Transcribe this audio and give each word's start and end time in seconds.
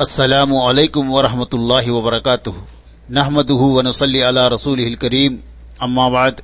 అస్సలాము 0.00 0.68
అలైకుం 0.68 1.10
వరహమతుల్లాహి 1.10 1.90
వబర్కాతు 1.90 2.54
నహ్మదుహు 3.10 3.66
వనసల్లి 3.66 4.22
అలా 4.22 4.48
రసూలిహిల్ 4.48 4.96
కరీం 4.96 5.38
అమ్మాబాద్ 5.82 6.34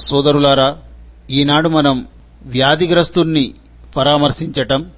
సోదరులారా 0.00 0.76
ఈనాడు 1.30 1.68
మనం 1.68 2.06
వ్యాధిగ్రస్తుణ్ణి 2.42 3.54
పరామర్శించటం 3.96 4.90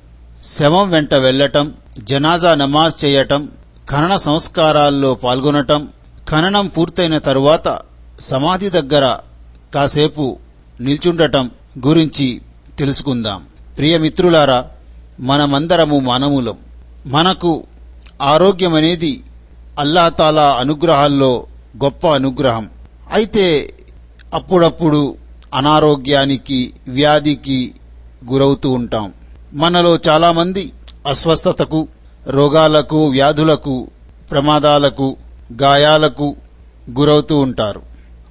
శవం 0.44 0.90
వెంట 0.90 1.14
వెళ్ళటం 1.14 1.75
జనాజా 1.98 2.54
నమాజ్ 2.54 3.04
చేయటం 3.04 3.48
ఖనన 3.91 4.16
సంస్కారాల్లో 4.16 5.14
పాల్గొనటం 5.14 5.89
ఖననం 6.29 6.66
పూర్తయిన 6.66 7.19
తరువాత 7.19 7.79
సమాధి 8.21 8.71
దగ్గర 8.71 9.19
కాసేపు 9.75 10.39
నిల్చుండటం 10.80 11.50
గురించి 11.87 12.43
తెలుసుకుందాం. 12.79 13.45
ప్రియమిత్రులారా 13.79 14.64
మనమందరము 15.21 15.98
మానవులం. 15.98 16.57
మనకు 17.06 17.64
ఆరోగ్యం 18.21 18.75
అనేది 18.75 19.23
అల్లాతాలా 19.79 20.52
అనుగ్రహాల్లో 20.61 21.47
గొప్ప 21.84 22.07
అనుగ్రహం. 22.09 22.71
అయితే 23.12 23.75
అప్పుడప్పుడు 24.35 25.16
అనారోగ్యానికి 25.55 26.73
వ్యాధికి 26.88 27.75
గురవుతూ 28.33 28.71
ఉంటాం. 28.71 29.12
మనలో 29.55 29.98
చాలామంది 30.09 30.73
అస్వస్థతకు 31.07 31.88
రోగాలకు 32.27 33.07
వ్యాధులకు 33.07 33.91
ప్రమాదాలకు 34.30 35.16
గాయాలకు 35.63 36.37
గురవుతూ 36.99 37.38
ఉంటారు. 37.38 37.83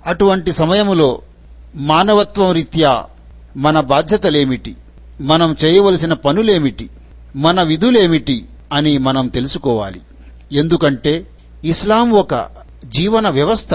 అటువంటి 0.05 0.53
సమయములో 0.53 1.21
మానవత్వం 1.75 2.51
రీత్యా 2.51 3.05
మన 3.57 3.79
బాధ్యతలేమిటి? 3.79 4.75
మనం 5.21 5.55
చేయవలసిన 5.65 6.13
పనులేమిటి? 6.13 6.89
మన 7.35 7.63
విధులేమిటి? 7.63 8.45
అని 8.71 8.97
మనం 8.97 9.27
తెలుసుకోవాలి. 9.27 10.01
ఎందుకంటే 10.51 11.27
ఇస్లాం 11.63 12.11
ఒక 12.11 12.49
జీవన 12.85 13.29
వ్యవస్థ. 13.29 13.69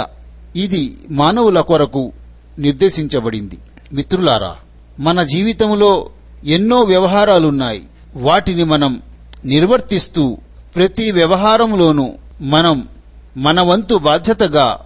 ఇది 0.56 0.98
మానవుల 1.10 1.60
కొరకు 1.60 2.12
నిర్దేశించబడింది. 2.58 3.58
మిత్రులారా 3.92 4.56
మన 5.00 5.22
జీవితంలో 5.22 6.10
ఎన్నో 6.44 6.80
వ్యవహారాలున్నాయి. 6.80 7.82
వాటిని 8.16 8.64
మనం 8.64 9.02
నిర్వర్తిస్తూ 9.44 10.38
ప్రతి 10.76 11.10
వ్యవహారంలోనూ 11.10 12.12
మనం 12.40 12.88
మన 13.36 13.60
వంతు 13.60 13.94
బాధ్యతగా 13.94 14.78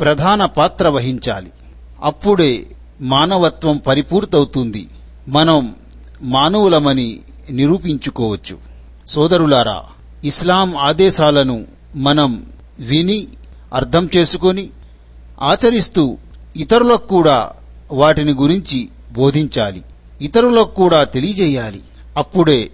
ప్రధాన 0.00 0.44
పాత్ర 0.44 0.88
వహించాలి. 0.88 1.50
అప్పుడే 2.02 2.66
మానవత్వం 3.00 3.76
పరిపూర్తవుతుంది. 3.76 4.88
మనం 5.28 5.74
మానవులమని 6.22 7.20
నిరూపించుకోవచ్చు. 7.50 8.73
సోదరులారా 9.06 9.82
ఇస్లాం 10.24 10.76
ఆదేశాలను 10.76 11.64
మనం 11.96 12.46
విని 12.80 13.26
అర్థం 13.74 14.08
చేసుకొని 14.16 14.70
ఆచరిస్తూ 15.42 16.16
ఇతరులకు 16.56 17.08
కూడా 17.08 17.50
వాటిని 17.92 18.32
గురించి 18.32 18.88
బోధించాలి 19.12 19.82
ఇతరులకు 20.22 20.74
కూడా 20.74 21.04
తెలియజేయాలి. 21.04 21.80
అప్పుడే 22.16 22.70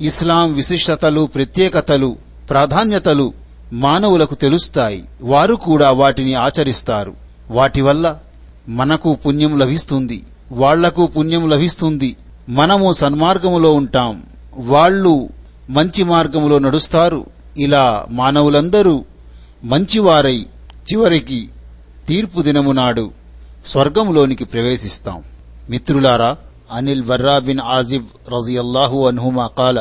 ఇస్లాం 0.00 0.52
విశిష్టతలు 0.52 1.26
ప్రత్యేకతలు 1.26 2.16
ప్రాధాన్యతలు 2.50 3.32
మానవులకు 3.72 4.34
తెలుస్తాయి. 4.34 5.04
వారు 5.22 5.54
కూడా 5.54 5.90
వాటిని 5.90 6.34
ఆచరిస్తారు. 6.34 7.12
వాటి 7.50 7.80
వల్ల 7.80 8.18
మనకు 8.68 9.14
పుణ్యం 9.14 9.58
లభిస్తుంది. 9.58 10.22
వాళ్ళకు 10.52 11.06
పుణ్యం 11.06 11.48
లభిస్తుంది. 11.48 12.16
మనము 12.48 12.92
సన్మార్గములో 12.92 13.74
ఉంటాం. 13.74 14.22
వాళ్ళు 14.56 15.28
మంచి 15.75 16.03
మార్గములో 16.13 16.57
నడుస్తారు 16.65 17.21
ఇలా 17.65 17.83
మానవులందరూ 18.19 18.95
మంచివారై 19.63 20.37
చివరికి 20.89 21.39
తీర్పు 22.09 22.39
దినము 22.47 22.73
నాడు 22.79 23.05
స్వర్గంలోనికి 23.71 24.45
ప్రవేశిస్తాం 24.53 25.19
మిత్రులారా 25.71 26.31
అనిల్ 26.77 27.05
బర్రా 27.09 27.35
బిన్ 27.47 27.63
ఆజిబ్ 27.77 28.09
రజియల్లాహు 28.35 28.99
అన్హుమా 29.11 29.45
కాల 29.59 29.77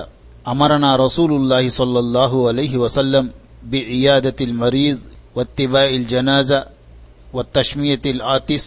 అమరనా 0.52 0.92
రసూలుల్లాహి 1.04 1.70
సల్లల్లాహు 1.78 2.40
అలైహి 2.52 2.78
వసల్లం 2.84 3.26
بعيادة 3.66 4.36
المريض 4.40 4.98
واتباع 5.36 5.88
الجنازة 5.90 6.58
والتشمية 7.32 8.04
الآتس 8.06 8.64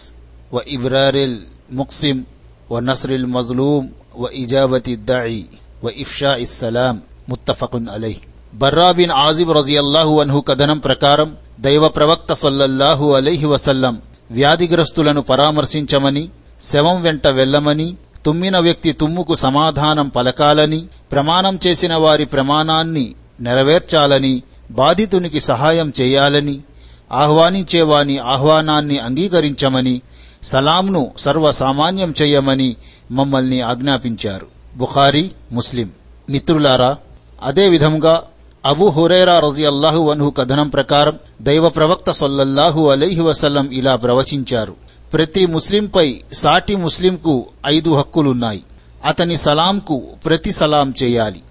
وإبرار 0.52 1.14
المقسم 1.14 2.22
ونصر 2.70 3.10
المظلوم 3.12 3.84
وإجابة 4.14 4.82
الداعي 4.88 5.44
وإفشاء 5.82 6.42
السلام 6.42 6.96
ముత్తఫకున్ 7.29 7.87
అలై 7.93 8.15
బర్రాబిన్ 8.53 9.11
ఆజిబ్ 9.11 9.51
రజియల్లాహు 9.51 10.19
అన్హు 10.21 10.39
కథనం 10.39 10.79
ప్రకారం 10.79 11.37
దైవ 11.59 11.87
ప్రవక్త 11.87 12.33
సల్లల్లాహు 12.33 13.13
అలైహి 13.13 13.45
వసల్లం 13.45 14.01
వ్యాధిగ్రస్తులను 14.31 15.21
పరామర్శించమని 15.21 16.29
శవం 16.61 17.01
వెంట 17.01 17.27
వెళ్ళమని 17.27 17.97
తుమ్మిన 18.25 18.57
వ్యక్తి 18.57 18.91
తుమ్ముకు 18.91 19.35
సమాధానం 19.35 20.07
పలకాలని 20.07 20.85
ప్రమాణం 21.11 21.59
చేసిన 21.67 21.95
వారి 21.95 22.25
ప్రమాణాన్ని 22.25 23.15
నెరవేర్చాలని 23.41 24.43
బాధితునికి 24.71 25.39
సహాయం 25.39 25.93
చేయాలని 26.01 26.59
ఆహ్వానించేవాని 27.11 28.17
ఆహ్వానాన్ని 28.17 28.99
అంగీకరించమని 28.99 30.01
సలాంను 30.43 31.11
సర్వసామాన్యం 31.17 32.13
చేయమని 32.21 32.75
మమ్మల్ని 33.11 33.61
ఆజ్ఞాపించారు. 33.61 34.47
బుఖారీ 34.77 35.31
ముస్లిం. 35.51 35.89
మిత్రులారా 36.29 36.97
అదే 37.43 37.77
అబు 37.77 38.07
అబూ 38.65 38.89
హురైరా 38.89 39.39
రజియల్లాహు 39.39 40.11
అన్హు 40.11 40.29
కథనం 40.29 40.69
ప్రకారం 40.69 41.19
దైవ 41.41 41.69
ప్రవక్త 41.69 42.11
సొల్లల్లాహు 42.11 42.89
అలైహి 42.89 43.21
వసల్లం 43.21 43.69
ఇలా 43.71 43.95
ప్రవచించారు. 43.95 44.75
ప్రతి 45.13 45.45
ముస్లింపై 45.45 46.21
సాటి 46.33 46.75
ముస్లింకు 46.75 47.45
ఐదు 47.65 47.93
హక్కులున్నాయి. 47.93 48.63
అతని 49.05 49.37
సలాంకు 49.37 50.03
ప్రతి 50.25 50.51
సలాం 50.51 50.93
చేయాలి. 51.03 51.41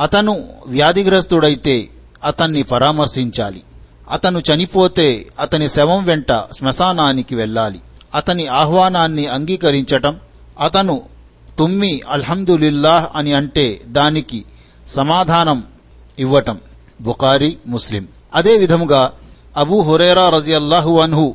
అతను 0.00 0.44
వ్యాధిగ్రస్తుడైతే 0.66 1.88
అతన్ని 2.24 2.62
పరామర్శించాలి. 2.62 3.62
అతను 4.10 4.38
చనిపోతే 4.38 5.26
అతని 5.38 5.68
శవం 5.68 6.04
వెంట 6.04 6.32
శ్మశానానికి 6.32 7.34
వెళ్ళాలి. 7.34 7.80
అతని 8.14 8.46
ఆహ్వానాన్ని 8.46 9.26
అంగీకరించటం 9.26 10.16
అతను 10.60 11.00
తుమ్మి 11.58 12.00
అల్హందులిల్లాహ్ 12.08 13.06
అని 13.14 13.32
అంటే 13.32 13.80
దానికి 13.86 14.44
సమాధానం 14.88 15.64
ఇవ్వటం. 16.18 16.58
బుకారి 17.00 17.56
ముస్లిం. 17.66 18.08
అదే 18.34 18.58
విధముగా 18.58 19.12
అబూ 19.56 19.80
హురేరా 19.80 20.28
రజియల్లాహు 20.28 20.98
అన్హు 20.98 21.34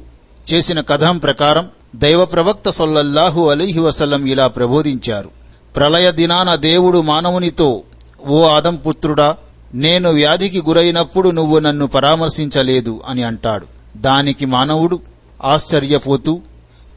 చేసిన 0.54 0.82
కథం 0.82 1.18
ప్రకారం 1.18 1.68
దైవ 1.96 2.26
ప్రవక్త 2.26 2.70
సొల్లల్లాహు 2.70 3.50
అలీహి 3.50 3.80
వసల్లం 3.80 4.26
ఇలా 4.26 4.48
ప్రబోధించారు. 4.48 5.30
ప్రళయ 5.76 6.12
దినాన 6.12 6.56
దేవుడు 6.56 7.02
మానవునితో 7.02 7.84
ఓ 8.28 8.48
ఆదం 8.48 8.76
పుత్రుడా 8.76 9.38
నేను 9.74 10.12
వ్యాధికి 10.12 10.62
గురైనప్పుడు 10.62 11.30
నువ్వు 11.30 11.60
నన్ను 11.60 11.88
పరామర్శించలేదు 11.88 13.02
అని 13.08 13.24
అంటాడు. 13.24 13.66
దానికి 13.98 14.46
మానవుడు 14.46 15.00
ఆశ్చర్యపోతూ 15.44 16.42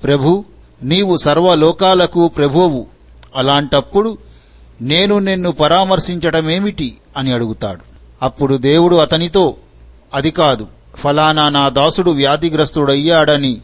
ప్రభు 0.04 0.44
నీవు 0.82 1.16
సర్వలోకాలకు 1.16 2.28
ప్రభువు. 2.28 2.86
అలాంటప్పుడు 3.36 4.18
నేను 4.80 5.18
నిన్ను 5.18 5.52
పరామర్శించటమేమిటి? 5.52 6.96
అని 7.16 7.32
అడుగుతాడు. 7.32 7.80
అప్పుడు 8.22 8.56
దేవుడు 8.56 8.96
అతనితో 8.96 9.56
అది 10.14 10.30
కాదు 10.30 10.66
ఫలానా 10.96 11.48
నా 11.48 11.68
దాసుడు 11.68 12.10
వ్యాధిగ్రస్తుడయ్యాడని 12.10 13.58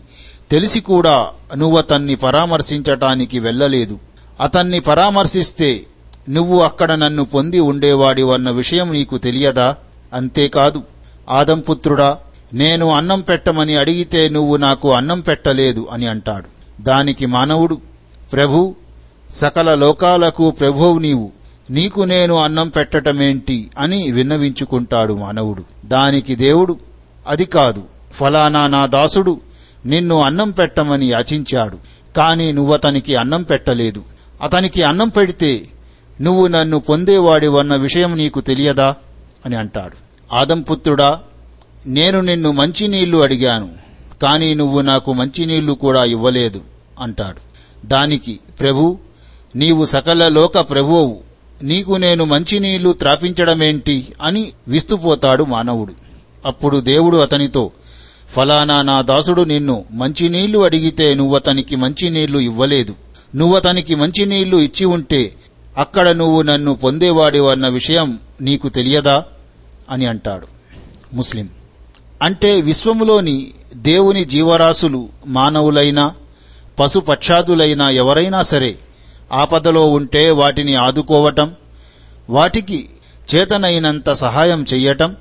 తెలిసి 0.51 0.81
కూడా 0.81 1.29
నువ్వతన్ని 1.57 2.15
పరామర్శించటానికి 2.15 3.39
వెళ్ళలేదు. 3.39 3.99
అతన్ని 4.41 4.81
పరామర్శిస్తే 4.81 5.87
నువ్వు 6.31 6.61
అక్కడ 6.61 6.93
నన్ను 6.93 7.25
పొంది 7.25 7.61
ఉండేవాడివన్న 7.61 8.51
విషయం 8.51 8.93
నీకు 8.93 9.19
తెలియదా? 9.19 9.77
అంతేకాదు. 10.13 10.83
ఆదంపుత్రుడా 11.31 12.19
నేను 12.55 12.91
అన్నం 12.91 13.21
పెట్టమని 13.21 13.77
అడిగితే 13.77 14.29
నువ్వు 14.29 14.57
నాకు 14.57 14.93
అన్నం 14.93 15.21
పెట్టలేదు 15.21 15.89
అని 15.93 16.07
అంటాడు. 16.07 16.83
దానికి 16.83 17.27
మానవుడు 17.27 17.79
ప్రభు 18.33 18.75
సకల 19.31 19.75
లోకాలకు 19.75 20.51
ప్రభువు 20.51 20.99
నీవు. 20.99 21.33
నీకు 21.71 22.01
నేను 22.01 22.37
అన్నం 22.37 22.69
పెట్టటమేంటి 22.69 23.71
అని 23.79 24.11
విన్నవించుకుంటాడు 24.11 25.15
మానవుడు. 25.15 25.63
దానికి 25.85 26.35
దేవుడు 26.35 26.79
అది 27.27 27.45
కాదు 27.45 27.83
ఫలానా 28.13 28.67
నా 28.67 28.87
దాసుడు 28.87 29.41
నిన్ను 29.87 30.23
అన్నం 30.23 30.51
పెట్టమని 30.51 31.07
యాచించాడు. 31.07 31.79
కాని 32.17 32.53
నువ్వతనికి 32.53 33.17
అన్నం 33.17 33.43
పెట్టలేదు. 33.43 34.03
అతనికి 34.43 34.83
అన్నం 34.83 35.09
పెడితే 35.09 35.63
నువ్వు 36.21 36.47
నన్ను 36.47 36.79
పొందేవాడివన్న 36.79 37.77
విషయం 37.77 38.17
నీకు 38.17 38.41
తెలియదా? 38.41 38.95
అని 39.47 39.57
అంటాడు. 39.57 39.97
ఆదంపుత్రుడా 40.35 41.21
నేను 41.87 42.21
నిన్ను 42.21 42.53
మంచినీళ్ళు 42.53 43.19
అడిగాను 43.19 43.69
కాని 44.23 44.55
నువ్వు 44.55 44.81
నాకు 44.81 45.13
మంచినీళ్ళు 45.13 45.73
కూడా 45.73 46.05
ఇవ్వలేదు 46.05 46.61
అంటాడు. 47.01 47.47
దానికి 47.87 48.41
ప్రభు 48.61 48.99
నీవు 49.57 49.85
సకల 49.85 50.29
లోక 50.29 50.59
ప్రభువు 50.59 51.19
నీకు 51.63 51.93
నేను 51.93 52.25
మంచినీళ్ళు 52.25 52.93
త్రాపించడమేంటి 52.93 54.07
అని 54.23 54.53
విస్తుపోతాడు 54.69 55.45
మానవుడు. 55.45 55.93
అప్పుడు 56.47 56.81
దేవుడు 56.81 57.17
అతనితో 57.17 57.71
ఫలానా 58.37 58.83
నా 58.83 59.01
దాసుడు 59.01 59.43
నిన్ను 59.43 59.85
మంచినీళ్ళు 59.93 60.59
అడిగితే 60.59 61.15
నువ్వతనికి 61.15 61.77
మంచినీళ్ళు 61.77 62.39
ఇవ్వలేదు. 62.39 62.95
నువ్వతనికి 63.37 63.95
మంచినీళ్ళు 63.95 64.57
ఇచ్చి 64.57 64.85
ఉంటే 64.85 65.35
అక్కడ 65.77 66.09
నువ్వు 66.09 66.43
నన్ను 66.43 66.75
పొందేవాడివన్న 66.75 67.69
విషయం 67.69 68.19
నీకు 68.41 68.69
తెలియదా? 68.69 69.25
అని 69.91 70.07
అంటాడు. 70.07 70.47
ముస్లిం. 71.15 71.49
అంటే 72.23 72.61
విశ్వములోని 72.61 73.51
దేవుని 73.77 74.25
జీవరాశులు 74.25 75.09
మానవులైనా 75.27 76.15
పశుపక్షాదులైనా 76.79 77.91
ఎవరైనా 77.91 78.43
సరే 78.43 78.79
ఆపదలో 79.33 79.89
ఉంటే 79.89 80.31
వాటిని 80.31 80.75
ఆదుకోవటం 80.75 81.55
వాటికి 82.31 82.89
చేతనైనంత 83.35 84.11
సహాయం 84.11 84.65
చెయ్యటం 84.75 85.17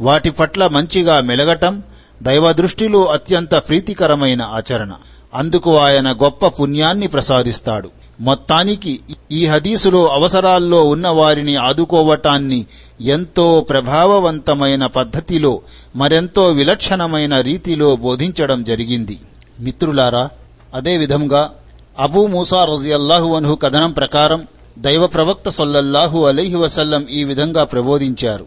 వాటి 0.00 0.30
పట్ల 0.30 0.66
మంచిగా 0.66 1.20
మెలగటం 1.20 1.82
దైవదృష్టిలో 2.22 3.04
అత్యంత 3.04 3.54
ప్రీతికరమైన 3.54 4.42
ఆచరణ. 4.42 4.92
అందుకు 5.34 5.78
ఆయన 5.78 6.12
గొప్ప 6.12 6.46
పుణ్యాన్ని 6.46 7.06
ప్రసాదిస్తాడు. 7.06 7.90
మొత్తానికి 8.20 9.00
ఈ 9.32 9.46
హదీసులో 9.46 10.06
అవసరాల్లో 10.06 10.84
ఉన్న 10.84 11.08
వారిని 11.08 11.56
ఆదుకోవటాన్ని 11.56 12.66
ఎంతో 13.00 13.60
ప్రభావవంతమైన 13.60 14.86
పద్ధతిలో 14.86 15.60
మరెంతో 15.96 16.48
విలక్షణమైన 16.48 17.40
రీతిలో 17.40 17.96
బోధించడం 17.96 18.64
జరిగింది. 18.64 19.18
మిత్రులారా 19.60 20.30
అదేవిధంగా 20.74 21.50
అబూ 21.98 22.26
మూసా 22.26 22.64
రజియల్లాహు 22.64 23.36
అన్హు 23.36 23.54
కథనం 23.54 23.90
ప్రకారం 23.90 24.46
దైవ 24.78 25.06
ప్రవక్త 25.06 25.48
సొల్లల్లాహు 25.48 26.24
అలైహి 26.24 26.56
వసల్లం 26.56 27.06
ఈ 27.10 27.24
విధంగా 27.24 27.64
ప్రబోధించారు. 27.64 28.46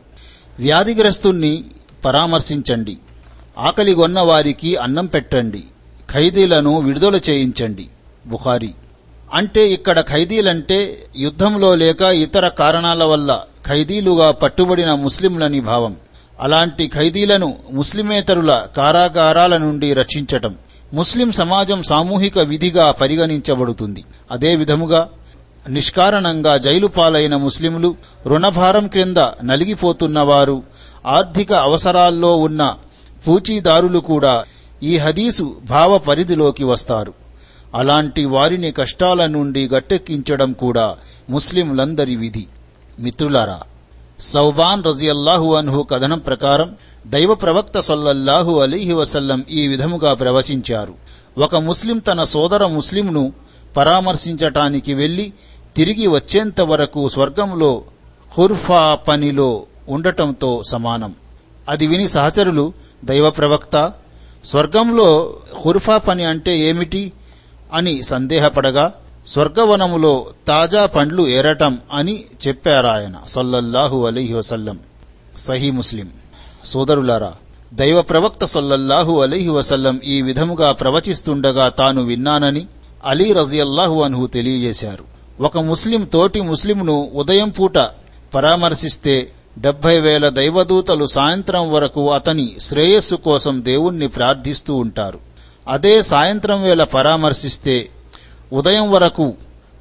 వ్యాధిగ్రస్తుణ్ణి 0.59 1.63
పరామర్శించండి. 2.05 2.97
ఆకలిగొన్న 3.57 4.19
వారికి 4.19 4.75
అన్నం 4.75 5.05
పెట్టండి. 5.05 5.63
ఖైదీలను 6.11 6.79
విడుదల 6.79 7.15
చేయించండి. 7.15 7.87
బుఖారీ. 8.27 8.69
అంటే 9.33 9.71
ఇక్కడ 9.71 10.01
ఖైదీలంటే 10.01 11.05
యుద్ధంలో 11.17 11.75
లేక 11.75 12.01
ఇతర 12.01 12.47
కారణాల 12.47 13.03
వల్ల 13.03 13.41
ఖైదీలుగా 13.67 14.31
పట్టుబడిన 14.31 14.93
ముస్లింలని 14.93 15.59
భావం. 15.59 15.95
అలాంటి 16.39 16.87
ఖైదీలను 16.87 17.55
ముస్లిమేతరుల 17.71 18.67
కారాగారాల 18.77 19.57
నుండి 19.57 19.93
రక్షించటం. 19.93 20.55
ముస్లిం 20.93 21.31
సమాజం 21.31 21.83
సామూహిక 21.83 22.39
విధిగా 22.39 22.91
పరిగణించబడుతుంది. 22.91 24.05
అదే 24.31 24.55
విధముగా 24.55 25.09
నిష్కారణంగా 25.69 26.57
జైలు 26.57 26.87
పాలైన 26.87 27.35
ముస్లింలు 27.35 27.95
రుణభారం 28.27 28.87
క్రింద 28.87 29.17
నలిగిపోతున్నవారు 29.43 30.63
ఆర్థిక 31.05 31.53
అవసరాల్లో 31.53 32.37
ఉన్న 32.37 32.75
పూచీదారులు 33.27 33.99
కూడా 33.99 34.43
ఈ 34.83 34.97
హదీసు 34.97 35.57
భావ 35.69 35.97
పరిధిలోకి 35.97 36.63
వస్తారు. 36.63 37.13
అలాంటి 37.75 38.25
వారిని 38.25 38.71
కష్టాల 38.71 39.25
నుండి 39.25 39.67
గట్టెక్కించడం 39.67 40.53
కూడా 40.53 40.95
ముస్లింలందరి 41.29 42.15
విధి. 42.15 42.47
మిత్రులారా 42.99 43.61
సౌబాన్ 44.21 44.83
రజియల్లాహు 44.83 45.55
అన్హు 45.55 45.83
కథనం 45.83 46.19
ప్రకారం 46.19 46.75
దైవ 47.07 47.35
ప్రవక్త 47.35 47.79
సొల్లల్లాహు 47.79 48.59
అలీహి 48.59 48.93
వసల్లం 48.93 49.45
ఈ 49.49 49.67
విధముగా 49.67 50.13
ప్రవచించారు. 50.13 50.93
ఒక 51.37 51.55
ముస్లిం 51.55 51.97
తన 51.97 52.23
సోదర 52.23 52.65
ముస్లింను 52.65 53.33
పరామర్శించటానికి 53.77 54.93
వెళ్ళి 54.93 55.33
తిరిగి 55.75 56.07
వచ్చేంత 56.07 56.61
వరకు 56.61 57.09
స్వర్గంలో 57.09 57.81
హుర్ఫా 58.37 58.95
పనిలో 58.95 59.63
ఉండటంతో 59.89 60.61
సమానం. 60.69 61.15
అది 61.69 61.87
విని 61.87 62.07
సహచరులు 62.07 62.73
దైవ 63.05 63.29
ప్రవక్త 63.29 63.93
స్వర్గంలో 64.45 65.35
హుర్ఫా 65.65 65.97
పని 65.97 66.23
అంటే 66.23 66.59
ఏమిటి 66.59 67.11
అని 67.73 68.03
సందేహపడగా 68.03 68.93
స్వర్గవనములో 69.27 70.25
తాజా 70.47 70.85
పండ్లు 70.85 71.27
ఏరటం 71.27 71.77
అని 71.93 72.23
చెప్పారాయన 72.47 73.13
సల్లల్లాహు 73.27 74.05
అలీహి 74.05 74.33
వసల్లం. 74.33 74.79
సహీ 75.37 75.71
ముస్లిం. 75.71 76.09
సోదరులారా 76.65 77.33
దైవ 77.73 78.01
ప్రవక్త 78.01 78.45
సొల్లల్లాహు 78.45 79.21
అలీహి 79.21 79.49
వసల్లం 79.49 80.01
ఈ 80.03 80.21
విధముగా 80.21 80.71
ప్రవచిస్తుండగా 80.71 81.69
తాను 81.69 82.01
విన్నానని 82.03 82.67
అలీ 83.05 83.33
రజియల్లాహు 83.33 84.01
అన్హు 84.01 84.27
తెలియజేశారు. 84.27 85.03
ఒక 85.43 85.57
ముస్లిం 85.57 86.03
తోటి 86.03 86.41
ముస్లింను 86.41 87.11
ఉదయం 87.13 87.49
పూట 87.49 87.77
పరామర్శిస్తే 88.33 89.31
డెబ్బై 89.59 89.99
వేల 89.99 90.29
దైవదూతలు 90.29 91.05
సాయంత్రం 91.05 91.71
వరకు 91.71 92.11
అతని 92.11 92.55
శ్రేయస్సు 92.61 93.15
కోసం 93.15 93.65
దేవుణ్ణి 93.65 94.07
ప్రార్థిస్తూ 94.07 94.75
ఉంటారు. 94.75 95.19
అదే 95.67 96.01
సాయంత్రం 96.01 96.63
వేళ 96.63 96.83
పరామర్శిస్తే 96.83 97.89
ఉదయం 98.53 98.91
వరకు 98.91 99.33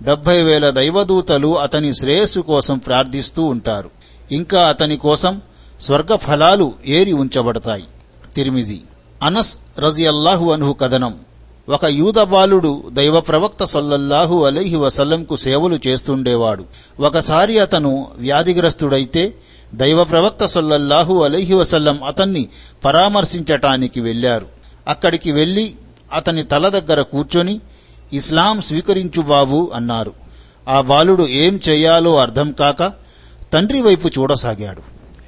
డెబ్బై 0.02 0.42
వేల 0.42 0.70
దైవదూతలు 0.70 1.58
అతని 1.58 1.94
శ్రేయస్సు 1.94 2.40
కోసం 2.40 2.78
ప్రార్థిస్తూ 2.78 3.44
ఉంటారు. 3.44 3.90
ఇంకా 4.32 4.68
అతని 4.68 4.96
కోసం 4.96 5.40
స్వర్గ 5.80 6.16
ఫలాలు 6.16 6.72
ఏరి 6.86 7.12
ఉంచబడతాయి. 7.12 7.84
తిరిమిజి. 8.34 8.80
అనస్ 9.22 9.56
రజియల్లాహు 9.78 10.50
అనుహు 10.50 10.72
కథనం. 10.72 11.14
ఒక 11.68 11.84
యూద 11.84 12.22
బాలుడు 12.22 12.84
దైవ 12.92 13.20
ప్రవక్త 13.20 13.64
సల్లల్లాహు 13.64 14.44
అలైహి 14.44 14.76
వసల్లంకు 14.76 15.36
సేవలు 15.36 15.78
చేస్తుండేవాడు. 15.86 16.64
ఒకసారి 17.00 17.58
అతను 17.58 18.06
వ్యాధిగ్రస్తుడైతే 18.16 19.34
దైవ 19.74 20.04
ప్రవక్త 20.04 20.46
సల్లల్లాహు 20.46 21.22
అలైహి 21.22 21.54
వసల్లం 21.54 22.04
అతన్ని 22.04 22.48
పరామర్శించటానికి 22.84 24.00
వెళ్ళారు 24.00 24.46
అక్కడికి 24.88 25.32
వెళ్ళి 25.32 25.74
అతని 26.12 26.42
తల 26.42 26.68
దగ్గర 26.68 27.02
కూర్చొని 27.02 27.60
ఇస్లాం 28.12 28.60
స్వీకరించు 28.60 29.22
బాబు 29.22 29.70
అన్నారు. 29.74 30.12
ఆ 30.68 30.80
బాలుడు 30.80 31.26
ఏం 31.28 31.60
చేయాలో 31.68 32.16
అర్థం 32.16 32.52
కాక 32.52 32.92
తండ్రి 33.52 33.80
వైపు 33.80 34.08
చూడసాగాడు. 34.08 34.82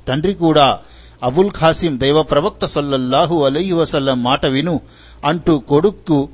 తండ్రి 0.08 0.34
కూడా 0.34 0.78
అబుల్ 1.22 1.50
ఖాసిం 1.50 2.00
దైవ 2.00 2.22
ప్రవక్త 2.22 2.66
సల్లల్లాహు 2.66 3.44
అలైహి 3.44 3.72
వసల్లం 3.72 4.22
మాట 4.22 4.46
విను 4.46 4.80
అంటూ 5.24 5.58
కొడుక్కు 5.58 6.28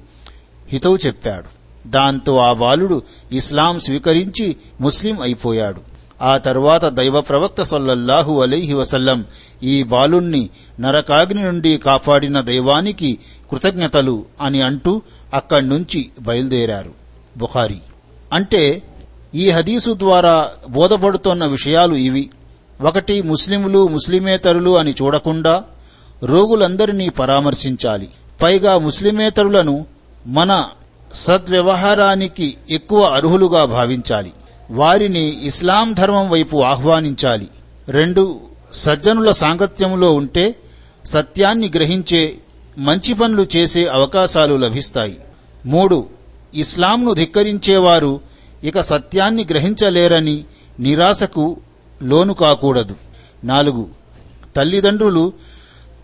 హితవు 0.68 0.98
చెప్పాడు. 1.06 1.58
దాంతో 1.88 2.36
ఆ 2.36 2.52
బాలుడు 2.52 3.02
ఇస్లాం 3.32 3.80
స్వీకరించి 3.80 4.56
ముస్లిం 4.80 5.22
అయిపోయాడు. 5.22 5.80
ఆ 6.22 6.36
తరువాత 6.36 6.84
దైవ 6.84 7.20
ప్రవక్త 7.20 7.62
సల్లల్లాహు 7.62 8.42
అలైహి 8.42 8.75
వసల్లం 8.75 9.25
ఈ 9.62 9.82
బాలుణ్ణి 9.82 10.49
నరకాగ్ని 10.80 11.42
నుండి 11.42 11.76
కాపాడిన 11.76 12.40
దైవానికి 12.40 13.18
కృతజ్ఞతలు 13.50 14.25
అని 14.42 14.62
అంటూ 14.62 15.02
అక్కడి 15.35 15.68
నుంచి 15.68 16.08
బయలుదేరారు. 16.20 16.90
బుఖారీ. 17.37 17.78
అంటే 18.32 18.82
ఈ 19.35 19.50
హదీసు 19.50 19.94
ద్వారా 19.99 20.50
బోధపడుతోన్న 20.70 21.47
విషయాలు 21.47 21.94
ఇవి. 21.94 22.30
ఒకటి 22.80 23.23
ముస్లింలు 23.23 23.88
ముస్లిమేతరులు 23.88 24.78
అని 24.78 24.90
చూడకుండా 24.90 25.64
రోగులందరినీ 26.23 27.08
పరామర్శించాలి. 27.08 28.08
పైగా 28.42 28.78
ముస్లిమేతరులను 28.78 29.87
మన 30.26 30.64
సద్వ్యవహారానికి 31.14 32.56
ఎక్కువ 32.70 33.02
అర్హులుగా 33.02 33.64
భావించాలి. 33.64 34.32
వారిని 34.70 35.47
ఇస్లాం 35.47 35.94
ధర్మం 35.94 36.30
వైపు 36.30 36.62
ఆహ్వానించాలి. 36.62 37.49
రెండు 37.88 38.40
సజ్జనుల 38.75 39.30
సాంగత్యంలో 39.30 40.12
ఉంటే 40.12 40.54
సత్యాన్ని 41.06 41.73
గ్రహించే 41.75 42.35
మంచి 42.78 43.14
పనులు 43.14 43.47
చేసే 43.56 43.87
అవకాశాలు 43.87 44.54
లభిస్తాయి. 44.54 45.18
మూడు 45.66 46.06
ఇస్లాంను 46.54 47.14
ధిక్కరించేవారు 47.14 48.20
ఇక 48.64 48.80
సత్యాన్ని 48.80 49.47
గ్రహించలేరని 49.50 50.44
నిరాశకు 50.80 51.56
లోను 52.02 52.35
కాకూడదు. 52.35 52.97
నాలుగు 53.44 53.88
తల్లిదండ్రులు 54.56 55.32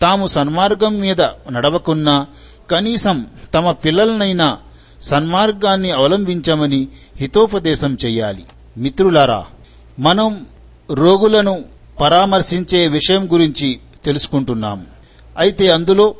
తాము 0.01 0.27
సన్మార్గం 0.27 0.99
మీద 0.99 1.21
నడవకున్నా 1.51 2.27
కనీసం 2.71 3.25
తమ 3.53 3.71
పిల్లలనైనా 3.71 4.57
సన్మార్గాన్ని 5.03 5.91
అవలంబించమని 5.91 6.87
హితోపదేశం 7.15 7.97
చెయ్యాలి. 8.05 8.43
మిత్రులారా 8.77 9.45
మనం 9.99 10.45
రోగులను 10.91 11.63
పరామర్శించే 12.01 12.87
విషయం 12.87 13.33
గురించి 13.33 13.79
తెలుసుకుంటున్నాము 14.05 14.85
అయితే 15.37 15.71
అందులో 15.71 16.15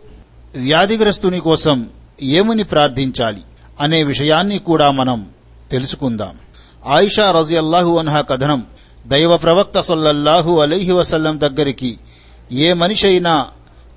వ్యాధిగ్రస్తుని 0.55 1.39
కోసం 1.39 1.89
ఏమని 2.21 2.63
ప్రార్థించాలి 2.63 3.41
అనే 3.79 4.03
విషయాన్ని 4.03 4.59
కూడా 4.59 4.91
మనం 4.91 5.29
తెలుసుకుందాం. 5.71 6.39
ఆయిషా 6.85 7.31
రజియల్లాహు 7.31 7.97
అన్హా 7.97 8.21
కథనం 8.21 8.65
దైవ 9.07 9.37
ప్రవక్త 9.37 9.81
సొల్లల్లాహు 9.81 10.59
అలైహి 10.59 10.91
వసల్లం 10.91 11.39
దగ్గరికి 11.39 11.97
ఏ 12.51 12.73
మనిషి 12.73 13.07
అయినా 13.07 13.47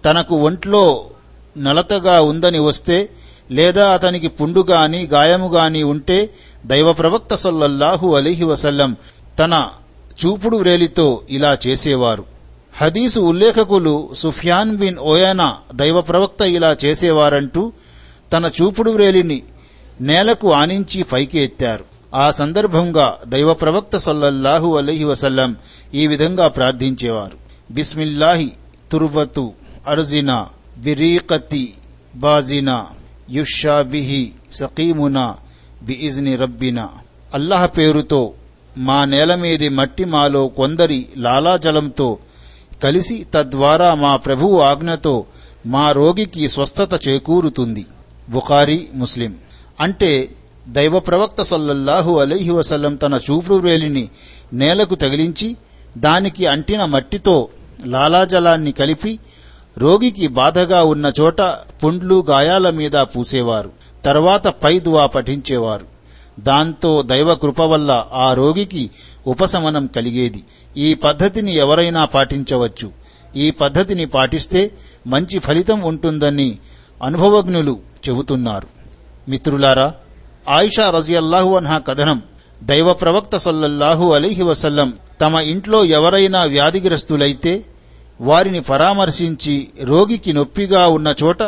తనకు 0.05 0.37
ఒంట్లో 0.37 1.11
నలతగా 1.59 2.21
ఉందని 2.21 2.59
వస్తే 2.59 3.09
లేదా 3.51 3.93
అతనికి 3.93 4.29
పుండు 4.29 4.67
గాని 4.71 5.03
గాయము 5.07 5.49
గాని 5.49 5.83
ఉంటే 5.83 6.31
దైవ 6.67 6.93
ప్రవక్త 6.93 7.35
సొల్లల్లాహు 7.35 8.17
అలీహి 8.17 8.45
వసల్లం 8.45 8.97
తన 9.39 9.69
చూపుడు 10.25 10.57
వ్రేలితో 10.57 11.23
ఇలా 11.31 11.59
చేసేవారు. 11.67 12.38
హదీసు 12.81 13.21
ఉల్లేఖకులు 13.21 14.11
సుఫియాన్ 14.15 14.77
బిన్ 14.77 14.99
ఓయానా 14.99 15.57
దైవ 15.75 16.01
ప్రవక్త 16.01 16.43
ఇలా 16.43 16.77
చేసేవారంటూ 16.85 17.73
తన 18.33 18.51
చూపుడు 18.63 18.91
వ్రేలిని 18.91 19.43
నేలకు 20.01 20.53
ఆనించి 20.53 21.03
పైకి 21.03 21.39
ఎత్తారు. 21.39 21.85
ఆ 22.15 22.31
సందర్భంగా 22.31 23.19
దైవ 23.27 23.55
ప్రవక్త 23.55 23.97
సల్లల్లాహు 23.97 24.77
అలహి 24.77 25.05
వసల్లం 25.05 25.57
ఈ 25.95 26.07
విధంగా 26.07 26.49
ప్రార్థించేవారు. 26.49 27.39
బిస్మిల్లాహి 27.71 28.53
తుర్వతు 28.93 29.53
అర్జినా 29.87 30.47
బిరీకతి 30.79 31.75
బాజినా 32.15 32.87
యుషాబిహి 33.31 34.33
సకీమునా 34.53 35.35
బిఇజ్ని 35.83 36.37
రబ్బినా. 36.37 36.89
అల్లాహ్ 37.35 37.79
పేరుతో 37.79 38.33
మా 38.79 39.05
నేల 39.05 39.35
మీది 39.35 39.69
మట్టి 39.69 40.05
మాలో 40.05 40.49
కొందరి 40.49 41.07
లాలాజలంతో 41.17 42.19
కలిసి 42.83 43.27
తద్వారా 43.35 43.95
మా 43.95 44.17
ప్రభువు 44.17 44.59
ఆజ్ఞతో 44.61 45.25
మా 45.67 45.93
రోగికి 45.93 46.49
స్వస్థత 46.49 47.09
చేకూరుతుంది. 47.09 47.87
బుఖారీ 48.29 48.89
ముస్లిం. 48.95 49.35
అంటే 49.81 50.29
దైవ 50.69 50.99
ప్రవక్త 50.99 51.43
సల్లల్లాహు 51.43 52.19
అలైహి 52.19 52.51
వసల్లం 52.51 52.95
తన 52.95 53.21
చూపుడు 53.31 53.55
వేలిని 53.55 54.09
నేలకు 54.53 54.95
తగిలించి 54.95 55.57
దానికి 55.99 56.47
అంటిన 56.47 56.85
మట్టితో 56.85 57.49
లాలాజలాన్ని 57.87 58.73
కలిపి 58.73 59.19
రోగికి 59.79 60.27
బాధగా 60.27 60.85
ఉన్న 60.85 61.13
చోట 61.21 61.41
పుండ్లు 61.85 62.25
గాయాల 62.31 62.71
మీద 62.71 62.93
పూసేవారు. 62.93 63.71
తర్వాత 64.05 64.49
పై 64.49 64.79
దువా 64.79 65.07
పఠించేవారు. 65.07 65.98
దాంతో 66.39 67.03
దైవ 67.03 67.35
కృప 67.35 67.61
వల్ల 67.61 68.07
ఆ 68.13 68.35
రోగికి 68.35 68.91
ఉపశమనం 69.27 69.87
కలిగేది. 69.87 70.45
ఈ 70.77 70.95
పద్ధతిని 70.95 71.55
ఎవరైనా 71.55 72.05
పాటించవచ్చు. 72.05 72.91
ఈ 73.37 73.51
పద్ధతిని 73.51 74.07
పాటిస్తే 74.07 74.71
మంచి 75.07 75.39
ఫలితం 75.39 75.81
ఉంటుందని 75.81 76.59
అనుభవజ్ఞులు 77.03 77.79
చెబుతున్నారు. 78.09 78.69
మిత్రులారా 79.29 79.95
ఆయిషా 80.49 80.91
రజియల్లాహు 80.91 81.55
అన్హా 81.55 81.79
కథనం 81.79 82.23
దైవ 82.63 82.93
ప్రవక్త 82.93 83.37
సల్లల్లాహు 83.37 84.13
అలీహి 84.13 84.43
వసల్లం 84.43 84.93
తమ 85.21 85.35
ఇంట్లో 85.35 85.85
ఎవరైనా 85.85 86.43
వ్యాధిగ్రస్తులైతే 86.43 87.65
వారిని 88.21 88.61
పరామర్శించి 88.61 89.69
రోగికి 89.83 90.33
నొప్పిగా 90.33 90.87
ఉన్న 90.87 91.15
చోట 91.23 91.43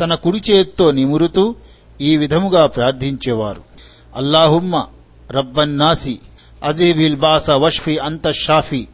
తన 0.00 0.14
కుడి 0.14 0.52
చేత్తో 0.52 0.90
నిమురుతూ 0.90 1.54
ఈ 2.00 2.16
విధముగా 2.16 2.66
ప్రార్థించేవారు. 2.66 3.69
అల్లాహుమ్మ 4.16 4.86
రబ్బన్నాసి 5.30 6.18
అజీబిల్ 6.64 7.16
బాస 7.16 7.50
వష్ఫి 7.50 7.98
అంత 7.98 8.30
షాఫీ 8.30 8.86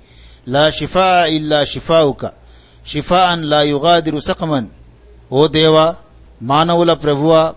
లా 0.49 0.71
షిఫా 0.71 1.27
ఇల్లా 1.27 1.65
షిఫావుక 1.65 2.27
షిఫాన్ 2.87 3.45
లా 3.45 3.63
యుగాదిరు 3.63 4.21
సకమన్ 4.21 4.67
ఓ 5.33 5.47
దేవా 5.47 5.95
మానవుల 6.43 6.93
ప్రభువా 6.93 7.55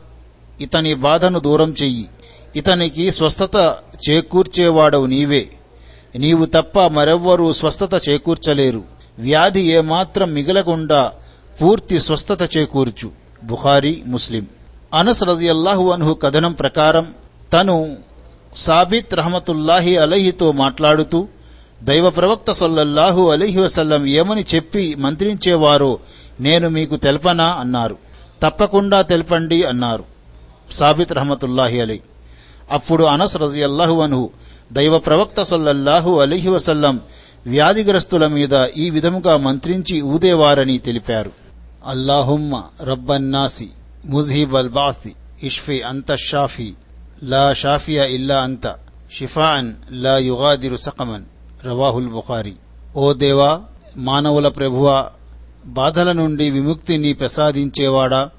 ఇతని 0.61 0.93
బాధను 0.93 1.39
దూరం 1.39 1.75
చెయ్యి. 1.81 2.07
ఇతనికి 2.55 3.11
స్వస్థత 3.11 3.77
చేకూర్చేవాడవు 4.09 5.05
నీవే. 5.05 5.49
నీవు 6.15 6.45
తప్ప 6.45 6.79
మరెవ్వరూ 6.79 7.53
స్వస్థత 7.53 8.09
చేకూర్చలేరు. 8.09 8.83
వ్యాధి 9.19 9.61
ఏమాత్రం 9.61 10.33
మిగలకుండా 10.33 11.11
పూర్తి 11.61 11.99
స్వస్థత 11.99 12.57
చేకూర్చు. 12.57 13.11
బుఖారీ 13.43 14.03
ముస్లిం. 14.05 14.47
అనస్ 14.93 15.23
రజియల్లాహు 15.23 15.89
అన్హు 15.89 16.13
కథనం 16.13 16.51
ప్రకారం 16.51 17.13
తను 17.53 17.97
సాబిత్ 18.55 19.15
రహమతుల్లాహి 19.15 19.97
అలహితో 19.97 20.51
మాట్లాడుతూ 20.51 21.27
దైవ 21.83 22.09
ప్రవక్త 22.09 22.51
సల్లల్లాహు 22.51 23.29
అలహి 23.29 23.59
వసల్లం 23.59 24.05
ఏమని 24.05 24.45
చెప్పి 24.55 24.95
మంత్రించేవారో 24.95 25.99
నేను 26.39 26.69
మీకు 26.69 26.95
తెలపనా 26.95 27.45
అన్నారు. 27.45 27.97
తప్పకుండా 28.41 29.01
తెలపండి 29.01 29.63
అన్నారు. 29.63 30.03
సాబిత్ 30.71 31.13
రహమతుల్లాహి 31.13 31.81
అలీ. 31.81 31.99
అప్పుడు 32.71 33.03
అనస్ 33.03 33.37
రజియల్లాహు 33.37 34.01
అన్హు 34.01 34.29
దైవ 34.73 34.97
ప్రవక్త 34.97 35.43
సల్లల్లాహు 35.43 36.19
అలీహి 36.19 36.49
వసల్లం 36.49 37.01
వ్యాధిగ్రస్తుల 37.47 38.27
మీద 38.27 38.53
ఈ 38.77 38.89
విధముగా 38.89 39.37
మంత్రించి 39.37 40.01
ఊదేవారని 40.01 40.77
తెలిపారు. 40.77 41.31
అల్లాహుమ్మ 41.87 42.63
రబ్బన్నాసి 42.83 43.69
ముజ్హిబ్ 44.05 44.55
అల్ 44.55 44.69
బాసి 44.69 45.13
ఇష్ఫి 45.43 45.81
అంత 45.81 46.15
షాఫీ 46.15 46.73
లా 47.23 47.53
షాఫియా 47.53 48.05
ఇల్లా 48.05 48.41
అంత 48.41 48.75
షిఫాన్ 49.13 49.73
లా 49.91 50.17
యుగాదిరు 50.17 50.75
సకమన్ 50.75 51.23
రవాహుల్ 51.65 52.07
బుఖారి 52.07 52.53
ఓ 52.95 53.13
దేవా 53.13 53.61
మానవుల 53.97 54.47
ప్రభువా 54.47 55.09
బాధల 55.65 56.11
నుండి 56.11 56.49
విముక్తిని 56.49 57.13
ప్రసాదించేవాడా? 57.13 58.29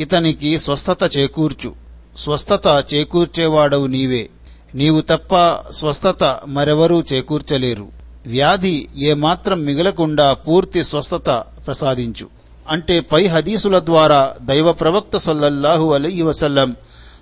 ఇతనికి 0.00 0.58
స్వస్థత 0.58 1.16
చేకూర్చు. 1.16 1.74
స్వస్థత 2.18 2.84
చేకూర్చేవాడవు 2.94 3.86
నీవే. 3.86 4.28
నీవు 4.74 5.00
తప్ప 5.00 5.56
స్వస్థత 5.70 6.40
మరెవరూ 6.46 7.02
చేకూర్చలేరు. 7.12 7.88
వ్యాధి 8.26 8.88
ఏమాత్రం 8.96 9.60
మిగలకుండా 9.60 10.32
పూర్తి 10.32 10.84
స్వస్థత 10.84 11.30
ప్రసాదించు. 11.66 12.28
అంటే 12.68 13.00
పై 13.00 13.26
హదీసుల 13.26 13.78
ద్వారా 13.78 14.34
దైవ 14.42 14.72
ప్రవక్త 14.72 15.16
సల్లల్లాహు 15.16 15.92
అలీ 15.92 16.22
వసల్లం 16.22 16.76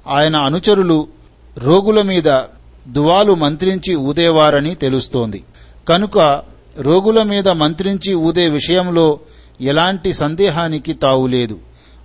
ఆయన 0.07 0.37
అనుచరులు 0.37 1.09
రోగుల 1.59 2.03
మీద 2.03 2.43
దువాలు 2.89 3.35
మంత్రించి 3.35 3.95
ఊదేవారని 3.95 4.75
తెలుస్తోంది. 4.75 5.45
కనుక 5.89 6.43
రోగుల 6.79 7.23
మీద 7.23 7.49
మంత్రించి 7.49 8.15
ఊదే 8.15 8.49
విషయంలో 8.49 9.19
ఎలాంటి 9.61 10.13
సందేహానికి 10.13 10.93
తావులేదు 10.93 11.59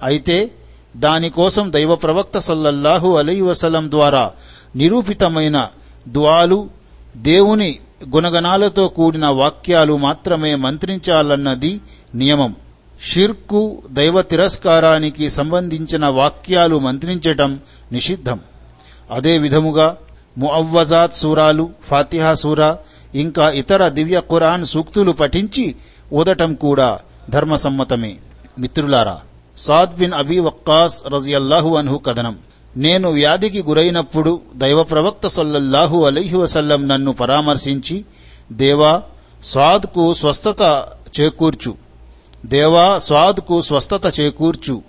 అయితే 0.03 0.51
దానికోసం 0.95 1.73
దైవ 1.73 1.95
ప్రవక్త 1.95 2.39
సల్లల్లాహు 2.39 3.17
అలై 3.17 3.41
వసలం 3.41 3.91
ద్వారా 3.91 4.31
నిరూపితమైన 4.75 5.67
దువాలు 6.07 6.69
దేవుని 7.17 7.79
గుణగణాలతో 8.15 8.87
కూడిన 8.87 9.27
వాక్యాలు 9.27 9.97
మాత్రమే 9.97 10.55
మంత్రించాలన్నది 10.55 11.81
నియమం. 12.15 12.55
షిర్కు 13.03 13.83
దైవ 13.91 14.21
తిరస్కారానికి 14.21 15.29
సంబంధించిన 15.29 16.05
వాక్యాలు 16.05 16.79
మంత్రించటం 16.79 17.59
నిషిద్ధం. 17.91 18.39
అదే 19.11 19.37
విధముగా 19.37 19.97
ముఅవ్వజాత్ 20.37 21.13
సూరాలు 21.13 21.69
ఫాతిహా 21.83 22.33
సూరా 22.33 22.77
ఇంకా 23.15 23.49
ఇతర 23.49 23.87
దివ్య 23.87 24.19
ఖురాన్ 24.19 24.65
సూక్తులు 24.65 25.11
పఠించి 25.11 25.75
ఊదటం 26.13 26.53
కూడా 26.53 26.99
ధర్మసమ్మతమే. 27.29 28.15
మిత్రులారా 28.59 29.19
సాద్ 29.57 29.95
బిన్ 29.95 30.13
అబీ 30.13 30.39
వక్కాస్ 30.39 31.03
రజియల్లాహు 31.07 31.75
అన్హు 31.75 31.97
కథనం. 31.97 32.37
నేను 32.77 33.11
వ్యాధికి 33.11 33.63
గురైనప్పుడు 33.63 34.41
దైవ 34.55 34.83
ప్రవక్త 34.83 35.27
సల్లల్లాహు 35.27 36.05
అలైహి 36.05 36.37
వసల్లం 36.37 36.87
నన్ను 36.87 37.11
పరామర్శించి 37.11 38.05
దేవా 38.51 39.01
స్వాద్కు 39.43 40.13
స్వస్థత 40.13 40.87
చేకూర్చు. 41.19 41.84
దేవా 42.45 42.97
స్వాద్కు 42.97 43.61
స్వస్థత 43.61 44.19
చేకూర్చు. 44.19 44.81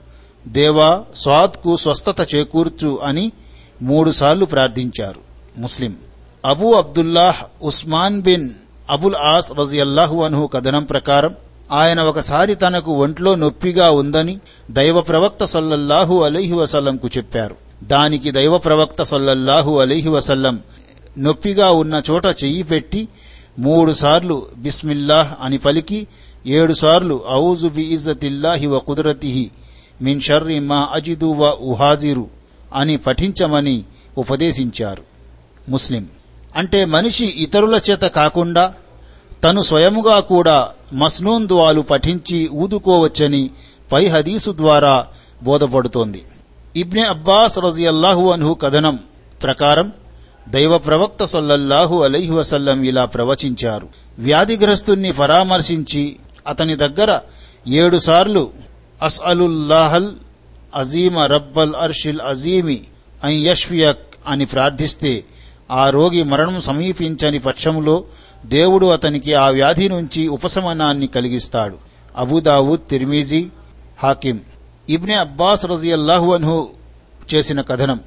దేవా 0.48 1.02
స్వాద్కు 1.16 1.76
స్వస్థత 1.76 2.34
చేకూర్చు 2.34 2.98
అని 3.04 3.32
మూడుసార్లు 3.82 4.44
ప్రార్థించారు. 4.44 5.20
Muslim. 5.58 5.94
Abu 6.44 6.72
Abdullah 6.72 7.64
Usman 7.64 8.22
bin 8.22 8.50
Abul 8.90 9.14
As 9.14 9.52
రజియల్లాహు 9.52 10.22
అన్హు 10.22 10.46
కథనం 10.46 10.84
ప్రకారం 10.84 11.34
ఆయన 11.72 12.00
ఒకసారి 12.00 12.54
తనకు 12.54 12.92
ఒంట్లో 12.92 13.34
నొప్పిగా 13.34 13.90
ఉందని 13.90 14.38
దైవ 14.70 15.00
ప్రవక్త 15.00 15.44
సల్లల్లాహు 15.44 16.22
అలీహి 16.22 16.52
వసల్లంకు 16.52 17.08
చెప్పారు. 17.16 17.56
దానికి 17.84 18.30
దైవ 18.30 18.58
ప్రవక్త 18.58 19.02
సల్లల్లాహు 19.02 19.78
అలీహి 19.78 20.08
వసల్లం 20.08 20.60
నొప్పిగా 21.18 21.70
ఉన్న 21.70 22.02
చోట 22.10 22.26
చెయ్యి 22.26 22.62
పెట్టి 22.62 23.08
మూడుసార్లు 23.58 24.46
బిస్మిల్లాహ్ 24.56 25.34
అని 25.40 25.58
పలికి 25.58 26.06
ఏడుసార్లు 26.46 27.20
ఔజు 27.30 27.66
బి 27.66 27.82
ఇజ్జతిల్లాహి 27.82 28.66
వ 28.66 28.78
కుదరతిహి 28.78 29.50
మిన్ 30.02 30.20
షర్రి 30.20 30.60
మా 30.60 30.88
అజిదు 30.92 31.32
వ 31.32 31.46
ఉహాజిరు 31.60 32.26
అని 32.74 32.96
పఠించమని 32.96 33.82
ఉపదేశించారు. 34.18 35.02
ముస్లిం. 35.68 36.06
అంటే 36.56 36.84
మనిషి 36.84 37.24
ఇతరుల 37.24 37.80
చేత 37.90 38.00
కాకుండా 38.00 38.74
తను 39.44 39.60
స్వయముగా 39.60 40.20
కూడా 40.20 40.68
మస్నూన్ 40.92 41.48
దువాలు 41.48 41.80
పఠించి 41.80 42.48
ఊదుకోవచ్చని 42.48 43.50
పై 43.92 44.06
హదీసు 44.06 44.50
ద్వారా 44.50 45.06
బోధపడుతోంది. 45.42 46.24
ఇబ్నె 46.76 47.02
అబ్బాస్ 47.02 47.58
రజియల్లాహు 47.58 48.30
అన్హు 48.30 48.54
కథనం 48.54 48.98
ప్రకారం 49.42 49.92
దైవ 50.48 50.78
ప్రవక్త 50.78 51.24
సల్లల్లాహు 51.24 52.02
అలైహి 52.02 52.30
వసల్లం 52.30 52.82
ఇలా 52.82 53.04
ప్రవచించారు. 53.04 53.88
వ్యాధిగ్రస్తుణ్ణి 54.18 55.12
పరామర్శించి 55.12 56.16
అతని 56.46 56.76
దగ్గర 56.76 57.20
ఏడుసార్లు 57.68 58.50
అస్అలుల్లాహల్ 59.02 60.14
అజీమ 60.74 61.18
రబ్బల్ 61.18 61.74
అర్షిల్ 61.74 62.20
అజీమి 62.20 62.80
అన్ 63.24 63.32
యష్ఫియక్ 63.32 64.14
అని 64.26 64.44
ప్రార్థిస్తే 64.44 65.24
ఆ 65.70 65.90
రోగి 65.90 66.22
మరణం 66.22 66.60
సమీపించని 66.60 67.38
పక్షంలో 67.38 68.04
దేవుడు 68.46 68.86
అతనికి 68.86 69.34
ఆ 69.34 69.48
వ్యాధి 69.48 69.88
నుంచి 69.88 70.28
ఉపశమనాన్ని 70.28 71.06
కలిగిస్తాడు. 71.06 71.76
అబుదావుద్ 72.16 72.90
తిర్మీజీ 72.90 73.46
హాకిం. 74.02 74.40
ఇబ్నె 74.88 75.14
అబ్బాస్ 75.14 75.66
రజియల్లాహు 75.66 76.34
అన్హు 76.34 76.68
చేసిన 77.34 77.60
కథనం. 77.60 78.00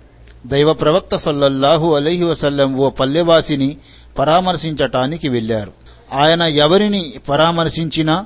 దైవ 0.45 0.73
ప్రవక్త 0.73 1.15
సల్లల్లాహు 1.15 1.95
అలహి 1.95 2.23
వసల్లం 2.23 2.75
ఓ 2.75 2.89
పల్లెవాసిని 2.89 3.77
పరామర్శించటానికి 4.19 5.29
వెళ్ళారు 5.29 5.78
ఆయన 6.13 6.41
ఎవరిని 6.41 7.13
పరామర్శించినా 7.29 8.25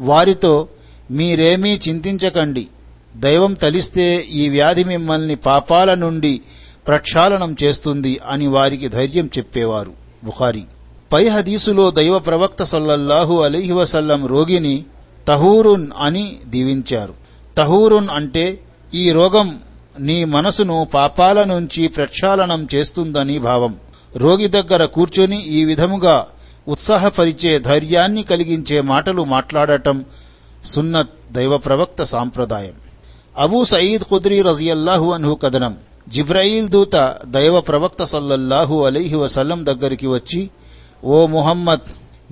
వారితో 0.00 0.68
మీరేమీ 1.10 1.80
చింతించకండి. 1.88 2.66
దైవం 3.16 3.54
తలిస్తే 3.54 4.16
ఈ 4.16 4.48
వ్యాధి 4.48 4.84
మిమ్మల్ని 4.84 5.34
పాపాల 5.34 5.94
నుండి 5.94 6.40
ప్రక్షాళనం 6.86 7.56
చేస్తుంది 7.62 8.20
అని 8.28 8.46
వారికి 8.46 8.88
ధైర్యం 8.88 9.30
చెప్పేవారు. 9.38 9.92
బుఖారి. 10.24 10.62
పై 11.12 11.28
హదీసులో 11.28 11.90
దైవ 11.90 12.18
ప్రవక్త 12.18 12.62
సల్లల్లాహు 12.62 13.42
అలీహి 13.42 13.72
వసల్లం 13.72 14.26
రోగిని 14.26 14.84
తహూరున్ 15.28 15.86
అని 15.98 16.36
దీవించారు. 16.46 17.14
తహూరున్ 17.56 18.08
అంటే 18.10 18.60
ఈ 18.94 19.10
రోగం 19.10 19.60
నీ 20.00 20.24
మనసును 20.24 20.88
పాపాల 20.94 21.44
నుంచి 21.44 21.88
ప్రక్షాళనం 21.88 22.68
చేస్తుందని 22.74 23.38
భావం. 23.38 23.76
రోగి 24.16 24.46
దగ్గర 24.46 24.84
కూర్చొని 24.84 25.42
ఈ 25.42 25.64
విధముగా 25.64 26.26
ఉత్సాహపరిచే 26.68 27.58
ధైర్యాన్ని 27.58 28.22
కలిగించే 28.22 28.80
మాటలు 28.80 29.24
మాట్లాడటం 29.24 30.04
సున్నత్ 30.64 31.32
దైవ 31.32 31.56
ప్రవక్త 31.56 32.02
సాంప్రదాయం. 32.02 32.72
అబూ 33.38 33.64
సయీద్ 33.64 34.02
కుద్రీ 34.02 34.42
రజియల్లాహు 34.42 35.12
అన్హు 35.12 35.34
కథనం. 35.34 35.76
జిబ్రాయిల్ 36.08 36.68
దూత 36.68 37.16
దైవ 37.26 37.60
ప్రవక్త 37.60 38.04
సల్లల్లాహు 38.04 38.84
అలీహి 38.84 39.14
వసల్లం 39.14 39.66
దగ్గరికి 39.66 40.06
వచ్చి 40.06 40.50
ఓ 41.04 41.26
ముహమ్మద్ 41.26 41.80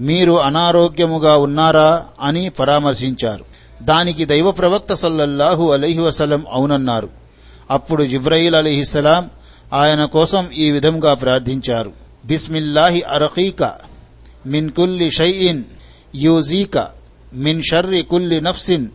మీరు 0.01 0.41
అనారోగ్యముగా 0.41 1.37
ఉన్నారా? 1.37 2.05
అని 2.21 2.49
పరామర్శించారు. 2.49 3.45
దానికి 3.83 4.25
దైవ 4.25 4.51
ప్రవక్త 4.51 4.95
సల్లల్లాహు 4.95 5.73
అలీహి 5.73 6.01
వసలం 6.01 6.45
అవునన్నారు. 6.53 7.09
అప్పుడు 7.71 8.05
జిబ్రాయిల్ 8.05 8.55
అలీహిస్సలాం 8.55 9.31
ఆయన 9.73 10.05
కోసం 10.05 10.49
ఈ 10.57 10.71
విధంగా 10.71 11.15
ప్రార్థించారు. 11.15 11.93
బిస్మిల్లాహి 12.25 13.03
అరఖీక 13.03 13.90
మిన్ 14.47 14.71
కుల్లి 14.71 15.11
షైఇన్ 15.11 15.65
యూజీక 16.15 16.89
మిన్ 17.35 17.63
షర్రి 17.63 18.03
కుల్లి 18.03 18.41
నఫ్సిన్ 18.41 18.89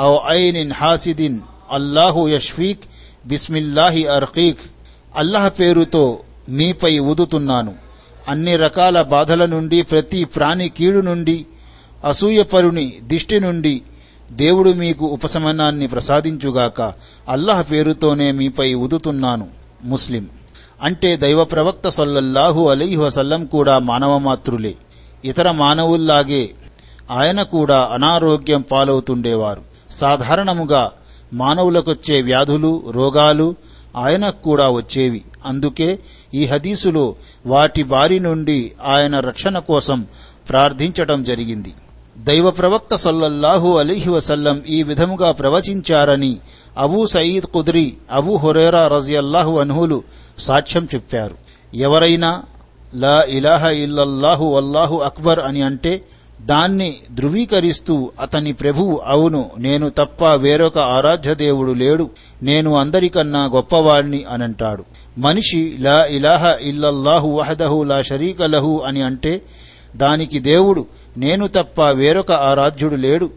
ఔ 0.00 0.16
ఐనిన్ 0.28 0.72
హాసిదిన్ 0.72 1.40
అల్లాహు 1.70 2.28
యష్ఫీక్ 2.28 2.80
బిస్మిల్లాహి 3.26 4.06
అర్ఖీక్ 4.06 4.58
అల్లాహ్ 5.16 5.60
పేరుతో 5.60 6.20
మీపై 6.48 6.98
ఊదుతున్నాను. 6.98 7.74
అన్ని 8.28 8.56
రకాల 8.56 9.02
బాధల 9.02 9.46
నుండి 9.46 9.82
ప్రతి 9.82 10.24
ప్రాణి 10.24 10.68
కీడు 10.68 10.98
నుండి 10.98 11.46
అసూయపరుని 12.04 12.92
దిష్టి 13.02 13.40
నుండి 13.40 13.82
దేవుడు 14.30 14.70
మీకు 14.70 15.06
ఉపశమనాన్ని 15.06 15.86
ప్రసాదించుగాక. 15.86 16.82
అల్లాహ్ 17.28 17.70
పేరుతోనే 17.70 18.32
మీపై 18.32 18.74
ఉదుతున్నాను 18.74 19.48
ముస్లిం. 19.84 20.28
అంటే 20.82 21.16
దైవ 21.16 21.44
ప్రవక్త 21.44 21.88
సల్లల్లాహు 21.88 22.68
అలైహి 22.68 22.96
వసల్లం 22.96 23.46
కూడా 23.46 23.78
మానవ 23.78 24.18
మాతృలే. 24.18 24.74
ఇతర 25.24 25.50
మానవుల్లాగే 25.50 26.50
ఆయన 27.10 27.42
కూడా 27.42 27.90
అనారోగ్యం 27.92 28.60
పాలవుతుండేవారు. 28.60 29.62
సాధారణముగా 29.90 30.92
మానవులకొచ్చే 31.32 32.22
వ్యాధులు 32.22 32.82
రోగాలు 32.90 33.54
ఆయనకు 33.96 34.42
కూడా 34.42 34.70
వచ్చేవి. 34.70 35.22
అందుకే 35.46 35.98
ఈ 36.34 36.46
హదీసులో 36.46 37.14
వాటి 37.46 37.82
బారి 37.82 38.20
నుండి 38.20 38.72
ఆయన 38.84 39.20
రక్షణ 39.20 39.58
కోసం 39.58 40.06
ప్రార్థించటం 40.48 41.24
జరిగింది. 41.24 41.74
దైవ 42.18 42.50
ప్రవక్త 42.50 42.94
సల్లల్లాహు 42.94 43.78
అలీహి 43.78 44.10
వసల్లం 44.10 44.62
ఈ 44.68 44.82
విధముగా 44.82 45.32
ప్రవచించారని 45.32 46.36
అబూ 46.78 47.06
సయీద్ 47.06 47.46
కుద్రి 47.46 47.94
అబూ 48.12 48.36
హురేరా 48.36 48.88
రజియల్లాహు 48.88 49.58
అన్హులు 49.58 50.02
సాక్ష్యం 50.38 50.88
చెప్పారు. 50.94 51.36
ఎవరైనా 51.74 52.42
లా 52.94 53.22
ఇలాహ 53.28 53.64
ఇల్లల్లాహు 53.64 54.56
అల్లాహు 54.56 54.98
అక్బర్ 54.98 55.40
అని 55.40 55.62
అంటే 55.62 56.02
దాన్ని 56.42 56.96
ధృవీకరిస్తూ 57.14 58.12
అతని 58.20 58.52
ప్రభువు 58.52 59.00
అవును 59.06 59.50
నేను 59.58 59.88
తప్ప 59.88 60.24
వేరొక 60.24 60.78
ఆరాధ్య 60.78 61.34
దేవుడు 61.34 61.72
లేడు 61.72 62.10
నేను 62.42 62.76
అందరికన్నా 62.76 63.44
గొప్పవాణ్ణి 63.44 64.24
అనంటాడు. 64.24 64.84
మనిషి 65.18 65.76
లా 65.80 66.04
ఇలాహ 66.04 66.56
ఇల్లల్లాహు 66.60 67.28
వహదహు 67.28 67.82
లా 67.82 68.02
షరీక 68.02 68.42
లహు 68.42 68.82
అని 68.86 69.02
అంటే 69.02 69.42
దానికి 69.96 70.38
దేవుడు 70.38 70.86
నేను 71.16 71.46
తప్ప 71.46 71.82
వేరొక 71.82 72.32
ఆరాధ్యుడు 72.32 72.94
లేడు 72.94 73.30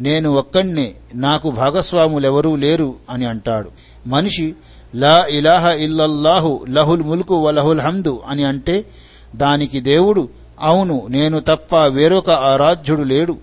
నేను 0.00 0.30
ఒక్కణ్ణే 0.30 0.94
నాకు 1.14 1.50
భాగస్వాములెవరూ 1.50 2.56
లేరు 2.56 2.94
అని 3.10 3.26
అంటాడు. 3.26 3.70
మనిషి 4.06 4.54
లా 4.94 5.26
ఇలాహ 5.30 5.72
ఇల్లల్లాహు 5.72 6.64
లహుల్ 6.68 7.02
ముల్కు 7.02 7.34
వలహుల్ 7.44 7.80
హమ్దు 7.80 8.22
అని 8.26 8.44
అంటే 8.44 8.84
దానికి 9.34 9.80
దేవుడు 9.80 10.28
అవును 10.60 11.06
నేను 11.10 11.40
తప్ప 11.40 11.76
వేరొక 11.76 12.30
ఆరాధ్యుడు 12.30 13.02
లేడు. 13.02 13.36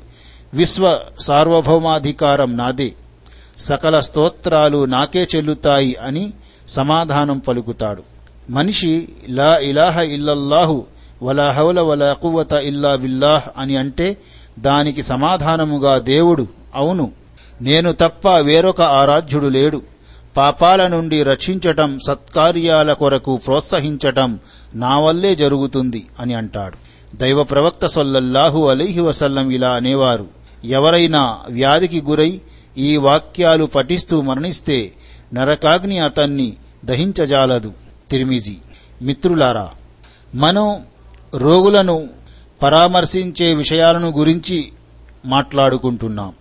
విశ్వ 0.53 0.99
సార్వభౌమాధికారం 1.19 2.57
నాదే. 2.57 2.93
సకల 3.59 3.99
స్తోత్రాలు 3.99 4.85
నాకే 4.85 5.27
చెల్లుతాయి 5.35 5.95
అని 5.95 6.33
సమాధానం 6.67 7.39
పలుకుతాడు. 7.39 8.03
మనిషి 8.49 9.09
లా 9.29 9.57
ఇలాహ 9.57 9.99
ఇల్లల్లాహు 9.99 10.85
వలా 11.23 11.51
హౌల 11.51 11.81
వలా 11.81 12.13
కువత 12.13 12.51
ఇల్లా 12.51 12.93
విల్లాహ్ 12.93 13.43
అని 13.57 13.77
అంటే 13.77 14.17
దానికి 14.59 15.03
సమాధానముగా 15.03 15.97
దేవుడు 15.97 16.47
అవును 16.75 17.11
నేను 17.61 17.91
తప్ప 17.91 18.29
వేరొక 18.29 18.81
ఆరాధ్యుడు 18.81 19.47
లేడు. 19.47 19.81
పాపాల 20.37 20.87
నుండి 20.87 21.23
రక్షించటం 21.23 21.99
సత్కార్యాల 22.07 22.93
కొరకు 22.93 23.35
ప్రోత్సహించటం 23.35 24.39
నా 24.75 24.99
వల్లే 24.99 25.35
జరుగుతుంది 25.35 26.05
అని 26.19 26.33
అంటాడు. 26.33 26.89
దైవ 27.15 27.43
ప్రవక్త 27.43 27.85
సొల్లల్లాహు 27.85 28.67
అలీహి 28.67 28.99
వసల్లం 28.99 29.49
ఇలా 29.49 29.69
అనేవారు. 29.69 30.27
ఎవరైనా 30.65 31.37
వ్యాధికి 31.49 32.01
గురై 32.01 32.41
ఈ 32.77 32.97
వాక్యాలు 32.97 33.65
పఠిస్తూ 33.65 34.21
మరణిస్తే 34.21 34.91
నరకాగ్ని 35.33 35.99
అతన్ని 35.99 36.53
దహించజాలదు. 36.85 37.71
తిరిమిజి. 38.09 38.57
మిత్రులారా 39.01 39.69
మనం 40.35 40.81
రోగులను 41.35 42.09
పరామర్శించే 42.63 43.55
విషయాలను 43.55 44.09
గురించి 44.09 44.71
మాట్లాడుకుంటున్నాం. 45.25 46.33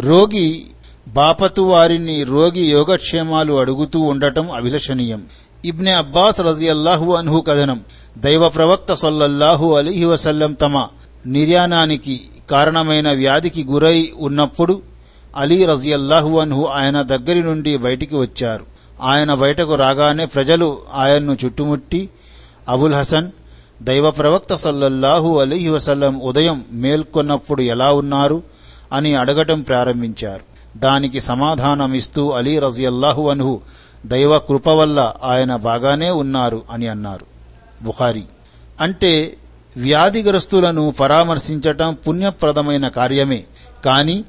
రోగి 0.00 0.66
బాపతు 1.08 1.62
వారిని 1.62 2.22
రోగి 2.22 2.60
యోగక్షేమాలు 2.60 3.54
అడుగుతూ 3.54 4.00
ఉండటం 4.00 4.50
అభిలషణీయం. 4.50 5.22
ఇబ్నె 5.64 5.90
అబ్బాస్ 5.90 6.40
రజియల్లాహు 6.40 7.12
అన్హు 7.12 7.40
కథనం. 7.40 7.80
దైవ 8.18 8.48
ప్రవక్త 8.48 8.94
సొల్లల్లాహు 8.94 9.74
అలీహి 9.74 10.04
వసల్లం 10.04 10.52
తమ 10.52 10.86
నిర్యాణానికి 11.26 12.20
కారణమైన 12.50 13.12
వ్యాధికి 13.12 13.64
గురై 13.64 14.12
ఉన్నప్పుడు 14.18 14.82
అలీ 15.36 15.64
రజియల్లాహు 15.64 16.38
అన్హు 16.38 16.64
ఆయన 16.64 17.02
దగ్గరి 17.02 17.42
నుండి 17.42 17.76
బయటికి 17.76 18.16
వచ్చారు. 18.16 18.64
ఆయన 19.02 19.34
బయటకు 19.34 19.74
రాగానే 19.74 20.26
ప్రజలు 20.26 20.78
ఆయన్ను 20.94 21.36
చుట్టుముట్టి 21.44 22.08
అబుల్ 22.68 22.94
హసన్ 22.94 23.30
దైవ 23.82 24.10
ప్రవక్త 24.10 24.54
సల్లల్లాహు 24.54 25.38
అలీహి 25.38 25.68
వసల్లం 25.68 26.20
ఉదయం 26.20 26.64
మేల్కొన్నప్పుడు 26.72 27.62
ఎలా 27.62 27.92
ఉన్నారు? 27.92 28.42
అని 28.92 29.14
అడగటం 29.14 29.60
ప్రారంభించారు. 29.60 30.57
దానికి 30.78 31.20
సమాధానమిస్తూ 31.20 32.30
అలీ 32.30 32.58
రజియల్లాహు 32.58 33.28
అన్హు 33.28 33.60
దైవ 34.06 34.38
కృప 34.38 34.68
వల్ల 34.68 35.14
ఆయన 35.22 35.56
బాగానే 35.56 36.10
ఉన్నారు 36.10 36.62
అని 36.70 36.88
అన్నారు. 36.88 37.26
బుఖారి. 37.84 38.22
అంటే 38.80 39.36
వ్యాధిగ్రస్తులను 39.76 40.90
పరామర్శించటం 40.90 41.96
పుణ్యప్రదమైన 42.08 42.88
కార్యమే 42.88 43.44
కాని 43.84 44.24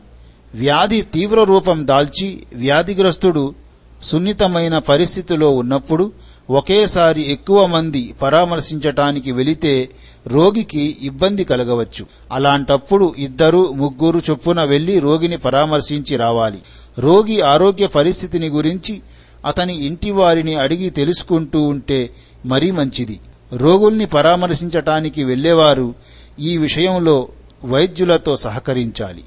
వ్యాధి 0.55 1.01
తీవ్ర 1.01 1.43
రూపం 1.43 1.87
దాల్చి 1.87 2.43
వ్యాధిగ్రస్తుడు 2.53 3.55
సున్నితమైన 4.03 4.77
పరిస్థితిలో 4.77 5.51
ఉన్నప్పుడు 5.51 6.11
ఒకేసారి 6.49 7.31
ఎక్కువ 7.31 7.65
మంది 7.65 8.15
పరామర్శించటానికి 8.21 9.31
వెళితే 9.31 9.89
రోగికి 10.27 10.97
ఇబ్బంది 11.01 11.43
కలగవచ్చు. 11.43 12.05
అలాంటప్పుడు 12.31 13.15
ఇద్దరు 13.17 13.73
ముగ్గురు 13.73 14.21
చొప్పున 14.29 14.63
వెళ్ళి 14.63 14.99
రోగిని 14.99 15.37
పరామర్శించి 15.37 16.17
రావాలి. 16.17 16.57
రోగి 16.99 17.41
ఆరోగ్య 17.41 17.87
పరిస్థితిని 17.87 18.47
గురించి 18.47 19.01
అతని 19.45 19.85
ఇంటి 19.85 20.11
వారిని 20.11 20.55
అడిగి 20.55 20.89
తెలుసుకుంటూ 20.89 21.61
ఉంటే 21.61 22.09
మరీ 22.45 22.71
మంచిది. 22.71 23.19
రోగుల్ని 23.53 24.05
పరామర్శించటానికి 24.05 25.23
వెళ్ళేవారు 25.23 25.93
ఈ 26.39 26.57
విషయంలో 26.57 27.27
వైద్యులతో 27.65 28.37
సహకరించాలి. 28.37 29.23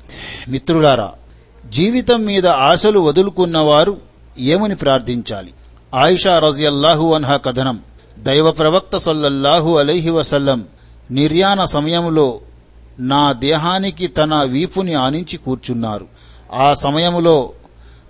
మిత్రులారా 0.48 1.12
జీవితం 1.70 2.24
మీద 2.24 2.46
ఆశలు 2.46 3.00
వదులుకున్నవారు 3.00 3.96
ఏమని 4.38 4.74
ప్రార్థించాలి? 4.74 5.52
ఆయిషా 5.94 6.38
రజియల్లాహు 6.38 7.14
అన్హా 7.14 7.36
కథనం. 7.36 7.80
దైవ 8.18 8.50
ప్రవక్త 8.50 8.96
సల్లల్లాహు 8.96 9.76
అలైహి 9.76 10.10
వసల్లం 10.10 10.64
నిర్యాణ 11.10 11.64
సమయంలో 11.64 12.40
నా 13.00 13.32
దేహానికి 13.32 14.06
తన 14.06 14.34
వీపుని 14.34 14.94
ఆనించి 14.94 15.36
కూర్చున్నారు. 15.36 16.06
ఆ 16.52 16.74
సమయములో 16.74 17.52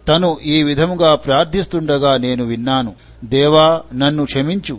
తను 0.08 0.36
ఈ 0.44 0.62
విధముగా 0.62 1.14
ప్రార్థిస్తుండగా 1.14 2.16
నేను 2.16 2.44
విన్నాను. 2.44 2.94
దేవా 3.24 3.80
నన్ను 3.94 4.24
క్షమించు. 4.24 4.78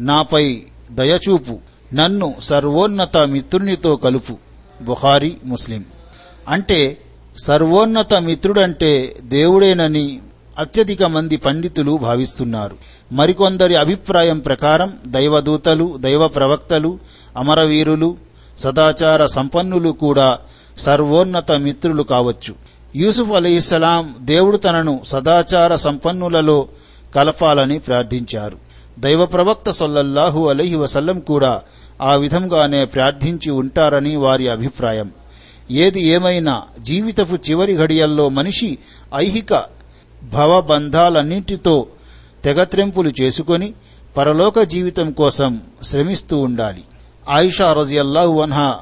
నాపై 0.00 0.62
దయచూపు. 0.90 1.58
నన్ను 1.94 2.34
సర్వోన్నత 2.40 3.16
మిత్రునితో 3.16 3.96
కలుపు. 3.96 4.36
బుఖారి 4.82 5.36
ముస్లిం. 5.44 5.84
అంటే 6.48 6.98
సర్వోన్నత 7.44 8.14
మిత్రుడంటే 8.14 9.16
దేవుడేనని 9.20 10.20
అత్యధిక 10.58 11.02
మంది 11.02 11.36
పండితులు 11.36 11.96
భావిస్తున్నారు. 11.96 12.76
మరికొందరి 13.12 13.74
అభిప్రాయం 13.74 14.38
ప్రకారం 14.38 14.92
దైవదూతలు 15.06 15.96
దైవ 16.00 16.28
ప్రవక్తలు 16.28 16.98
అమరవీరులు 17.36 18.16
సదాచార 18.58 19.26
సంపన్నులు 19.26 19.90
కూడా 19.90 20.38
సర్వోన్నత 20.78 21.52
మిత్రులు 21.52 22.02
కావచ్చు. 22.02 22.54
యూసుఫ్ 22.96 23.30
అలీస్లాం 23.30 24.14
దేవుడు 24.20 24.56
తనను 24.56 25.00
సదాచార 25.04 25.74
సంపన్నులలో 25.74 26.68
కలపాలని 27.14 27.78
ప్రార్థించారు. 27.78 28.58
దైవ 28.98 29.26
ప్రవక్త 29.26 29.70
సొల్లల్లాహు 29.70 30.48
అలహి 30.48 30.74
వసల్లం 30.74 31.20
కూడా 31.20 31.62
ఆ 32.02 32.14
విధంగానే 32.14 32.84
ప్రార్థించి 32.84 33.50
ఉంటారని 33.50 34.16
వారి 34.16 34.48
అభిప్రాయం. 34.48 35.10
ఏది 35.70 36.02
ఏమైనా 36.02 36.62
జీవితపు 36.80 37.34
చివరి 37.34 37.76
ఘడియల్లో 37.76 38.28
మనిషి 38.28 38.78
ఐహిక 39.14 39.81
భవబంధాలన్నింటితో 40.22 41.86
తెగత్రెంపులు 42.44 43.12
చేసుకొని 43.20 43.72
పరలోక 44.16 44.60
జీవితం 44.60 45.12
కోసం 45.12 45.60
శ్రమిస్తూ 45.82 46.38
ఉండాలి. 46.38 46.84
ఆయిషా 47.28 47.72
రజియల్లాహు 47.72 48.40
అన్హా 48.40 48.76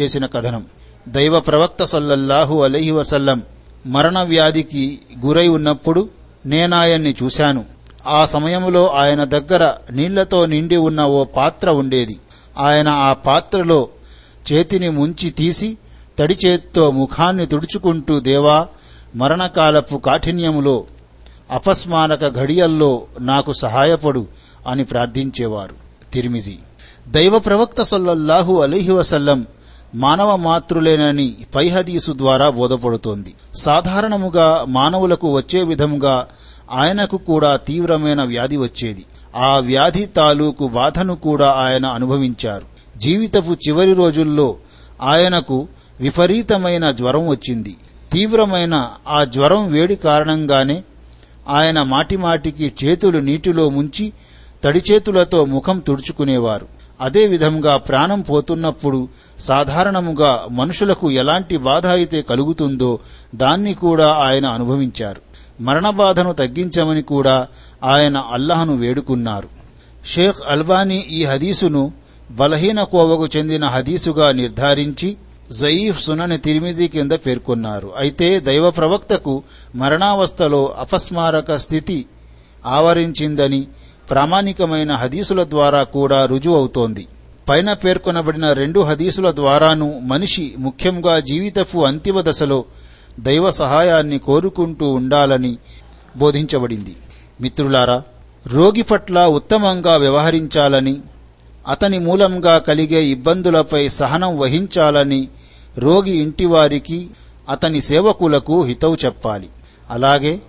చేసిన 0.00 0.26
కథనం. 0.26 0.66
దైవ 1.08 1.40
ప్రవక్త 1.40 1.84
సల్లల్లాహు 1.84 2.62
అలహి 2.62 2.90
వసల్లం 2.90 3.42
మరణ 3.86 4.22
వ్యాధికి 4.22 4.98
గురై 5.26 5.48
ఉన్నప్పుడు 5.48 6.08
నేనాయన్ని 6.46 7.14
చూశాను. 7.22 7.64
ఆ 8.06 8.24
సమయంలో 8.24 8.88
ఆయన 8.88 9.24
దగ్గర 9.24 9.74
నీళ్ళతో 9.92 10.46
నిండి 10.46 10.76
ఉన్న 10.76 11.04
ఓ 11.04 11.24
పాత్ర 11.24 11.70
ఉండేది. 11.70 12.20
ఆయన 12.58 12.88
ఆ 12.88 13.12
పాత్రలో 13.12 13.88
చేతిని 14.52 14.88
ముంచి 14.88 15.30
తీసి 15.30 15.78
తడి 16.18 16.38
చేత్తో 16.46 16.90
ముఖాన్ని 16.90 17.46
తుడుచుకుంటూ 17.46 18.20
దేవా 18.20 18.66
మరణకాలపు 19.16 19.96
కాఠిన్యములో 19.96 20.84
అపస్మారక 21.50 22.34
ఘడియల్లో 22.34 23.02
నాకు 23.20 23.52
సహాయపడు 23.52 24.26
అని 24.66 24.84
ప్రార్థించేవారు. 24.84 25.74
తిరిమిజి. 26.12 26.58
దైవ 27.08 27.38
ప్రవక్త 27.38 27.82
సొల్లహు 27.82 28.60
అలీహి 28.60 28.92
వసల్లం 28.92 29.46
మానవ 29.94 30.36
మాతృలేనని 30.36 31.36
పైహదీసు 31.54 32.12
ద్వారా 32.12 32.50
బోధపడుతోంది. 32.50 33.34
సాధారణముగా 33.58 34.64
మానవులకు 34.68 35.34
వచ్చే 35.34 35.62
విధముగా 35.62 36.26
ఆయనకు 36.72 37.16
కూడా 37.16 37.56
తీవ్రమైన 37.56 38.22
వ్యాధి 38.22 38.56
వచ్చేది. 38.56 39.04
ఆ 39.36 39.58
వ్యాధి 39.58 40.06
తాలూకు 40.06 40.68
బాధను 40.68 41.16
కూడా 41.16 41.52
ఆయన 41.52 41.86
అనుభవించారు. 41.86 42.98
జీవితపు 42.98 43.52
చివరి 43.52 43.92
రోజుల్లో 43.92 44.56
ఆయనకు 45.02 45.68
విపరీతమైన 46.00 46.90
జ్వరం 46.90 47.28
వచ్చింది. 47.28 47.76
తీవ్రమైన 48.12 48.90
ఆ 49.08 49.24
జ్వరం 49.24 49.72
వేడి 49.72 49.96
కారణంగానే 49.96 50.82
ఆయన 51.48 51.82
మాటిమాటికి 51.82 52.72
చేతులు 52.84 53.18
నీటిలో 53.18 53.68
ముంచి 53.68 54.12
తడి 54.64 54.82
చేతులతో 54.90 55.44
ముఖం 55.44 55.78
తుడుచుకునేవారు. 55.78 56.66
అదే 57.00 57.26
విధంగా 57.26 57.76
ప్రాణం 57.76 58.20
పోతున్నప్పుడు 58.20 59.08
సాధారణముగా 59.40 60.46
మనుషులకు 60.50 61.10
ఎలాంటి 61.10 61.56
బాధ 61.56 61.86
అయితే 61.86 62.22
కలుగుతుందో 62.22 62.98
దాన్ని 63.34 63.74
కూడా 63.74 64.12
ఆయన 64.12 64.46
అనుభవించారు. 64.46 65.22
మరణ 65.60 65.90
బాధను 65.90 66.32
తగ్గించమని 66.32 67.02
కూడా 67.02 67.46
ఆయన 67.84 68.16
అల్లహను 68.16 68.76
వేడుకున్నారు. 68.76 69.48
షేక్ 70.06 70.36
అల్బానీ 70.48 70.96
ఈ 70.96 71.24
హదీసును 71.24 71.92
బలహీన 72.30 72.82
కోవకు 72.82 73.26
చెందిన 73.36 73.64
హదీసుగా 73.64 74.32
నిర్ధారించి 74.32 75.16
జయీఫ్ 75.52 76.02
సునని 76.02 76.38
తిరిమిజీ 76.38 76.88
కింద 76.88 77.12
పేర్కొన్నారు. 77.12 77.92
అయితే 77.96 78.40
దైవ 78.40 78.70
ప్రవక్తకు 78.70 79.42
మరణావస్థలో 79.74 80.74
అపస్మారక 80.78 81.56
స్థితి 81.56 82.06
ఆవరించిందని 82.66 83.66
ప్రామాణికమైన 84.10 84.92
హదీసుల 84.92 85.44
ద్వారా 85.44 85.82
కూడా 85.82 86.26
రుజువవుతోంది 86.26 87.06
పైన 87.48 87.72
పేర్కొనబడిన 87.72 88.52
రెండు 88.52 88.80
హదీసుల 88.80 89.30
ద్వారాను 89.30 89.98
మనిషి 89.98 90.54
ముఖ్యంగా 90.58 91.20
జీవితపు 91.20 91.78
అంతిమ 91.78 92.20
దశలో 92.20 92.64
దైవ 93.20 93.50
సహాయాన్ని 93.50 94.18
కోరుకుంటూ 94.18 94.88
ఉండాలని 94.90 95.58
బోధించబడింది. 96.16 96.96
మిత్రులారా 97.40 98.02
రోగి 98.46 98.82
పట్ల 98.82 99.26
ఉత్తమంగా 99.26 99.96
వ్యవహరించాలని 99.96 101.00
అతని 101.68 101.98
మూలంగా 101.98 102.58
కలిగే 102.58 103.04
ఇబ్బందులపై 103.04 103.88
సహనం 103.88 104.38
వహించాలని 104.38 105.28
రోగి 105.78 106.14
ఇంటివారికి 106.16 107.10
అతని 107.48 107.80
సేవకులకు 107.80 108.62
హితవు 108.62 108.96
చెప్పాలి. 109.04 109.48
అలాగే 109.90 110.40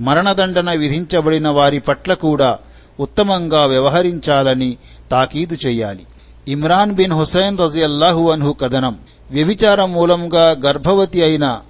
మరణదండన 0.00 0.72
విధించబడిన 0.72 1.48
వారి 1.48 1.78
పట్ల 1.78 2.14
కూడా 2.14 2.58
ఉత్తమంగా 3.00 3.64
వ్యవహరించాలని 3.64 4.76
తాకీదు 5.10 5.56
చెయ్యాలి 5.66 6.06
ఇమ్రాన్ 6.48 6.92
బిన్ 6.92 7.12
హుసైన్ 7.12 7.58
రజియల్లాహు 7.58 8.30
అన్హు 8.30 8.52
కథనం. 8.52 8.98
వ్యభిచారం 9.30 9.92
మూలంగా 9.92 10.56
గర్భవతి 10.66 11.22
అయిన 11.22 11.60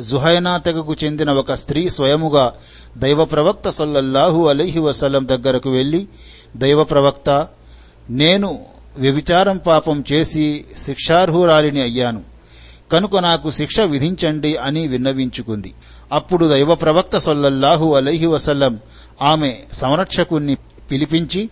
జుహైనా 0.00 0.56
తెగకు 0.56 0.96
చెందిన 1.04 1.30
ఒక 1.32 1.52
స్త్రీ 1.52 1.88
స్వయముగా 1.88 2.52
దైవ 2.96 3.24
ప్రవక్త 3.24 3.68
సల్లల్లాహు 3.68 4.48
అలైహి 4.48 4.80
వసలం 4.80 5.28
దగ్గరకు 5.28 5.70
వెళ్ళి 5.70 6.08
దైవ 6.56 6.84
ప్రవక్త 6.84 7.46
నేను 8.10 8.64
వ్యభిచారం 8.96 9.56
పాపం 9.58 10.04
చేసి 10.12 10.64
శిక్షార్హురాలిని 10.78 11.82
అయ్యాను. 11.82 12.22
కనుక 12.92 13.16
నాకు 13.16 13.50
శిక్ష 13.50 13.80
విధించండి 13.80 14.56
అని 14.56 14.86
విన్నవించుకుంది. 14.86 15.74
అప్పుడు 16.12 16.46
దైవ 16.46 16.74
ప్రవక్త 16.74 17.18
సొల్లల్లాహు 17.18 17.94
అలైహి 17.94 18.26
వసల్లం 18.26 18.80
ఆమె 19.22 19.56
సంరక్షకుణ్ణి 19.72 20.54
పిలిపించి 20.90 21.50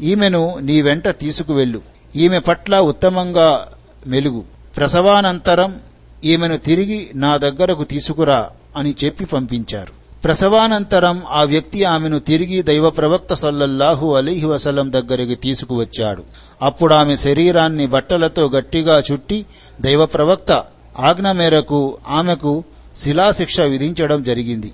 ఈమెను 0.00 0.58
నీ 0.58 0.82
వెంట 0.82 1.08
తీసుకువెళ్ళు. 1.08 1.82
ఈమె 2.16 2.38
పట్ల 2.38 2.80
ఉత్తమంగా 2.80 3.68
మెలుగు. 4.06 4.44
ప్రసవానంతరం 4.76 5.80
ఈమెను 6.24 6.56
తిరిగి 6.56 7.10
నా 7.14 7.36
దగ్గరకు 7.36 7.84
తీసుకురా 7.84 8.50
అని 8.76 8.94
చెప్పి 9.04 9.24
పంపించారు. 9.24 10.03
ప్రసవానంతరం 10.24 11.22
ఆ 11.30 11.42
వ్యక్తి 11.42 11.84
ఆమెను 11.84 12.18
తిరిగి 12.18 12.62
దైవ 12.62 12.90
ప్రవక్త 12.90 13.34
సల్లల్లాహు 13.34 14.14
అలీహి 14.14 14.46
వసలం 14.46 14.92
దగ్గరికి 14.92 15.34
తీసుకువచ్చాడు. 15.34 16.24
అప్పుడు 16.62 16.94
ఆమె 16.94 17.16
శరీరాన్ని 17.16 17.86
బట్టలతో 17.86 18.48
గట్టిగా 18.48 19.02
చుట్టి 19.12 19.46
దైవ 19.80 20.06
ప్రవక్త 20.06 20.64
ఆజ్ఞ 21.00 21.30
మేరకు 21.30 21.96
ఆమెకు 22.08 22.64
శిలాశిక్ష 22.96 23.60
విధించడం 23.60 24.22
జరిగింది. 24.22 24.72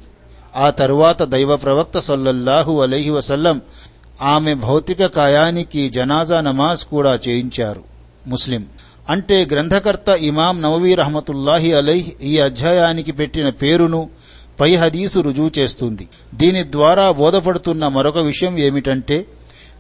ఆ 0.57 0.71
తరువాత 0.71 1.23
దైవ 1.23 1.57
ప్రవక్త 1.57 1.99
సల్లల్లాహు 1.99 2.81
అలీహి 2.81 3.11
వసల్లం 3.11 3.61
ఆమె 4.23 4.55
భౌతిక 4.55 5.07
కాయానికి 5.07 5.89
జనాజా 5.89 6.41
నమాజ్ 6.41 6.85
కూడా 6.85 7.19
చేయించారు. 7.29 7.83
ముస్లిం. 8.27 8.67
అంటే 9.09 9.49
గ్రంథకర్త 9.53 10.09
ఇమాం 10.09 10.63
నవవీ 10.63 10.95
రహమతుల్లాహి 10.95 11.75
అలైహ్ 11.75 12.25
ఈ 12.25 12.39
అధ్యాయానికి 12.39 13.13
పెట్టిన 13.13 13.49
పేరును 13.49 14.09
పై 14.61 14.75
హదీసు 14.75 15.21
రుజువు 15.21 15.51
చేస్తుంది. 15.59 16.09
దీని 16.35 16.63
ద్వారా 16.73 17.11
బోధపడుతున్న 17.11 17.89
మరొక 17.89 18.19
విషయం 18.19 18.59
ఏమిటంటే 18.59 19.27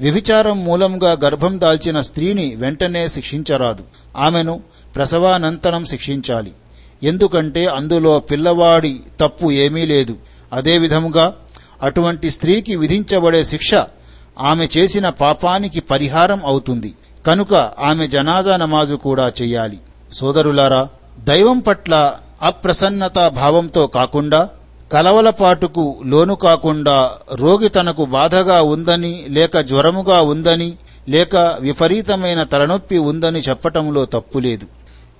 వ్యభిచారం 0.00 0.64
మూలంగా 0.64 1.16
గర్భం 1.24 1.60
దాల్చిన 1.60 2.00
స్త్రీని 2.00 2.54
వెంటనే 2.54 3.08
శిక్షించరాదు. 3.08 3.84
ఆమెను 4.16 4.60
ప్రసవానంతరం 4.96 5.84
శిక్షించాలి. 5.84 6.52
ఎందుకంటే 7.02 7.66
అందులో 7.66 8.18
పిల్లవాడి 8.18 9.00
తప్పు 9.20 9.50
ఏమీ 9.50 9.86
లేదు. 9.86 10.16
అదేవిధముగా 10.52 11.34
అటువంటి 11.82 12.30
స్త్రీకి 12.30 12.76
విధించబడే 12.76 13.44
శిక్ష 13.44 13.74
ఆమె 14.38 14.68
చేసిన 14.76 15.08
పాపానికి 15.08 15.80
పరిహారం 15.80 16.40
అవుతుంది. 16.44 16.94
కనుక 17.26 17.54
ఆమె 17.78 18.06
జనాజా 18.06 18.56
నమాజు 18.56 18.94
కూడా 18.94 19.32
చెయ్యాలి 19.42 19.78
సోదరులారా 20.12 20.88
దైవం 21.18 21.58
పట్ల 21.58 22.14
అప్రసన్నత 22.42 23.28
భావంతో 23.28 23.86
కాకుండా 23.86 24.48
కలవలపాటుకు 24.92 25.96
లోను 26.04 26.34
కాకుండా 26.34 27.10
రోగి 27.32 27.68
తనకు 27.68 28.04
బాధగా 28.04 28.62
ఉందని 28.62 29.26
లేక 29.28 29.58
జ్వరముగా 29.58 30.20
ఉందని 30.20 30.72
లేక 31.08 31.36
విపరీతమైన 31.60 32.42
తలనొప్పి 32.42 32.98
ఉందని 32.98 33.38
చెప్పటంలో 33.38 34.04
తప్పులేదు. 34.04 34.66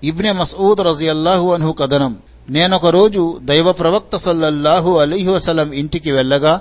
ఇబ్నె 0.04 0.32
మసూద్ 0.32 0.80
రజియల్లాహు 0.80 1.52
అన్హు 1.52 1.72
కథనం. 1.72 2.16
నేనొక 2.50 2.86
రోజు 2.86 3.38
దైవ 3.42 3.72
ప్రవక్త 3.72 4.16
సల్లల్లాహు 4.16 4.98
అలీహి 4.98 5.28
వసలం 5.28 5.72
ఇంటికి 5.72 6.12
వెళ్ళగా 6.12 6.60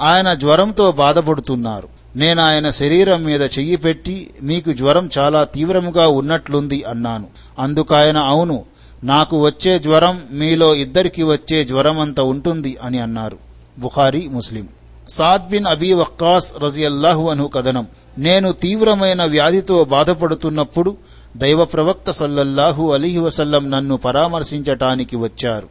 ఆయన 0.00 0.34
జ్వరంతో 0.34 0.92
బాధపడుతున్నారు. 0.92 1.88
నేనాయన 2.16 2.70
శరీరం 2.70 3.24
మీద 3.24 3.42
చెయ్యి 3.42 3.76
పెట్టి 3.76 4.30
మీకు 4.42 4.72
జ్వరం 4.72 5.10
చాలా 5.18 5.44
తీవ్రముగా 5.44 6.08
ఉన్నట్లుంది 6.08 6.84
అన్నాను. 6.84 7.26
అందుకాయన 7.58 8.18
అవును 8.18 8.64
నాకు 9.04 9.44
వచ్చే 9.44 9.78
జ్వరం 9.78 10.22
మీలో 10.30 10.74
ఇద్దరికి 10.74 11.22
వచ్చే 11.22 11.64
జ్వరమంత 11.64 12.20
ఉంటుంది 12.20 12.76
అని 12.82 13.00
అన్నారు. 13.00 13.38
Bukhari 13.78 14.28
Muslim. 14.28 14.68
Saad 15.08 15.48
bin 15.48 15.66
Abi 15.66 15.92
Waqqas 15.92 16.54
రజియల్లాహు 16.64 17.28
అను 17.30 17.46
కథనం. 17.48 17.86
నేను 18.18 18.52
తీవ్రమైన 18.52 19.24
వ్యాధితో 19.24 19.84
బాధపడుతున్నప్పుడు 19.84 20.96
దైవ 21.36 21.64
ప్రవక్త 21.64 22.10
సల్లల్లాహు 22.10 22.92
అలీహి 22.92 23.18
వసల్లం 23.18 23.70
నన్ను 23.70 23.96
పరామర్శించటానికి 23.96 25.16
వచ్చారు. 25.16 25.68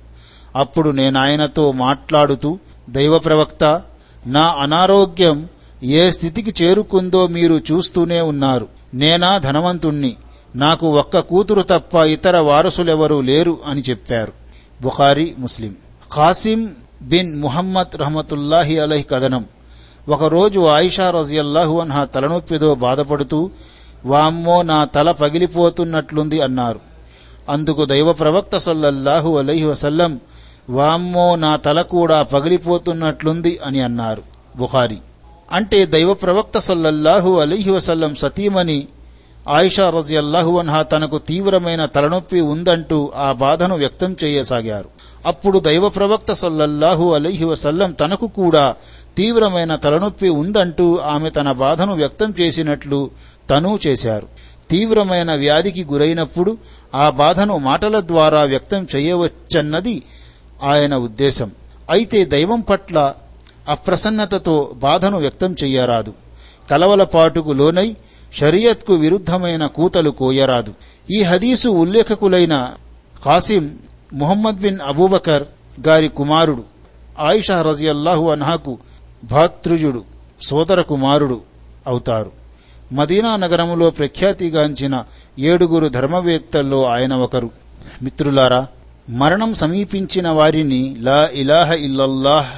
అప్పుడు 0.55 0.89
నేనాయనతో 0.89 1.71
మాట్లాడుతూ 1.71 2.59
దైవ 2.89 3.17
ప్రవక్త 3.17 3.81
నా 4.25 4.55
అనారోగ్యం 4.59 5.47
ఏ 5.83 6.11
స్థితికి 6.11 6.63
చేరుకుందో 6.63 7.27
మీరు 7.27 7.55
చూస్తూనే 7.71 8.21
ఉన్నారు. 8.21 8.67
నేనా 8.93 9.37
ధనవంతుణ్ణి. 9.37 10.15
నాకు 10.55 10.99
ఒక్క 10.99 11.19
కూతురు 11.19 11.61
తప్ప 11.61 11.95
ఇతర 11.95 12.37
వారసులెవరూ 12.37 13.21
లేరు 13.21 13.57
అని 13.65 13.81
చెప్పారు. 13.81 14.33
Bukhari 14.81 15.35
Muslim. 15.39 15.75
Qasim 16.15 16.75
bin 17.01 17.41
Muhammad 17.41 17.95
రహమతుల్లాహి 17.95 18.79
అలహి 18.79 19.03
కథనం. 19.03 19.45
ఒకరోజు 20.09 20.59
ఆయిషా 20.59 21.09
రజియల్లాహు 21.09 21.79
అన్హా 21.79 22.03
తలనొప్పితో 22.03 22.75
బాధపడుతూ 22.75 23.49
వామ్మో 24.05 24.61
నా 24.61 24.85
తల 24.85 25.11
పగిలిపోతున్నట్లుంది 25.11 26.41
అన్నారు. 26.41 26.79
అందుకు 27.49 27.85
దైవ 27.85 28.13
ప్రవక్త 28.13 28.57
సల్లల్లాహు 28.57 29.37
అలహి 29.37 29.65
వసల్లం 29.65 30.19
వామ్మో 30.69 31.35
నా 31.35 31.55
తల 31.55 31.81
కూడా 31.81 32.23
పగిలిపోతున్నట్లుంది 32.23 33.59
అని 33.65 33.81
అన్నారు. 33.81 34.23
బుఖారి. 34.57 34.97
అంటే 35.51 35.85
దైవ 35.85 36.13
ప్రవక్త 36.13 36.59
సల్లల్లాహు 36.59 37.39
అలీహి 37.39 37.71
వసల్లం 37.71 38.15
సతీమణి 38.15 38.87
ఆయిషా 39.47 39.89
రజియల్లాహు 39.89 40.57
అన్హా 40.57 40.83
తనకు 40.83 41.17
తీవ్రమైన 41.17 41.85
తలనొప్పి 41.85 42.41
ఉందంటూ 42.41 43.11
ఆ 43.15 43.31
బాధను 43.31 43.75
వ్యక్తం 43.75 44.15
చేయసాగారు. 44.23 44.89
అప్పుడు 45.25 45.59
దైవ 45.59 45.89
ప్రవక్త 45.89 46.33
సల్లల్లాహు 46.33 47.13
అలీహి 47.13 47.45
వసల్లం 47.45 47.91
తనకు 47.91 48.27
కూడా 48.27 48.75
తీవ్రమైన 49.17 49.75
తలనొప్పి 49.75 50.29
ఉందంటూ 50.29 50.97
ఆమె 50.97 51.29
తన 51.29 51.51
బాధను 51.51 51.93
వ్యక్తం 51.93 52.33
చేసినట్లు 52.39 53.11
తనూ 53.49 53.79
చేశారు. 53.87 54.27
తీవ్రమైన 54.69 55.33
వ్యాధికి 55.33 55.83
గురైనప్పుడు 55.83 56.57
ఆ 56.95 57.09
బాధను 57.09 57.57
మాటల 57.57 57.99
ద్వారా 57.99 58.43
వ్యక్తం 58.43 58.87
చేయవచ్చన్నది 58.95 60.03
ఆయన 60.63 60.95
ఉద్దేశం. 60.95 61.51
అయితే 61.89 62.25
దైవం 62.25 62.61
పట్ల 62.61 63.13
అప్రసన్నతతో 63.69 64.71
బాధను 64.75 65.17
వ్యక్తం 65.17 65.55
చెయ్యరాదు. 65.63 66.13
కలవలపాటుకు 66.71 67.51
లోనై 67.51 67.95
షరియత్కు 68.33 68.93
విరుద్ధమైన 68.93 69.65
కూతలు 69.65 70.09
కోయరాదు. 70.09 70.73
ఈ 71.11 71.21
హదీసు 71.21 71.67
ఉల్లేఖకులైన 71.67 72.73
ఖాసిం 73.25 73.79
ముహమ్మద్ 74.13 74.59
బిన్ 74.59 74.79
అబూబకర్ 74.85 75.43
గారి 75.87 76.07
కుమారుడు 76.07 76.63
ఆయిషా 77.19 77.61
రజియల్లాహు 77.61 78.29
అన్హాకు 78.29 78.77
భాతృజుడు 79.23 80.03
సోదర 80.47 80.81
కుమారుడు 80.81 81.41
అవుతారు. 81.87 82.31
మదీనా 82.93 83.35
నగరములో 83.35 83.89
ప్రఖ్యాతిగాంచిన 83.89 85.03
ఏడుగురు 85.39 85.87
ధర్మవేత్తల్లో 85.87 86.85
ఆయన 86.85 87.13
ఒకరు. 87.13 87.51
మిత్రులారా 88.01 88.67
మరణం 89.09 89.53
సమీపించిన 89.53 90.29
వారిని 90.29 90.95
లా 90.99 91.29
ఇలాహ 91.33 91.73
ఇల్లల్లాహ్ 91.73 92.51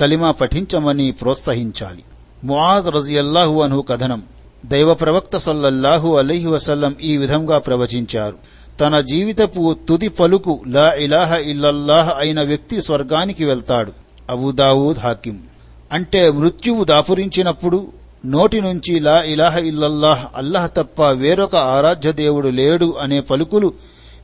కలిమా 0.00 0.30
పఠించమని 0.30 1.10
ప్రోత్సహించాలి. 1.10 2.02
ముఆద్ 2.44 2.84
రజియల్లాహు 2.84 3.62
అను 3.62 3.82
కథనం. 3.82 4.22
దైవ 4.66 4.94
ప్రవక్త 4.94 5.36
సల్లల్లాహు 5.36 6.16
అలైహి 6.16 6.46
వసల్లం 6.46 6.96
ఈ 7.02 7.16
విధంగా 7.16 7.58
ప్రవచించారు. 7.58 8.36
తన 8.80 9.00
జీవితపు 9.00 9.76
తుది 9.88 10.08
పలుకు 10.08 10.60
లా 10.66 10.92
ఇలాహ 10.92 11.36
ఇల్లల్లాహ్ 11.36 12.10
అయిన 12.18 12.42
వ్యక్తి 12.42 12.82
స్వర్గానికి 12.82 13.44
వెళ్తాడు. 13.44 13.92
అబూదావూద్ 14.30 14.98
హాకిం. 14.98 15.38
అంటే 15.92 16.30
మృత్యువు 16.30 16.84
దాపురించినప్పుడు 16.84 17.88
నోటి 18.26 18.60
నుంచి 18.60 19.00
లా 19.00 19.22
ఇలాహ 19.22 19.58
ఇల్లల్లాహ్ 19.58 20.26
అల్లహ 20.34 20.66
తప్ప 20.66 21.02
వేరొక 21.02 21.56
ఆరాధ్య 21.56 22.12
దేవుడు 22.12 22.48
లేడు 22.48 22.94
అనే 23.00 23.20
పలుకులు 23.20 23.74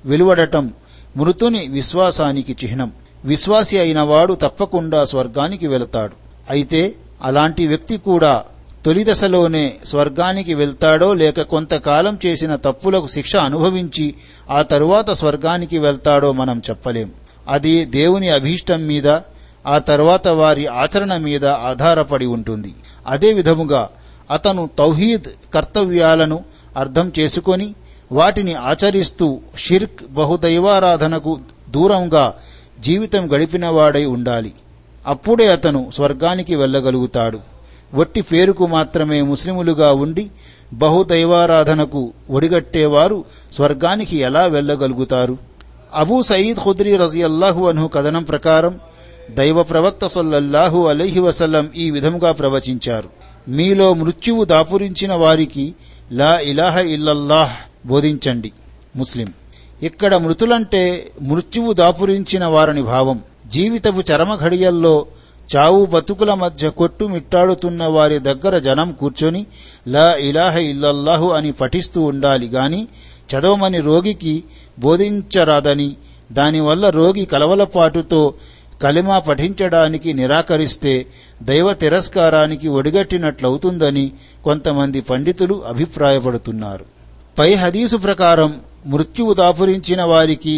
వెలువడటం 0.04 0.72
మృతుని 1.16 1.68
విశ్వాసానికి 1.68 2.66
చిహ్నం. 2.66 2.92
విశ్వాసి 3.24 3.78
అయినవాడు 3.78 4.34
తప్పకుండా 4.34 5.04
స్వర్గానికి 5.04 5.66
వెళతాడు. 5.66 6.12
అయితే 6.50 6.94
అలాంటి 7.22 7.66
వ్యక్తి 7.66 7.96
కూడా 7.96 8.44
తొలి 8.88 9.04
దశలోనే 9.04 9.74
స్వర్గానికి 9.84 10.54
వెళ్తాడో 10.54 11.14
లేక 11.14 11.42
కొంతకాలం 11.42 12.18
చేసిన 12.26 12.56
తప్పులకు 12.56 13.06
శిక్ష 13.06 13.36
అనుభవించి 13.36 14.14
ఆ 14.50 14.62
తరువాత 14.62 15.10
స్వర్గానికి 15.10 15.78
వెళ్తాడో 15.78 16.32
మనం 16.32 16.62
చెప్పలేం. 16.70 17.10
అది 17.48 17.84
దేవుని 17.84 18.28
అభీష్టం 18.28 18.86
మీద 18.86 19.08
ఆ 19.66 19.78
తర్వాత 19.78 20.28
వారి 20.28 20.66
ఆచరణ 20.66 21.16
మీద 21.16 21.46
ఆధారపడి 21.46 22.26
ఉంటుంది. 22.26 22.74
అదే 23.06 23.32
విధముగా 23.32 23.88
అతను 24.30 24.70
తౌహీద్ 24.78 25.54
కర్తవ్యాలను 25.54 26.44
అర్థం 26.76 27.12
చేసుకొని 27.18 27.74
వాటిని 28.12 28.54
ఆచరిస్తూ 28.54 29.40
షిర్క్ 29.56 30.02
బహుదైవారాధనకు 30.10 31.38
దూరంగా 31.70 32.34
జీవితం 32.80 33.32
గడిపినవాడై 33.32 34.04
ఉండాలి. 34.04 34.52
అప్పుడే 35.06 35.52
అతను 35.52 35.90
స్వర్గానికి 35.94 36.54
వెళ్ళగలుగుతాడు. 36.54 37.57
వట్టి 37.94 38.20
పేరుకు 38.20 38.66
మాత్రమే 38.66 39.22
ముస్లిములుగా 39.22 39.92
ఉండి 39.92 40.30
బహుదైవారాధనకు 40.72 42.12
ఒడిగట్టేవారు 42.30 43.24
స్వర్గానికి 43.52 44.16
ఎలా 44.16 44.46
వెళ్ళగలుగుతారు? 44.46 45.38
అబూ 45.94 46.22
సయీద్ 46.22 46.58
ఖుద్రీ 46.58 46.96
రజియల్లాహు 46.96 47.68
అన్హు 47.68 47.88
కథనం 47.88 48.22
ప్రకారం 48.22 48.80
దైవ 49.30 49.62
ప్రవక్త 49.62 50.06
సొల్లల్లాహు 50.06 50.86
అలైహి 50.86 51.20
వసల్లం 51.20 51.70
ఈ 51.76 51.90
విధముగా 51.90 52.32
ప్రవచించారు. 52.32 53.08
మీలో 53.48 53.94
మృత్యువు 53.94 54.44
దాపురించిన 54.44 55.14
వారికి 55.14 55.74
లా 56.12 56.38
ఇలాహ 56.38 56.80
ఇల్లల్లాహ్ 56.80 57.88
బోధించండి. 57.88 58.52
ముస్లిం. 58.96 59.32
ఇక్కడ 59.82 60.16
మృతులంటే 60.16 61.10
మృత్యువు 61.22 61.72
దాపురించిన 61.72 62.44
వారని 62.44 62.82
భావం. 62.82 63.20
జీవితపు 63.46 64.12
చరమ 64.12 64.36
ఘడియల్లో 64.36 65.06
చావు 65.54 65.86
బతుకుల 65.86 66.34
మధ్య 66.34 66.70
కొట్టుమిట్టాడుతున్న 66.70 67.84
వారి 67.86 68.18
దగ్గర 68.18 68.58
జనం 68.58 68.92
కూర్చొని 68.92 69.42
లా 69.88 70.14
ఇలాహ 70.20 70.56
ఇల్లల్లాహు 70.62 71.28
అని 71.28 71.52
పఠిస్తూ 71.52 72.02
ఉండాలి 72.02 72.46
గాని 72.46 72.80
చదవమని 73.30 73.80
రోగికి 73.80 74.34
బోధించరాదని 74.78 75.88
దానివల్ల 76.32 76.88
రోగి 76.90 77.24
కలవలపాటుతో 77.24 78.34
కలిమా 78.82 79.18
పఠించడానికి 79.18 80.12
నిరాకరిస్తే 80.12 81.06
దైవ 81.42 81.72
తిరస్కారానికి 81.72 82.68
ఒడిగట్టినట్లవుతుందని 82.68 84.06
కొంతమంది 84.44 85.00
పండితులు 85.00 85.64
అభిప్రాయపడుతున్నారు. 85.66 86.84
పై 87.38 87.54
హదీసు 87.54 87.96
ప్రకారం 87.96 88.50
మృత్యువు 88.86 89.34
దాపురించిన 89.34 90.02
వారికి 90.02 90.56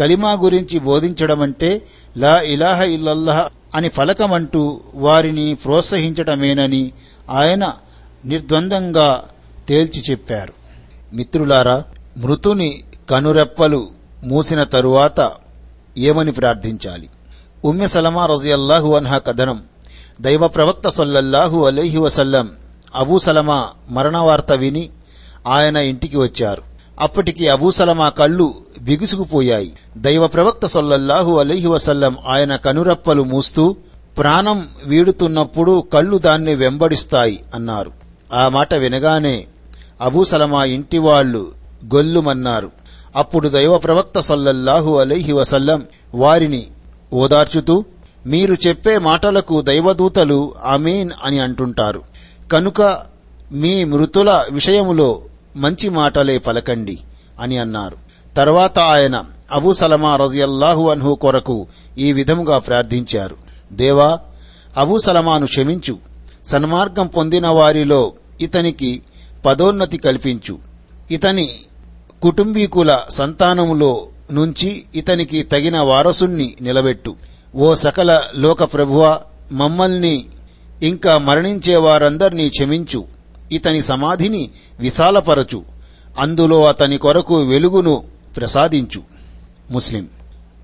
కలిమా 0.00 0.32
గురించి 0.32 0.78
బోధించడమంటే 0.78 1.70
లా 2.16 2.40
ఇలాహ 2.54 2.82
ఇల్లల్లాహ్ 2.82 3.42
అని 3.74 3.88
ఫలకమంటూ 3.88 4.80
వారిని 4.94 5.54
ప్రోత్సహించటమేనని 5.54 6.92
ఆయన 7.30 7.72
నిర్ద్వందంగా 8.24 9.24
తేల్చి 9.68 10.02
చెప్పారు. 10.10 10.52
మిత్రులారా 11.12 11.84
మృతుని 12.16 12.82
కనురెప్పలు 13.10 13.88
మూసిన 14.24 14.62
తరువాత 14.62 15.32
ఏమని 15.98 16.32
ప్రార్థించాలి? 16.32 17.08
ఉమ్మె 17.64 17.86
సలమా 17.86 18.26
రజియల్లాహు 18.26 18.94
అన్హా 18.94 19.18
కథనం 19.18 19.62
దైవ 20.20 20.48
ప్రవక్త 20.48 20.88
సల్లల్లాహు 20.88 21.66
అలీహి 21.66 21.98
వసల్లం 21.98 22.50
అబూ 22.94 23.18
సలమా 23.18 23.68
మరణ 23.88 24.16
వార్త 24.16 24.52
విని 24.52 24.90
ఆయన 25.46 25.76
ఇంటికి 25.76 26.16
వచ్చారు. 26.16 26.71
అప్పటికి 27.00 27.48
అబూసలమా 27.48 28.08
కళ్ళు 28.08 28.54
బిగుసుకుపోయాయి. 28.80 29.72
దైవ 29.96 30.26
ప్రవక్త 30.26 30.66
సల్లల్లాహు 30.66 31.38
అలైహి 31.38 31.66
వసల్లం 31.66 32.16
ఆయన 32.26 32.56
కనురప్పలు 32.56 33.22
మూస్తూ 33.22 33.76
ప్రాణం 34.18 34.68
వీడుతున్నప్పుడు 34.84 35.84
కళ్ళు 35.92 36.18
దాన్ని 36.18 36.54
వెంబడిస్తాయి 36.54 37.40
అన్నారు. 37.54 37.92
ఆ 38.34 38.48
మాట 38.48 38.74
వినగానే 38.74 39.46
అబూసలమా 40.00 40.64
ఇంటివాళ్ళు 40.64 40.72
ఇంటి 40.74 40.98
వాళ్ళు 40.98 41.52
గొల్లుమన్నారు. 41.94 42.70
అప్పుడు 43.16 43.48
దైవ 43.48 43.78
ప్రవక్త 43.78 44.20
సల్లల్లాహు 44.20 44.96
అలైహి 44.96 45.32
వసల్లం 45.32 45.86
వారిని 46.14 46.66
ఓదార్చుతూ 47.12 47.84
మీరు 48.26 48.56
చెప్పే 48.66 48.98
మాటలకు 48.98 49.60
దైవదూతలు 49.60 50.54
అమీన్ 50.64 51.10
అని 51.24 51.38
అంటుంటారు. 51.38 52.02
కనుక 52.52 53.02
మీ 53.52 53.84
మృతుల 53.84 54.44
విషయములో 54.52 55.20
మంచి 55.56 55.88
మాటలే 55.88 56.38
పలకండి 56.38 56.98
అని 57.40 57.58
అన్నారు. 57.58 57.96
తర్వాత 58.36 58.78
ఆయన 58.78 59.24
అబూ 59.52 59.72
సలమా 59.72 60.16
రజియల్లాహు 60.16 60.88
అన్హు 60.88 61.14
కొరకు 61.14 61.66
ఈ 61.98 62.12
విధముగా 62.12 62.58
ప్రార్థించారు. 62.58 63.36
దేవా 63.72 64.18
అబూ 64.76 64.98
సలమాను 64.98 65.46
క్షమించు. 65.46 65.98
సన్మార్గం 66.46 67.06
పొందిన 67.06 67.46
వారిలో 67.46 68.12
ఇతనికి 68.40 69.02
పదోన్నతి 69.46 69.98
కల్పించు. 69.98 70.58
ఇతని 71.10 71.50
కుటుంబీకుల 72.22 73.00
సంతానములో 73.10 74.06
నుంచి 74.32 74.84
ఇతనికి 74.94 75.42
తగిన 75.42 75.80
వారసుణ్ణి 75.80 76.54
నిలబెట్టు. 76.60 77.16
ఓ 77.56 77.74
సకల 77.74 78.22
లోక 78.36 78.62
ప్రభువ 78.74 79.20
మమ్మల్ని 79.52 80.26
ఇంకా 80.82 81.18
మరణించే 81.18 81.76
వారందర్నీ 81.76 82.48
క్షమించు. 82.48 83.04
ఇతని 83.52 83.82
సమాధిని 83.82 84.50
విశాలపరచు. 84.80 85.64
అందులో 86.18 86.64
అతని 86.64 86.98
కొరకు 86.98 87.42
వెలుగును 87.42 88.04
ప్రసాదించు. 88.36 89.02
ముస్లిం. 89.70 90.08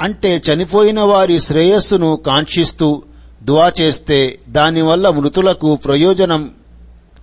అంటే 0.03 0.37
చనిపోయిన 0.37 1.01
వారి 1.01 1.41
శ్రేయస్సును 1.41 2.17
కాంక్షిస్తూ 2.27 3.03
దువా 3.43 3.73
చేస్తే 3.81 4.39
దానివల్ల 4.49 5.09
మృతులకు 5.09 5.77
ప్రయోజనం 5.77 6.55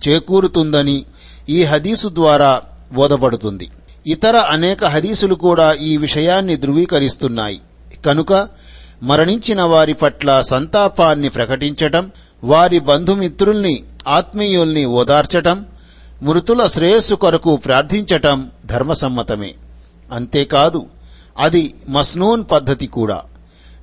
చేకూరుతుందని 0.08 1.04
ఈ 1.48 1.64
హదీసు 1.64 2.08
ద్వారా 2.08 2.62
బోధపడుతుంది. 2.92 3.70
ఇతర 4.06 4.36
అనేక 4.36 4.84
హదీసులు 4.84 5.34
కూడా 5.34 5.72
ఈ 5.72 5.96
విషయాన్ని 5.96 6.56
ధృవీకరిస్తున్నాయి. 6.56 7.60
కనుక 8.06 8.48
మరణించిన 9.02 9.62
వారి 9.62 9.94
పట్ల 9.94 10.40
సంతాపాన్ని 10.40 11.28
ప్రకటించటం 11.28 12.12
వారి 12.44 12.78
బంధుమిత్రుల్ని 12.78 13.82
ఆత్మీయుల్ని 14.06 14.84
ఓదార్చటం 14.84 15.66
మృతుల 16.22 16.66
శ్రేయస్సు 16.66 17.14
కొరకు 17.14 17.56
ప్రార్థించటం 17.56 18.50
ధర్మసమ్మతమే. 18.66 19.54
అంతేకాదు 20.12 20.86
అది 21.38 21.74
మస్నూన్ 21.88 22.44
పద్ధతి 22.50 22.86
కూడా. 22.86 23.22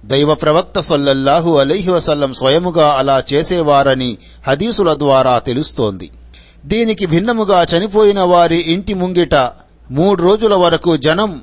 దైవ 0.05 0.33
ప్రవక్త 0.33 0.79
సొల్లల్లాహు 0.79 1.57
అలైహి 1.57 1.91
వసల్లం 1.91 2.33
స్వయముగా 2.33 2.87
అలా 2.87 3.23
చేసేవారని 3.33 4.17
హదీసుల 4.47 4.93
ద్వారా 4.93 5.39
తెలుస్తోంది. 5.39 6.09
దీనికి 6.65 7.05
భిన్నముగా 7.05 7.63
చనిపోయిన 7.63 8.21
వారి 8.21 8.57
ఇంటి 8.57 8.93
ముంగిట 8.93 9.35
మూడు 9.91 10.23
రోజుల 10.23 10.53
వరకు 10.53 10.97
జనం 10.97 11.41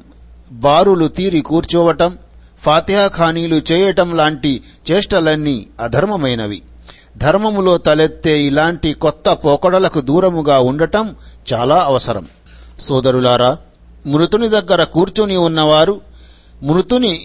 బారులు 0.53 1.09
తీరి 1.09 1.41
కూర్చోవటం 1.41 2.19
ఫాతిహా 2.63 3.09
ఖానీలు 3.09 3.63
చేయటం 3.73 4.17
లాంటి 4.17 4.63
చేష్టలన్నీ 4.91 5.67
అధర్మమైనవి. 5.81 6.63
ధర్మములో 7.23 7.79
తలెత్తే 7.79 8.43
ఇలాంటి 8.43 8.93
కొత్త 8.93 9.29
పోకడలకు 9.29 10.01
దూరముగా 10.01 10.59
ఉండటం 10.59 11.17
చాలా 11.53 11.83
అవసరం. 11.83 12.29
సోదరులారా 12.81 13.57
మృతుని 14.07 14.49
దగ్గర 14.49 14.85
కూర్చొని 14.85 15.37
ఉన్నవారు 15.37 16.01
మృతుని 16.63 17.21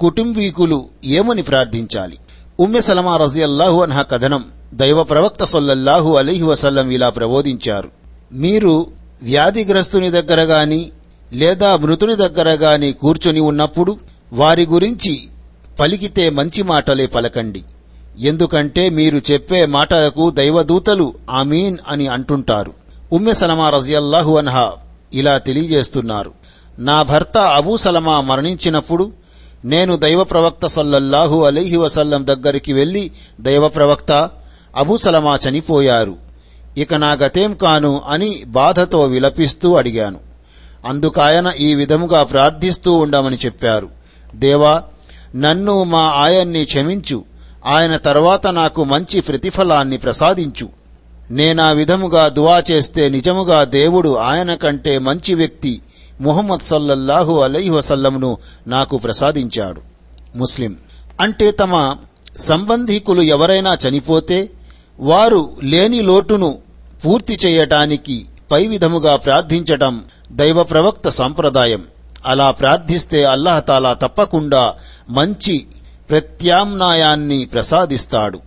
కుటుంబీకులు 0.00 0.88
ఏమని 1.04 1.42
ప్రార్థించాలి? 1.42 2.18
ఉమ్మె 2.60 2.80
సలమా 2.80 3.16
రజియల్లాహు 3.16 3.80
అన్హ 3.80 4.02
కథనం 4.02 4.44
దైవ 4.74 5.02
ప్రవక్త 5.02 5.44
సొల్లల్లాహు 5.44 6.16
అలీహి 6.16 6.42
వసల్లం 6.42 6.90
ఇలా 6.90 7.10
ప్రబోధించారు. 7.10 7.90
మీరు 8.32 8.86
వ్యాధిగ్రస్తుని 9.22 10.10
దగ్గర 10.10 10.40
గాని 10.40 10.90
లేదా 11.32 11.76
మృతుని 11.76 12.16
దగ్గర 12.16 12.48
గాని 12.48 12.92
కూర్చొని 12.92 13.40
ఉన్నప్పుడు 13.40 13.98
వారి 14.32 14.66
గురించి 14.66 15.20
పలికితే 15.80 16.30
మంచి 16.30 16.62
మాటలే 16.62 17.06
పలకండి. 17.06 17.62
ఎందుకంటే 18.20 18.90
మీరు 18.90 19.20
చెప్పే 19.30 19.66
మాటలకు 19.66 20.30
దైవదూతలు 20.30 21.14
ఆమీన్ 21.30 21.78
అని 21.88 22.06
అంటుంటారు. 22.06 22.72
ఉమ్మె 23.12 23.32
సలమా 23.34 23.70
రజియల్లాహు 23.70 24.36
అన్హా 24.36 24.72
ఇలా 25.14 25.38
తెలియజేస్తున్నారు. 25.38 26.32
నా 26.78 27.02
భర్త 27.02 27.38
అబూ 27.38 27.76
సలమా 27.76 28.20
మరణించినప్పుడు 28.20 29.12
నేను 29.64 29.96
దైవ 29.96 30.24
ప్రవక్త 30.24 30.66
సల్లల్లాహు 30.66 31.44
అలైహి 31.44 31.76
వసల్లం 31.76 32.26
దగ్గరికి 32.26 32.72
వెళ్ళి 32.72 33.10
దైవ 33.40 33.68
ప్రవక్త 33.68 34.30
అబూ 34.76 34.96
సలమా 34.96 35.38
చనిపోయారు. 35.48 36.16
ఇక 36.78 36.94
నా 36.94 37.12
గతేం 37.12 37.54
కాను 37.54 38.00
అని 38.08 38.42
బాధతో 38.46 39.00
విలపిస్తూ 39.00 39.74
అడిగాను. 39.74 40.18
అందుకాయన 40.86 41.52
ఈ 41.60 41.74
విధముగా 41.74 42.22
ప్రార్థిస్తూ 42.22 42.92
ఉండమని 42.92 43.36
చెప్పారు. 43.36 43.88
దేవా 44.34 44.82
నన్ను 45.36 45.84
మా 45.84 46.02
ఆయన్ని 46.02 46.64
క్షమించు. 46.64 47.29
ఆయన 47.66 47.96
తర్వాత 47.96 48.46
నాకు 48.46 48.84
మంచి 48.84 49.20
ప్రతిఫలాన్ని 49.20 49.96
ప్రసాదించు. 49.96 50.68
నేనా 51.30 51.70
విధముగా 51.70 52.28
దువా 52.28 52.62
చేస్తే 52.70 53.08
నిజముగా 53.08 53.64
దేవుడు 53.64 54.16
ఆయన 54.16 54.54
కంటే 54.54 54.98
మంచి 54.98 55.34
వ్యక్తి 55.34 55.82
ముహమ్మద్ 56.20 56.60
సల్లల్లాహు 56.60 57.40
అలైహి 57.40 57.70
వసల్లంను 57.70 58.38
నాకు 58.66 58.98
ప్రసాదించాడు. 58.98 59.80
ముస్లిం. 60.36 60.76
అంటే 61.20 61.50
తమ 61.50 61.96
సంబంధీకులు 62.36 63.22
ఎవరైనా 63.22 63.76
చనిపోతే 63.88 64.50
వారు 65.00 65.56
లేని 65.62 66.02
లోటును 66.02 66.58
పూర్తి 67.04 67.38
చేయటానికి 67.46 68.26
పై 68.50 68.66
విధముగా 68.66 69.16
ప్రార్థించటం 69.16 70.04
దైవ 70.32 70.62
ప్రవక్త 70.62 71.08
సంప్రదాయం. 71.08 71.84
అలా 72.26 72.50
ప్రార్థిస్తే 72.50 73.24
అల్లహతాలా 73.24 73.92
తప్పకుండా 73.92 74.74
మంచి 75.10 75.66
ప్రత్యామ్నాయాన్ని 76.10 77.44
ప్రసాదిస్తాడు. 77.44 78.40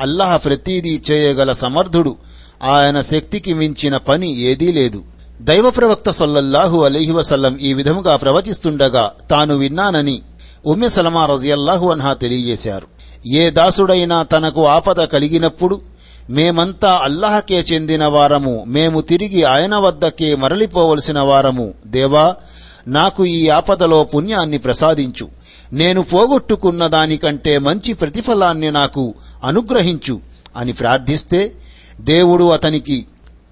అల్లహ 0.00 0.36
ప్రతీదీ 0.36 1.02
చేయగల 1.10 1.52
సమర్థుడు. 1.52 2.16
ఆయన 2.62 3.00
శక్తికి 3.00 3.52
మించిన 3.54 3.96
పని 3.96 4.40
ఏదీ 4.40 4.72
లేదు. 4.72 5.02
దైవ 5.40 5.70
ప్రవక్త 5.70 6.10
సల్లల్లాహు 6.10 6.84
అలైహి 6.84 7.12
వసల్లం 7.12 7.58
ఈ 7.58 7.74
విధముగా 7.74 8.16
ప్రవచిస్తుండగా 8.16 9.12
తాను 9.30 9.56
విన్నానని 9.56 10.22
ఉమ్మె 10.66 10.88
సలమా 10.88 11.26
రజియల్లాహు 11.26 11.90
అన్హా 11.90 12.12
తెలియజేశారు. 12.12 12.86
ఏ 13.26 13.50
దాసుడైనా 13.50 14.22
తనకు 14.22 14.66
ఆపద 14.66 15.04
కలిగినప్పుడు 15.04 15.80
మేమంతా 16.30 17.00
అల్లాహకే 17.02 17.60
చెందిన 17.60 18.04
వారము 18.04 18.64
మేము 18.66 19.00
తిరిగి 19.00 19.44
ఆయన 19.44 19.76
వద్దకే 19.76 20.34
మరలిపోవలసిన 20.34 21.20
వారము. 21.20 21.74
దేవా 21.86 22.34
నాకు 22.86 23.26
ఈ 23.26 23.48
ఆపదలో 23.48 24.04
పుణ్యాన్ని 24.04 24.58
ప్రసాదించు. 24.58 25.37
నేను 25.72 26.02
పోగొట్టుకున్న 26.02 26.86
దానికంటే 26.86 27.58
మంచి 27.58 27.92
ప్రతిఫలాన్ని 27.92 28.70
నాకు 28.70 29.14
అనుగ్రహించు 29.44 30.20
అని 30.56 30.72
ప్రార్థిస్తే 30.72 31.52
దేవుడు 32.00 32.44
అతనికి 32.44 33.06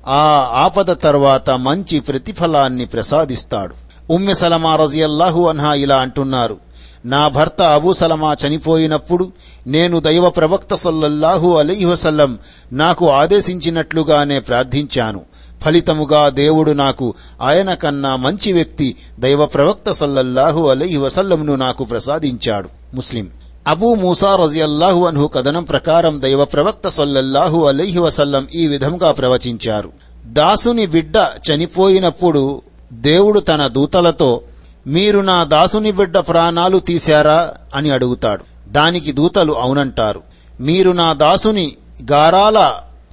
ఆ 0.06 0.50
ఆపద 0.54 0.90
తర్వాత 0.90 1.50
మంచి 1.50 2.00
ప్రతిఫలాన్ని 2.00 2.86
ప్రసాదిస్తాడు. 2.86 3.74
ఉమ్మె 4.12 4.34
సలమా 4.34 4.76
రజియల్లాహు 4.76 5.48
అన్హా 5.48 5.74
ఇలా 5.74 5.96
అంటున్నారు. 5.96 6.58
నా 7.04 7.28
భర్త 7.28 7.62
అబూ 7.62 7.92
సలమా 7.92 8.36
చనిపోయినప్పుడు 8.46 9.32
నేను 9.66 10.00
దైవ 10.00 10.28
ప్రవక్త 10.28 10.74
సల్లల్లాహు 10.74 11.56
అలైహి 11.56 12.36
నాకు 12.72 13.10
ఆదేశించినట్లుగానే 13.10 14.40
ప్రార్థించాను. 14.40 15.22
ఫలితముగా 15.64 16.28
దేవుడు 16.28 16.70
నాకు 16.70 17.14
ఆయన 17.42 17.74
కన్నా 17.74 18.16
మంచి 18.16 18.52
వ్యక్తి 18.52 18.96
దైవ 19.20 19.46
ప్రవక్త 19.46 19.90
సల్లల్లాహు 19.90 20.68
అలహి 20.68 20.96
వసల్లంను 20.96 21.54
నాకు 21.54 21.84
ప్రసాదించాడు. 21.84 22.68
ముస్లిం. 22.94 23.30
అబూ 23.66 23.94
మూసా 23.94 24.36
రజియల్లాహు 24.36 25.06
అన్హు 25.06 25.26
కథనం 25.26 25.64
ప్రకారం 25.64 26.22
దైవ 26.22 26.44
ప్రవక్త 26.44 26.88
సల్లల్లాహు 26.88 27.64
అలహి 27.64 27.98
వసల్లం 27.98 28.48
ఈ 28.54 28.66
విధంగా 28.66 29.12
ప్రవచించారు. 29.12 29.92
దాసుని 30.24 30.86
బిడ్డ 30.86 31.14
చనిపోయినప్పుడు 31.16 32.62
దేవుడు 32.92 33.40
తన 33.40 33.66
దూతలతో 33.66 34.42
మీరు 34.86 35.18
నా 35.18 35.44
దాసుని 35.44 35.92
బిడ్డ 35.92 36.18
ప్రాణాలు 36.18 36.78
తీశారా? 36.78 37.54
అని 37.74 37.90
అడుగుతాడు. 37.90 38.44
దానికి 38.68 39.12
దూతలు 39.12 39.52
అవునంటారు. 39.52 40.22
మీరు 40.60 40.90
నా 40.90 41.12
దాసుని 41.12 41.76
గారాల 42.12 42.72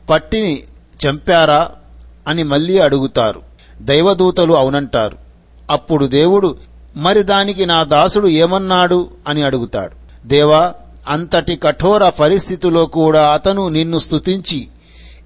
పట్టిని 0.10 0.64
చంపారా? 1.06 1.72
అని 2.28 2.44
మళ్ళీ 2.44 2.78
అడుగుతారు. 2.78 3.42
దైవదూతలు 3.82 4.54
అవునంటారు. 4.54 5.18
అప్పుడు 5.72 6.06
దేవుడు 6.06 6.58
మరి 6.98 7.24
దానికి 7.24 7.66
నా 7.66 7.84
దాసుడు 7.84 8.28
ఏమన్నాడు? 8.28 9.10
అని 9.28 9.44
అడుగుతాడు. 9.44 10.28
దేవా 10.28 10.74
అంతటి 11.08 11.56
కఠోర 11.56 12.10
పరిస్థితిలో 12.10 12.86
కూడా 12.86 13.34
అతను 13.34 13.68
నిన్ను 13.68 13.98
స్తుతించి 13.98 14.68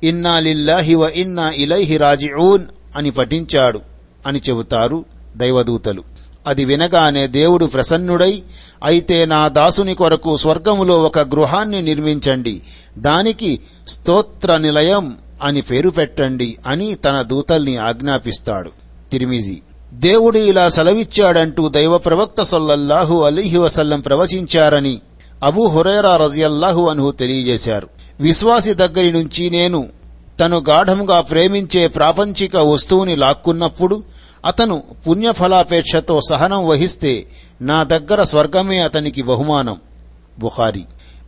ఇన్నా 0.03 0.39
లిల్లాహి 0.39 0.95
వ 0.95 1.03
ఇన్నా 1.03 1.49
ఇలైహి 1.49 1.97
రాజిఊన్ 1.97 2.65
అని 2.95 3.11
పఠించాడు 3.11 3.81
అని 4.27 4.41
చెబుతారు 4.49 5.05
దైవదూతలు. 5.37 6.03
అది 6.47 6.65
వినగానే 6.65 7.27
దేవుడు 7.27 7.65
ప్రసన్నుడై 7.65 8.43
అయితే 8.83 9.25
నా 9.25 9.47
దాసుని 9.47 9.95
కొరకు 9.95 10.37
స్వర్గములో 10.37 11.03
ఒక 11.03 11.19
గృహాన్ని 11.19 11.81
నిర్మించండి. 11.81 12.61
దానికి 12.97 13.59
స్తోత్ర 13.87 14.57
నిలయం 14.57 15.17
అని 15.43 15.61
పేరు 15.61 15.89
పెట్టండి 15.89 16.57
అని 16.67 16.95
తన 16.95 17.21
దూతల్ని 17.21 17.77
ఆజ్ఞాపిస్తాడు. 17.77 18.71
తిరిమిజి 19.11 19.61
దేవుడు 19.93 20.37
ఇలా 20.37 20.69
సెలవిచ్చాడంటూ 20.69 21.69
దైవ 21.69 21.97
ప్రవక్త 21.97 22.43
సల్లల్లాహు 22.43 23.21
అలీహి 23.21 23.57
వసల్లం 23.57 23.99
ప్రవచించారని 23.99 25.01
అబూ 25.43 25.67
హురైరా 25.67 26.17
రజియల్లాహు 26.17 26.87
అన్హు 26.87 27.11
తెలియజేశారు. 27.11 27.87
విశ్వాసి 28.19 28.73
దగ్గరి 28.73 29.11
నుంచి 29.11 29.49
నేను 29.49 29.87
తను 30.39 30.63
గాఢంగా 30.69 31.21
ప్రేమించే 31.21 31.87
ప్రాపంచిక 31.87 32.55
వస్తువుని 32.55 33.15
లాక్కున్నప్పుడు 33.15 34.03
అతను 34.45 34.83
పుణ్యఫలాపేక్షతో 35.07 36.19
సహనం 36.29 36.67
వహిస్తే 36.67 37.25
నా 37.61 37.83
దగ్గర 37.83 38.23
స్వర్గమే 38.23 38.79
అతనికి 38.79 39.21
బహుమానం. 39.21 39.77
బుఖారి 40.39 40.83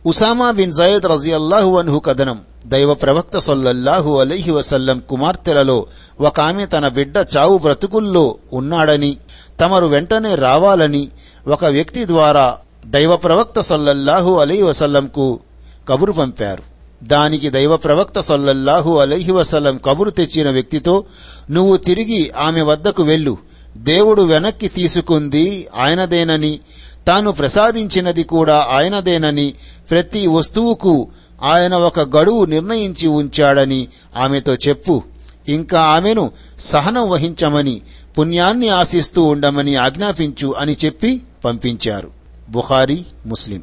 ఉసామా 0.06 0.50
బిన్ 0.50 0.72
జయద్ 0.72 1.06
రజియల్లాహు 1.06 1.76
అన్హు 1.76 1.98
కథనం. 1.98 2.40
దైవ 2.66 2.94
ప్రవక్త 2.94 3.38
సొల్లల్లాహు 3.38 4.20
అలీహి 4.20 4.50
వసల్లం 4.50 5.02
కుమార్తెలలో 5.08 5.86
ఒక 6.20 6.40
ఆమె 6.40 6.66
తన 6.66 6.88
బిడ్డ 6.88 7.16
చావు 7.36 7.58
బ్రతుకుల్లో 7.58 8.36
ఉన్నాడని 8.52 9.16
తమరు 9.60 9.86
వెంటనే 9.86 10.34
రావాలని 10.34 11.08
ఒక 11.48 11.64
వ్యక్తి 11.64 12.06
ద్వారా 12.06 12.58
దైవ 12.86 13.16
ప్రవక్త 13.16 13.60
సొల్లల్లాహు 13.60 14.38
అలీ 14.38 14.62
వసల్లంకు 14.62 15.40
కబురు 15.88 16.12
పంపారు. 16.12 16.62
దానికి 17.02 17.50
దైవ 17.50 17.76
ప్రవక్త 17.76 18.20
సొల్లల్లాహు 18.20 18.98
అలైహి 18.98 19.32
వసల్లం 19.32 19.76
కబురు 19.76 20.10
తెచ్చిన 20.10 20.50
వ్యక్తితో 20.50 21.04
నువ్వు 21.50 21.76
తిరిగి 21.76 22.30
ఆమె 22.38 22.62
వద్దకు 22.62 23.02
వెళ్ళు. 23.02 23.38
దేవుడు 23.76 24.22
వెనక్కి 24.22 24.68
తీసుకుంది 24.68 25.66
ఆయనదేనని 25.76 26.60
తాను 27.06 27.32
ప్రసాదించినది 27.32 28.24
కూడా 28.24 28.66
ఆయనదేనని 28.70 29.54
ప్రతి 29.90 30.26
వస్తువుకు 30.26 31.08
ఆయన 31.42 31.74
ఒక 31.74 32.00
గడువు 32.00 32.44
నిర్ణయించి 32.44 33.08
ఉంచాడని 33.08 33.88
ఆమెతో 34.16 34.54
చెప్పు. 34.54 35.02
ఇంకా 35.48 35.82
ఆమెను 35.82 36.30
సహనం 36.60 37.10
వహించమని 37.10 37.80
పుణ్యాన్ని 38.18 38.68
ఆశిస్తూ 38.68 39.24
ఉండమని 39.24 39.76
ఆజ్ఞాపించు 39.76 40.54
అని 40.58 40.76
చెప్పి 40.84 41.22
పంపించారు. 41.44 42.10
బుహారీ 42.50 43.04
ముస్లిం. 43.26 43.62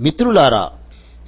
మిత్రులారా 0.00 0.70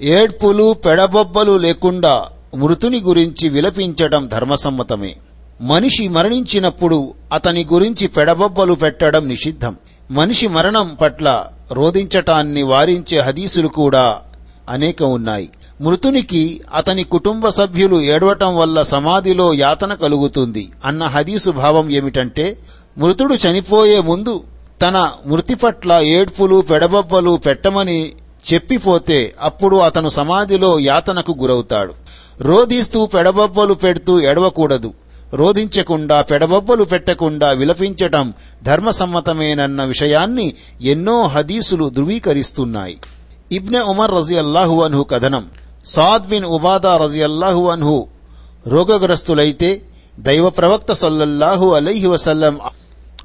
ఏడ్పులు 0.01 0.73
పెడబొబ్బలు 0.73 1.57
లేకుండా 1.57 2.25
మృతుని 2.55 3.01
గురించి 3.01 3.49
విలపించడం 3.49 4.27
ధర్మసమ్మతమే. 4.27 5.15
మనిషి 5.61 6.07
మరణించినప్పుడు 6.07 7.13
అతని 7.33 7.67
గురించి 7.73 8.07
పెడబొబ్బలు 8.07 8.73
పెట్టడం 8.73 9.27
నిషిద్ధం. 9.27 9.75
మనిషి 10.11 10.47
మరణం 10.47 10.97
పట్ల 11.01 11.45
రోధించటాన్ని 11.71 12.63
వారించే 12.63 13.19
హదీసులు 13.19 13.67
కూడా 13.67 14.21
అనేక 14.69 15.03
ఉన్నాయి. 15.03 15.49
మృతునికి 15.81 16.61
అతని 16.75 17.03
కుటుంబ 17.03 17.47
సభ్యులు 17.47 18.01
ఏడవటం 18.01 18.55
వల్ల 18.55 18.81
సమాధిలో 18.81 19.53
యాతన 19.53 19.93
కలుగుతుంది 19.93 20.71
అన్న 20.85 21.03
హదీసు 21.03 21.49
భావం 21.49 21.89
ఏమిటంటే 21.91 22.57
మృతుడు 22.97 23.35
చనిపోయే 23.35 24.01
ముందు 24.01 24.43
తన 24.81 25.11
మృతి 25.25 25.55
పట్ల 25.55 25.93
ఏడ్పులు 25.93 26.61
పెడబొబ్బలు 26.61 27.37
పెట్టమని 27.45 28.11
చెప్పిపోతే 28.53 29.33
అప్పుడు 29.41 29.77
అతను 29.77 30.09
సమాధిలో 30.09 30.79
యాతనకు 30.79 31.35
గురవుతాడు. 31.41 31.93
రోధిస్తూ 32.41 33.05
పెడబొబ్బలు 33.05 33.73
పెడుతూ 33.73 34.19
ఎడవకూడదు 34.19 34.93
రోధించకుండా 35.33 36.21
పెడబొబ్బలు 36.21 36.83
పెట్టకుండా 36.83 37.51
విలపించటం 37.51 38.33
ధర్మసమ్మతమేనన్న 38.63 39.83
విషయాన్ని 39.83 40.53
ఎన్నో 40.81 41.27
హదీసులు 41.27 41.89
ధృవీకరిస్తున్నాయి. 41.89 42.97
ఇబ్నె 43.51 43.79
ఉమర్ 43.79 44.11
రజియల్లాహు 44.11 44.81
అన్హు 44.81 45.03
కథనం. 45.03 45.45
సాద్ 45.85 46.27
బిన్ 46.27 46.45
ఉబాదా 46.45 46.97
రజియల్లాహు 46.97 47.69
అన్హు 47.69 48.07
రోగగ్రస్తులైతే 48.67 49.81
దైవ 50.19 50.49
ప్రవక్త 50.49 50.91
సల్లల్లాహు 50.91 51.73
అలైహి 51.73 52.07
వసల్లం 52.07 52.59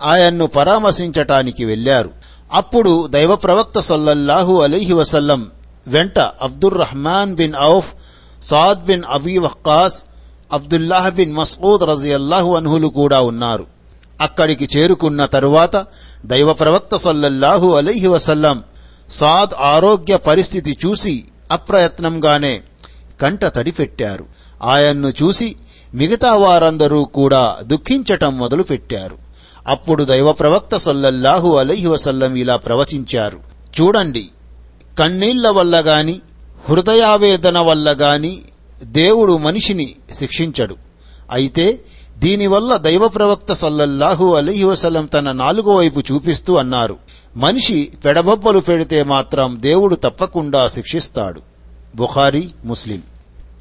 ఆయన్ను 0.02 0.46
పరామర్శించటానికి 0.46 1.64
వెళ్ళారు 1.64 2.10
అప్పుడు 2.52 3.06
దైవ 3.06 3.34
ప్రవక్త 3.34 3.78
సల్లల్లాహు 3.78 4.60
అలైహి 4.60 4.92
వసల్లం 4.92 5.50
వెంట 5.86 6.18
Abdur 6.18 6.78
Rahman 6.78 7.34
bin 7.34 7.54
Auf 7.60 7.86
Saad 8.42 8.84
bin 8.84 9.02
Abi 9.08 9.38
Waqqas 9.38 10.04
Abdullah 10.52 11.10
bin 11.10 11.34
Masud 11.34 11.82
రజియల్లాహు 11.82 12.54
అన్హులు 12.54 12.86
కూడా 12.86 13.20
ఉన్నారు. 13.20 13.66
అక్కడికి 14.20 14.78
చేరుకున్న 14.78 15.24
తరువాత 15.24 15.86
దైవ 16.26 16.52
ప్రవక్త 16.52 16.96
సల్లల్లాహు 16.96 17.74
అలైహి 17.74 18.06
వసల్లం 18.06 18.64
సాద్ 19.10 19.54
ఆరోగ్య 19.60 20.16
పరిస్థితి 20.16 20.78
చూసి 20.86 21.24
అప్రయత్నంగానే 21.52 22.62
కంట 23.22 23.46
తడిపెట్టారు. 23.46 24.24
ఆయన్ను 24.62 25.08
చూసి 25.08 25.56
మిగతా 25.94 26.34
వారందరూ 26.34 27.04
కూడా 27.04 27.56
దుఃఖించటం 27.62 28.38
మొదలుపెట్టారు. 28.38 29.18
అప్పుడు 29.66 30.04
దైవ 30.04 30.32
ప్రవక్త 30.32 30.76
సల్లల్లాహు 30.76 31.56
అలైహి 31.56 31.86
వసల్లం 31.86 32.34
ఇలా 32.34 32.56
ప్రవచించారు. 32.56 33.40
చూడండి 33.80 34.28
కన్నీళ్ళ 34.98 35.48
వల్ల 35.48 35.82
గాని 35.86 36.20
హృదయావేదన 36.68 37.58
వల్ల 37.58 37.96
గాని 38.00 38.42
దేవుడు 38.82 39.36
మనిషిని 39.36 39.94
శిక్షించడు. 40.10 40.76
అయితే 41.30 41.80
దీనివల్ల 42.18 42.76
దైవ 42.76 43.08
ప్రవక్త 43.08 43.52
సల్లల్లాహు 43.52 44.34
అలైహి 44.34 45.06
తన 45.06 45.32
నాలుగో 45.32 45.74
వైపు 45.74 46.02
చూపిస్తూ 46.12 46.56
అన్నారు 46.56 46.96
మనిషి 47.36 47.92
పెడబొబ్బలు 48.04 48.58
పెడితే 48.58 49.02
మాత్రం 49.02 49.56
దేవుడు 49.60 49.94
తప్పకుండా 49.94 50.68
శిక్షిస్తాడు. 50.68 51.40
బుఖారీ 51.96 52.50
ముస్లిం. 52.64 53.02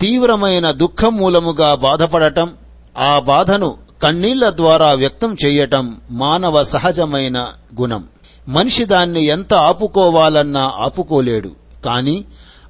తీవ్రమైన 0.01 0.71
దుఃఖం 0.71 1.17
మూలముగా 1.17 1.75
బాధపడటం 1.75 2.53
ఆ 2.97 3.19
బాధను 3.19 3.75
కన్నీళ్ళ 4.03 4.49
ద్వారా 4.49 4.93
వ్యక్తం 4.93 5.37
చేయటం 5.45 5.97
మానవ 6.11 6.63
సహజమైన 6.63 7.53
గుణం. 7.81 8.03
మనిషి 8.47 8.85
దాన్ని 8.85 9.25
ఎంత 9.25 9.53
ఆపుకోవాలన్నా 9.53 10.71
ఆపుకోలేడు. 10.77 11.51
కాని 11.85 12.25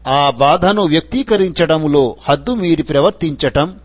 ఆ 0.08 0.30
బాధను 0.30 0.82
వ్యక్తీకరించడంలో 0.82 2.16
హద్దు 2.30 2.52
మీరి 2.52 2.84
ప్రవర్తించటం 2.84 3.76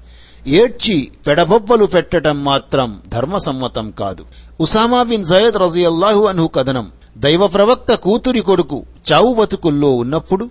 ఏడ్చి 0.47 1.11
పెడబొబ్బలు 1.27 1.85
పెట్టడం 1.85 2.45
మాత్రం 2.45 3.01
ధర్మసమ్మతం 3.09 3.91
కాదు. 3.91 4.25
ఉసామా 4.61 5.03
బిన్ 5.03 5.25
జయద్ 5.25 5.57
రజియల్లాహు 5.57 6.25
అన్హు 6.25 6.47
కథనం. 6.47 6.93
దైవ 7.19 7.47
ప్రవక్త 7.47 7.95
కూతురి 7.95 8.41
కొడుకు 8.41 8.85
చావు 9.13 9.35
బతుకుల్లో 9.35 9.91
ఉన్నప్పుడు 9.91 10.51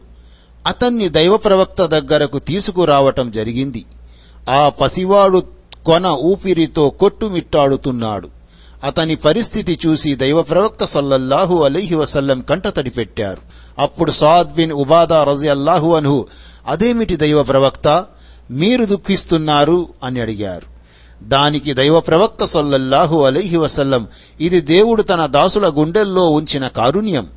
అతన్ని 0.67 1.09
దైవ 1.09 1.37
ప్రవక్త 1.37 1.85
దగ్గరకు 1.85 2.39
తీసుకురావటం 2.39 3.31
జరిగింది. 3.31 3.85
ఆ 4.49 4.69
పసివాడు 4.69 5.43
కొన 5.85 6.07
ఊపిరితో 6.07 6.89
కొట్టుమిట్టాడుతున్నాడు. 6.89 8.29
అతని 8.83 9.15
పరిస్థితి 9.15 9.79
చూసి 9.87 10.15
దైవ 10.15 10.41
ప్రవక్త 10.41 10.85
సల్లల్లాహు 10.85 11.63
అలైహి 11.63 11.95
వసల్లం 11.95 12.41
కంటతడి 12.41 12.89
పెట్టారు. 12.89 13.41
అప్పుడు 13.79 14.11
సాద్ 14.11 14.53
బిన్ 14.53 14.71
ఉబాదా 14.71 15.23
రజియల్లాహు 15.23 15.95
అన్హు 15.95 16.27
అదేమిటి 16.67 17.15
దైవ 17.15 17.43
ప్రవక్త 17.43 18.05
మీరు 18.51 18.85
దుఃఖిస్తున్నారు 18.85 19.87
అని 20.03 20.21
అడిగారు. 20.21 20.79
దానికి 21.23 21.73
దైవ 21.73 21.99
ప్రవక్త 21.99 22.43
సల్లల్లాహు 22.43 23.23
అలైహి 23.23 23.57
వసల్లం 23.57 24.07
ఇది 24.41 24.61
దేవుడు 24.61 25.03
తన 25.03 25.25
దాసుల 25.25 25.69
గుండెల్లో 25.69 26.29
ఉంచిన 26.29 26.67
కారుణ్యం. 26.67 27.27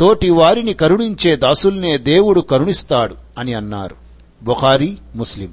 తోటి 0.00 0.30
వారిని 0.30 0.72
కరుణించే 0.72 1.36
దాసుల్నే 1.36 1.98
దేవుడు 1.98 2.40
కరుణిస్తాడు 2.40 3.14
అని 3.38 3.54
అన్నారు. 3.54 3.96
బుఖారీ 4.42 4.98
ముస్లిం. 5.16 5.52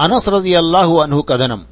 అనస్ 0.00 0.28
రజియల్లాహు 0.28 0.98
అన్హు 0.98 1.20
కథనం. 1.20 1.62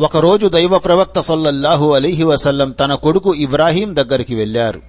ఒకరోజు 0.00 0.46
దైవ 0.46 0.78
ప్రవక్త 0.78 1.20
సల్లల్లాహు 1.20 1.92
అలీహి 1.92 2.24
వసల్లం 2.24 2.70
తన 2.70 2.94
కొడుకు 2.94 3.34
ఇబ్రాహీం 3.34 3.96
దగ్గరికి 3.96 4.34
వెళ్ళారు 4.34 4.80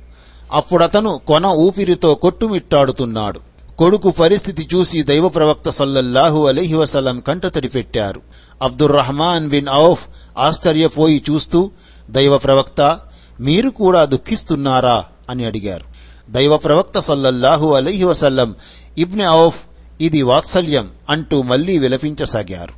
అప్పుడతను 0.52 1.22
కొన 1.28 1.46
ఊపిరితో 1.46 2.14
కొట్టుమిట్టాడుతున్నాడు. 2.14 3.53
కొడుకు 3.80 4.12
పరిస్థితి 4.12 4.68
చూసి 4.74 5.04
దైవ 5.04 5.30
ప్రవక్త 5.30 5.70
సల్లల్లాహు 5.70 6.48
అలీహి 6.48 6.76
వసలం 6.76 7.20
కంటతడి 7.20 7.68
పెట్టారు 7.68 8.22
అబ్దుర్ 8.62 8.92
రహమాన్ 8.92 9.50
బిన్ 9.50 9.70
ఔఫ్ 9.70 10.06
ఆశ్చర్యపోయి 10.38 11.24
చూస్తూ 11.30 11.72
దైవ 12.10 12.38
ప్రవక్త 12.38 13.00
మీరు 13.40 13.70
కూడా 13.70 14.06
దుఃఖిస్తున్నారా? 14.06 15.06
అని 15.30 15.46
అడిగారు. 15.46 15.86
దైవ 16.32 16.58
ప్రవక్త 16.58 17.00
సల్లల్లాహు 17.00 17.74
అలీహి 17.74 18.04
వసల్లం 18.04 18.56
ఇబ్నె 18.98 19.28
ఔఫ్ 19.28 19.60
ఇది 20.02 20.22
వాత్సల్యం 20.22 20.90
అంటూ 21.10 21.42
మళ్ళీ 21.42 21.78
విలపించసాగారు. 21.78 22.74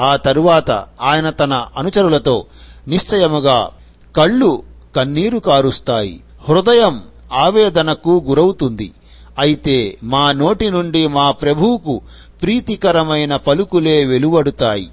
ఆ 0.00 0.16
తరువాత 0.16 0.70
ఆయన 1.00 1.30
తన 1.30 1.66
అనుచరులతో 1.76 2.46
నిశ్చయముగా 2.88 3.70
కళ్ళు 4.16 4.62
కన్నీరు 4.96 5.38
కారుస్తాయి 5.38 6.20
హృదయం 6.48 7.02
ఆవేదనకు 7.32 8.24
గురవుతుంది 8.28 8.90
అయితే 9.38 9.98
మా 10.02 10.32
నోటి 10.32 10.70
నుండి 10.70 11.06
మా 11.06 11.30
ప్రభువుకు 11.30 12.00
ప్రీతికరమైన 12.42 13.36
పలుకులే 13.36 14.04
వెలువడుతాయి. 14.04 14.90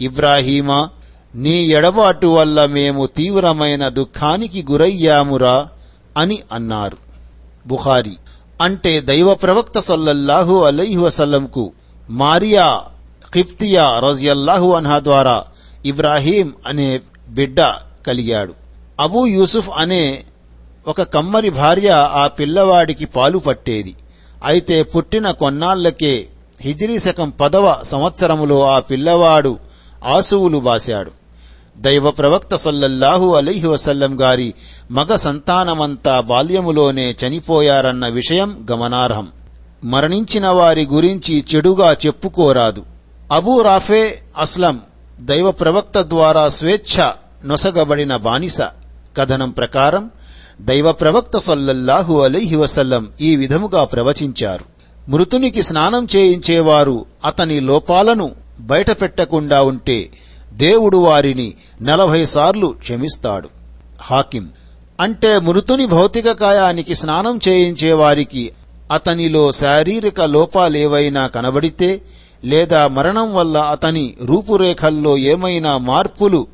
ఇబ్రాహీమా 0.00 0.88
నీ 1.34 1.66
ఎడబాటు 1.66 2.26
వల్ల 2.26 2.66
మేము 2.66 3.06
తీవ్రమైన 3.06 3.88
దుఃఖానికి 3.88 4.66
గురయ్యామురా 4.70 5.68
అని 6.16 6.38
అన్నారు. 6.52 6.96
బుఖారి. 7.66 8.16
అంటే 8.62 9.00
దైవ 9.00 9.34
ప్రవక్త 9.34 9.78
సల్లల్లాహు 9.78 10.64
అలైహి 10.64 10.96
వసల్లంకు 10.96 11.72
మారియా 12.10 12.80
ఖిఫ్తియా 13.34 13.98
రజియల్లాహు 13.98 14.70
అన్హా 14.70 14.98
ద్వారా 14.98 15.44
ఇబ్రాహీం 15.86 16.54
అనే 16.66 17.00
బిడ్డ 17.28 17.60
కలిగాడు. 18.06 18.54
అబూ 19.00 19.26
యూసుఫ్ 19.26 19.68
అనే 19.76 20.24
ఒక 20.88 21.02
కమ్మరి 21.02 21.50
భార్య 21.50 21.90
ఆ 22.12 22.26
పిల్లవాడికి 22.26 23.04
పాలు 23.04 23.38
పట్టేది. 23.38 23.96
అయితే 24.44 24.82
పుట్టిన 24.82 25.30
కొన్నాళ్ళకే 25.30 26.28
హిజ్రీ 26.60 26.98
శకం 26.98 27.30
పదవ 27.30 27.80
సంవత్సరములో 27.82 28.70
ఆ 28.70 28.78
పిల్లవాడు 28.78 29.58
ఆసువులు 30.04 30.58
బాశాడు 30.58 31.10
దైవ 31.78 32.10
ప్రవక్త 32.10 32.54
సల్లల్లాహు 32.54 33.34
అలీహి 33.34 33.66
వసల్లం 33.66 34.20
గారి 34.20 34.54
మగ 34.90 35.14
సంతానమంతా 35.14 36.20
బాల్యములోనే 36.20 37.16
చనిపోయారన్న 37.26 38.08
విషయం 38.08 38.66
గమనార్హం. 38.70 39.28
మరణించిన 39.84 40.48
వారి 40.48 40.86
గురించి 40.86 41.44
చెడుగా 41.54 41.92
చెప్పుకోరాదు. 41.92 42.82
అబూ 43.32 43.62
రాఫే 43.62 44.18
అస్లం 44.38 44.80
దైవ 45.20 45.50
ప్రవక్త 45.50 45.98
ద్వారా 45.98 46.48
స్వేచ్ఛ 46.48 47.10
నొసగబడిన 47.44 48.16
బానిస. 48.16 48.60
కథనం 49.16 49.50
ప్రకారం 49.50 50.10
దైవ 50.60 50.92
ప్రవక్త 50.92 51.38
సల్లల్లాహు 51.38 52.20
అలైహి 52.20 52.56
వసల్లం 52.56 53.08
ఈ 53.20 53.36
విధముగా 53.36 53.84
ప్రవచించారు. 53.84 54.64
మృతునికి 55.10 55.62
స్నానం 55.62 56.06
చేయించేవారు 56.16 57.04
అతని 57.24 57.60
లోపాలను 57.60 58.30
బయటపెట్టకుండా 58.60 59.62
ఉంటే 59.62 60.10
దేవుడు 60.52 60.96
వారిని 60.96 61.54
నలభై 61.82 62.24
సార్లు 62.24 62.66
క్షమిస్తాడు. 62.66 63.48
హాకిం. 64.00 64.48
అంటే 65.00 65.38
మృతుని 65.38 65.86
భౌతిక 65.86 66.32
కాయానికి 66.32 66.94
స్నానం 66.94 67.40
చేయించేవారికి 67.48 68.50
అతనిలో 68.92 69.52
శారీరక 69.52 70.20
లోపాలేవైనా 70.20 71.26
కనబడితే 71.26 72.02
లేదా 72.44 72.86
మరణం 72.86 73.34
వల్ల 73.34 73.58
అతని 73.58 74.14
రూపురేఖల్లో 74.24 75.18
ఏమైనా 75.18 75.78
మార్పులు 75.78 76.46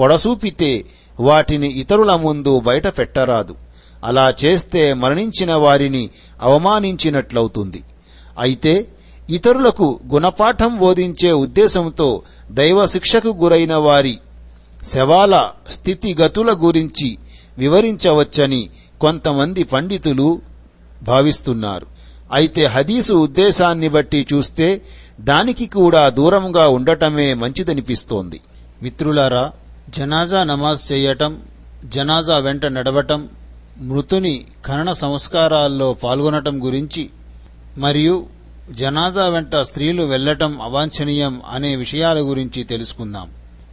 పొడసూపితే 0.00 0.84
వాటిని 1.20 1.68
ఇతరుల 1.68 2.16
ముందు 2.16 2.60
బయట 2.60 2.86
పెట్టరాదు. 2.86 3.54
అలా 4.04 4.34
చేస్తే 4.44 4.94
మరణించిన 4.94 5.54
వారిని 5.54 6.10
అవమానించినట్లవుతుంది. 6.42 7.82
అయితే 8.38 8.86
ఇతరులకు 9.30 10.00
గుణపాఠం 10.12 10.78
బోధించే 10.78 11.32
ఉద్దేశంతో 11.32 12.22
దైవ 12.50 12.86
శిక్షకు 12.86 13.28
గురైన 13.28 13.74
వారి 13.74 14.18
శవాల 14.84 15.50
స్థితిగతుల 15.70 16.52
గురించి 16.52 17.18
వివరించవచ్చని 17.58 18.70
కొంతమంది 19.00 19.62
పండితులు 19.62 20.40
భావిస్తున్నారు. 21.02 21.86
అయితే 22.32 22.64
హదీసు 22.64 23.12
ఉద్దేశాన్ని 23.12 23.88
బట్టి 23.88 24.26
చూస్తే 24.32 24.80
దానికి 25.20 25.66
కూడా 25.66 26.08
దూరంగా 26.08 26.68
ఉండటమే 26.68 27.34
మంచిదనిపిస్తోంది. 27.34 28.40
మిత్రులారా 28.82 29.52
జనాజా 29.88 30.44
నమాజ్ 30.44 30.92
చేయటం 30.92 31.42
జనాజా 31.84 32.38
వెంట 32.38 32.66
నడవటం 32.66 33.28
మృతుని 33.80 34.44
ఖనన 34.66 34.92
సంస్కారాల్లో 34.92 35.92
పాల్గొనటం 35.92 36.66
గురించి 36.66 37.10
మరియు 37.78 38.26
జనాజా 38.70 39.28
వెంట 39.28 39.56
స్త్రీలు 39.56 40.02
వెళ్ళటం 40.02 40.62
అవాంఛనీయం 40.62 41.40
అనే 41.50 41.76
విషయాల 41.76 42.18
గురించి 42.18 42.62
తెలుసుకుందాం. 42.62 43.30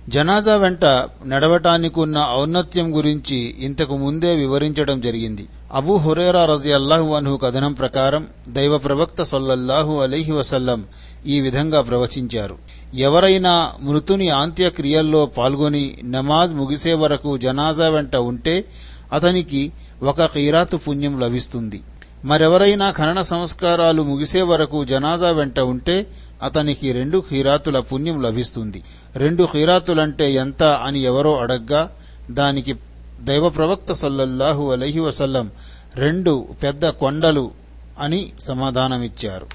జనాజా 0.10 0.56
వెంట 0.56 0.86
నడవటానికున్న 1.26 2.28
ఔన్నత్యం 2.36 2.98
గురించి 2.98 3.56
ఇంతకు 3.60 3.98
ముందే 3.98 4.36
వివరించడం 4.36 5.02
జరిగింది. 5.02 5.48
అబూ 5.74 5.98
హురేరా 5.98 6.46
రజి 6.46 6.74
అల్లాహు 6.74 7.14
అన్హు 7.14 7.38
కథనం 7.38 7.74
ప్రకారం 7.74 8.28
దైవ 8.48 8.78
ప్రవక్త 8.78 9.24
సొల్లల్లాహు 9.24 10.02
అలీహి 10.02 10.32
వసల్లం 10.32 10.86
ఈ 11.26 11.42
విధంగా 11.42 11.82
ప్రవచించారు. 11.82 12.58
ఎవరైనా 12.94 13.72
మృతుని 13.82 14.30
అంత్యక్రియల్లో 14.30 15.26
పాల్గొని 15.26 15.98
నమాజ్ 16.04 16.54
ముగిసే 16.54 16.94
వరకు 16.94 17.38
జనాజా 17.38 17.90
వెంట 17.90 18.16
ఉంటే 18.16 18.66
అతనికి 19.14 19.72
ఒక 20.04 20.26
ఖీరాతు 20.26 20.78
పుణ్యం 20.78 21.20
లభిస్తుంది. 21.20 21.82
మరెవరైనా 22.26 22.92
ఖనన 22.92 23.22
సంస్కారాలు 23.22 24.02
ముగిసే 24.02 24.42
వరకు 24.42 24.86
జనాజా 24.86 25.32
వెంట 25.32 25.60
ఉంటే 25.60 26.08
అతనికి 26.44 26.92
రెండు 26.92 27.24
ఖీరాతుల 27.30 27.80
పుణ్యం 27.80 28.22
లభిస్తుంది. 28.22 28.84
రెండు 29.16 29.48
ఖీరాతులంటే 29.54 30.34
ఎంత 30.34 30.64
అని 30.64 31.00
ఎవరో 31.02 31.38
అడగ్గా 31.38 31.92
దానికి 32.32 32.76
దైవ 33.22 33.50
ప్రవక్త 33.50 33.92
సల్లల్లాహు 33.92 34.72
అలహి 34.72 35.00
వసల్లం 35.00 35.52
రెండు 35.96 36.48
పెద్ద 36.64 36.90
కొండలు 36.90 37.52
అని 38.00 38.32
సమాధానమిచ్చారు. 38.40 39.48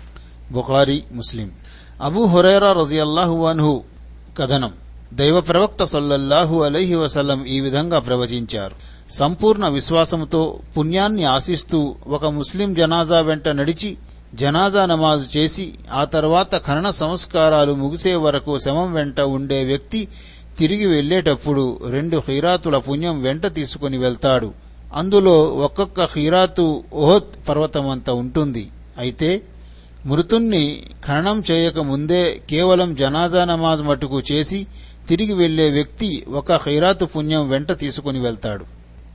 బుఖారి 0.53 1.03
ముస్లిం. 1.13 1.51
అబూ 2.01 2.27
హురైరా 2.27 2.73
రజియల్లాహు 2.73 3.47
అన్హు 3.47 3.83
కథనం. 4.39 4.73
దైవ 5.13 5.41
ప్రవక్త 5.41 5.85
సల్లల్లాహు 5.85 6.63
అలైహి 6.63 6.95
వసల్లం 6.95 7.45
ఈ 7.45 7.61
విధంగా 7.61 7.99
ప్రవచించారు. 7.99 8.75
సంపూర్ణ 9.11 9.69
విశ్వాసంతో 9.69 10.59
పుణ్యాన్ని 10.77 11.25
ఆశిస్తూ 11.25 11.95
ఒక 12.07 12.25
ముస్లిం 12.27 12.75
జనాజా 12.75 13.21
వెంట 13.21 13.49
నడిచి 13.49 13.97
జనాజా 14.35 14.87
నమాజు 14.87 15.39
చేసి 15.39 15.73
ఆ 15.93 16.05
తర్వాత 16.05 16.67
ఖనన 16.67 16.91
సంస్కారాలు 16.91 17.73
ముగిసే 17.73 18.15
వరకు 18.15 18.59
శమం 18.59 18.93
వెంట 18.93 19.21
ఉండే 19.21 19.65
వ్యక్తి 19.65 20.09
తిరిగి 20.59 20.87
వెళ్ళేటప్పుడు 20.87 21.81
రెండు 21.89 22.23
ఖీరాతుల 22.27 22.79
పుణ్యం 22.79 23.23
వెంట 23.23 23.47
తీసుకుని 23.47 23.99
వెళ్తాడు. 23.99 24.51
అందులో 24.95 25.43
ఒక్కొక్క 25.43 26.05
ఖీరాతు 26.05 26.85
ఓహత్ 26.93 27.49
పర్వతమంత 27.49 28.11
ఉంటుంది. 28.11 28.69
అయితే 28.99 29.43
మృతుణ్ణి 30.07 30.83
ఖననం 31.07 31.43
చేయక 31.51 31.79
ముందే 31.79 32.43
కేవలం 32.51 32.95
జనాజా 32.95 33.45
నమాజ్ 33.45 33.83
మటుకు 33.83 34.23
చేసి 34.33 34.67
తిరిగి 35.09 35.33
వెళ్ళే 35.33 35.71
వ్యక్తి 35.71 36.25
ఒక 36.29 36.57
ఖైరాతు 36.57 37.05
పుణ్యం 37.05 37.49
వెంట 37.49 37.73
తీసుకుని 37.73 38.21
వెళ్తాడు. 38.21 38.65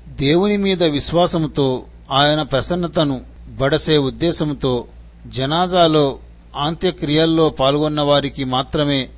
దేవుని 0.09 0.57
మీద 0.57 0.83
విశ్వాసంతో 0.83 1.83
ఆయన 2.11 2.41
ప్రసన్నతను 2.41 3.21
బడసే 3.49 3.97
ఉద్దేశంతో 3.97 4.85
జనాజాలో 5.27 6.19
అంత్యక్రియల్లో 6.55 7.49
పాల్గొన్న 7.49 8.01
వారికి 8.01 8.43
మాత్రమే 8.43 9.09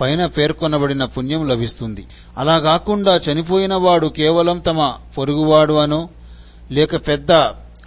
పైన 0.00 0.26
పేర్కొనబడిన 0.26 1.04
పుణ్యం 1.04 1.48
లభిస్తుంది. 1.48 2.06
అలా 2.38 2.58
కాకుండా 2.58 3.16
చనిపోయిన 3.16 3.74
వాడు 3.74 4.06
కేవలం 4.06 4.58
తమ 4.58 4.94
పొరుగువాడు 5.18 5.74
అనో 5.74 6.08
లేక 6.70 6.96
పెద్ద 7.08 7.32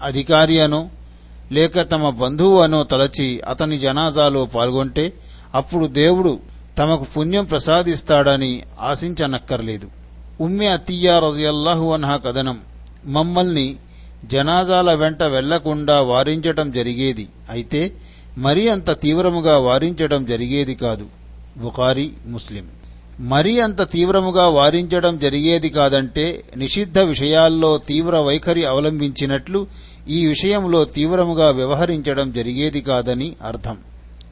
అధికారి 0.03 0.59
అనో 0.59 0.89
లేక 1.52 1.91
తమ 1.91 2.10
బంధువు 2.10 2.62
అనో 2.62 2.84
తలచి 2.84 3.39
అతని 3.39 3.80
జనాజాలో 3.80 4.45
పాల్గొంటే 4.45 5.14
అప్పుడు 5.56 5.86
దేవుడు 5.86 6.39
తమకు 6.78 7.04
పుణ్యం 7.04 7.45
ప్రసాదిస్తాడని 7.45 8.64
ఆశించనక్కర్లేదు. 8.82 9.88
ఉమ్మె 10.41 10.66
అతియ్యా 10.66 11.20
రజయల్లాహు 11.20 11.93
అన్హా 11.93 12.18
కథనం. 12.18 12.60
మమ్మల్ని 13.06 13.76
జనాజాల 14.26 14.93
వెంట 14.93 15.24
వెళ్ళకుండా 15.24 16.02
వారించటం 16.02 16.72
జరిగేది. 16.72 17.28
అయితే 17.50 17.93
మరీ 18.38 18.68
అంత 18.68 19.02
తీవ్రముగా 19.02 19.58
వారించడం 19.58 20.26
జరిగేది 20.26 20.76
కాదు. 20.76 21.06
బుఖారి 21.58 22.12
ముస్లిం. 22.28 22.68
మరీ 23.20 23.60
అంత 23.60 23.91
తీవ్రముగా 23.91 24.48
వారించడం 24.48 25.20
జరిగేది 25.20 25.70
కాదంటే 25.70 26.43
నిషిద్ధ 26.58 27.00
విషయాల్లో 27.00 27.78
తీవ్ర 27.78 28.18
వైఖరి 28.18 28.66
అవలంబించినట్లు 28.66 29.68
ఈ 30.10 30.28
విషయంలో 30.28 30.86
తీవ్రముగా 30.86 31.49
వ్యవహరించడం 31.49 32.32
జరిగేది 32.32 32.82
కాదని 32.82 33.36
అర్థం. 33.45 33.78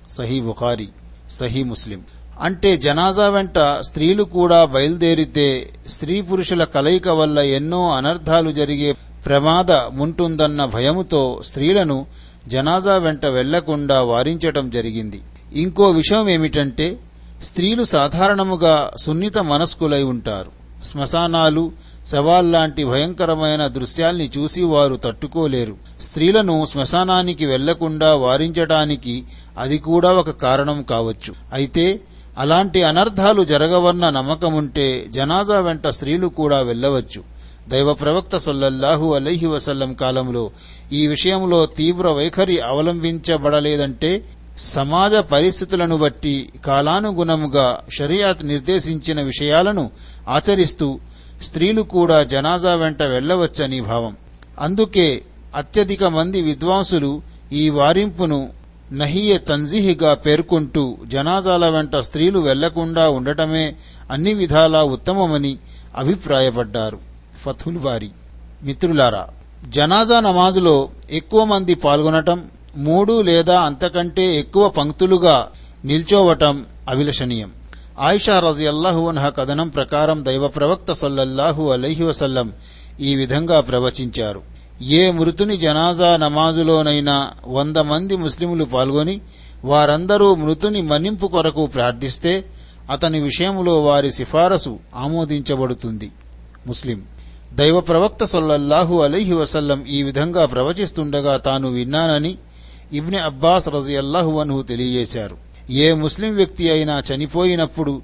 సహీ 0.10 0.42
బుఖారి 0.42 0.88
సహీ 1.32 1.64
ముస్లిం. 1.64 2.02
అంటే 2.42 2.78
జనాజా 2.78 3.30
వెంట 3.30 3.60
స్త్రీలు 3.60 4.24
కూడా 4.24 4.66
బయలుదేరితే 4.66 5.70
స్త్రీ 5.90 6.22
పురుషుల 6.22 6.64
కలయిక 6.64 7.08
వల్ల 7.08 7.40
ఎన్నో 7.40 7.92
అనర్థాలు 7.92 8.52
జరిగే 8.52 8.96
ప్రమాద 9.26 9.72
ఉంటుందన్న 9.72 10.66
భయముతో 10.66 11.42
స్త్రీలను 11.46 12.06
జనాజా 12.48 12.98
వెంట 12.98 13.26
వెళ్ళకుండా 13.26 14.02
వారించటం 14.02 14.70
జరిగింది. 14.70 15.22
ఇంకో 15.54 15.90
విషయం 15.90 16.30
ఏమిటంటే 16.30 16.98
స్త్రీలు 17.44 17.84
సాధారణముగా 17.84 18.92
సున్నిత 18.98 19.38
మనస్కులై 19.38 20.04
ఉంటారు. 20.04 20.52
శ్మశానాలు 20.86 21.72
శవాల్లాంటి 22.12 22.86
భయంకరమైన 22.86 23.68
దృశ్యాల్ని 23.68 24.30
చూసి 24.38 24.64
వారు 24.64 24.96
తట్టుకోలేరు. 24.96 25.76
స్త్రీలను 26.02 26.66
శ్మశానానికి 26.66 27.46
వెళ్ళకుండా 27.46 28.16
వారించటానికి 28.16 29.24
అది 29.58 29.78
కూడా 29.78 30.12
ఒక 30.14 30.30
కారణం 30.30 30.84
కావచ్చు. 30.84 31.34
అయితే 31.54 32.00
అలాంటి 32.38 32.84
అనర్థాలు 32.84 33.44
జరగవన్న 33.44 34.10
నమ్మకముంటే 34.10 35.06
జనాజా 35.10 35.60
వెంట 35.60 35.88
స్త్రీలు 35.88 36.28
కూడా 36.28 36.60
వెళ్ళవచ్చు. 36.62 37.22
దైవ 37.70 37.94
ప్రవక్త 37.94 38.38
సొల్లల్లాహు 38.38 39.14
అలైహి 39.14 39.48
వసల్లం 39.48 39.94
కాలంలో 39.94 40.52
ఈ 40.94 41.08
విషయంలో 41.08 41.66
తీవ్ర 41.66 42.08
వైఖరి 42.10 42.60
అవలంబించబడలేదంటే 42.60 44.12
సమాజ 44.58 45.16
పరిస్థితులను 45.16 45.98
బట్టి 45.98 46.50
కాలానుగుణముగా 46.66 47.80
షరియాత్ 47.98 48.44
నిర్దేశించిన 48.46 49.22
విషయాలను 49.22 49.92
ఆచరిస్తూ 50.30 51.00
స్త్రీలు 51.44 51.82
కూడా 51.82 52.24
జనాజా 52.24 52.76
వెంట 52.76 53.04
వెళ్ళవచ్చని 53.04 53.82
భావం. 53.82 54.18
అందుకే 54.60 55.22
అత్యధిక 55.56 56.04
మంది 56.04 56.42
విద్వాంసులు 56.42 57.22
ఈ 57.52 57.70
వారింపును 57.70 58.50
నహియే 58.94 59.38
తంజీహిగా 59.38 60.14
పేర్కొంటూ 60.14 60.98
జనాజాల 61.08 61.70
వెంట 61.70 61.96
స్త్రీలు 61.96 62.40
వెళ్ళకుండా 62.40 63.10
ఉండటమే 63.10 63.76
అన్ని 64.12 64.34
విధాలా 64.34 64.84
ఉత్తమమని 64.84 65.58
అభిప్రాయపడ్డారు. 65.98 67.00
ఫథుల్ 67.46 67.78
వారి 67.78 68.10
మిత్రులారా 68.64 69.28
జనాజా 69.70 70.20
నమాజులో 70.20 70.90
ఎక్కువ 71.10 71.44
మంది 71.44 71.76
పాల్గొనటం 71.76 72.44
మూడు 72.78 73.22
లేదా 73.22 73.62
అంతకంటే 73.62 74.40
ఎక్కువ 74.40 74.70
పంక్తులుగా 74.70 75.48
నిల్చోవటం 75.86 76.66
అభిలషణీయం. 76.90 77.52
ఆయిషా 78.00 78.40
రజియల్లాహు 78.40 79.08
అన్హ 79.08 79.30
కథనం 79.30 79.70
ప్రకారం 79.70 80.26
దైవ 80.26 80.48
ప్రవక్త 80.48 80.92
సల్లల్లాహు 80.92 81.70
అలైహి 81.70 82.04
వసల్లం 82.04 82.54
ఈ 83.00 83.16
విధంగా 83.16 83.60
ప్రవచించారు. 83.60 84.42
ఏ 84.82 85.12
మృతుని 85.12 85.58
జనాజా 85.58 86.18
నమాజులోనైనా 86.18 87.32
వంద 87.48 87.78
మంది 87.78 88.16
ముస్లిములు 88.16 88.66
పాల్గొని 88.66 89.22
వారందరూ 89.66 90.36
మృతుని 90.36 90.82
మన్నింపు 90.82 91.28
కొరకు 91.28 91.66
ప్రార్థిస్తే 91.66 92.46
అతని 92.92 93.20
విషయంలో 93.20 93.84
వారి 93.84 94.12
సిఫారసు 94.12 94.80
ఆమోదించబడుతుంది. 94.96 96.12
ముస్లిం. 96.68 97.02
దైవ 97.54 97.80
ప్రవక్త 97.80 98.26
సొల్లల్లాహు 98.26 99.02
అలైహి 99.02 99.34
వసల్లం 99.34 99.86
ఈ 99.86 100.04
విధంగా 100.04 100.46
ప్రవచిస్తుండగా 100.46 101.38
తాను 101.38 101.70
విన్నానని 101.70 102.38
ఇబ్ని 102.94 103.18
అబ్బాస్ 103.18 103.68
రజియల్లాహు 103.68 104.40
అన్హు 104.40 104.62
తెలియజేశారు. 104.62 105.45
ఏ 105.70 105.94
ముస్లిం 105.94 106.36
వ్యక్తి 106.36 106.72
అయినా 106.72 107.04
చనిపోయినప్పుడు 107.12 108.02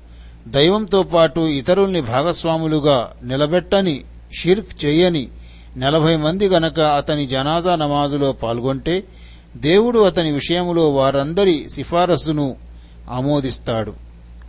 దైవంతో 0.48 1.04
పాటు 1.04 1.40
ఇతరుల్ని 1.40 2.02
భాగస్వాములుగా 2.02 3.14
నిలబెట్టని 3.24 4.04
షిర్క్ 4.40 4.86
చేయని 4.86 5.28
నలభై 5.78 6.16
మంది 6.16 6.48
గనక 6.48 6.80
అతని 6.80 7.28
జనాజా 7.28 7.76
నమాజులో 7.76 8.32
పాల్గొంటే 8.32 9.04
దేవుడు 9.58 10.00
అతని 10.00 10.32
విషయంలో 10.32 10.90
వారందరి 10.90 11.70
సిఫారసును 11.70 12.56
ఆమోదిస్తాడు. 13.10 13.94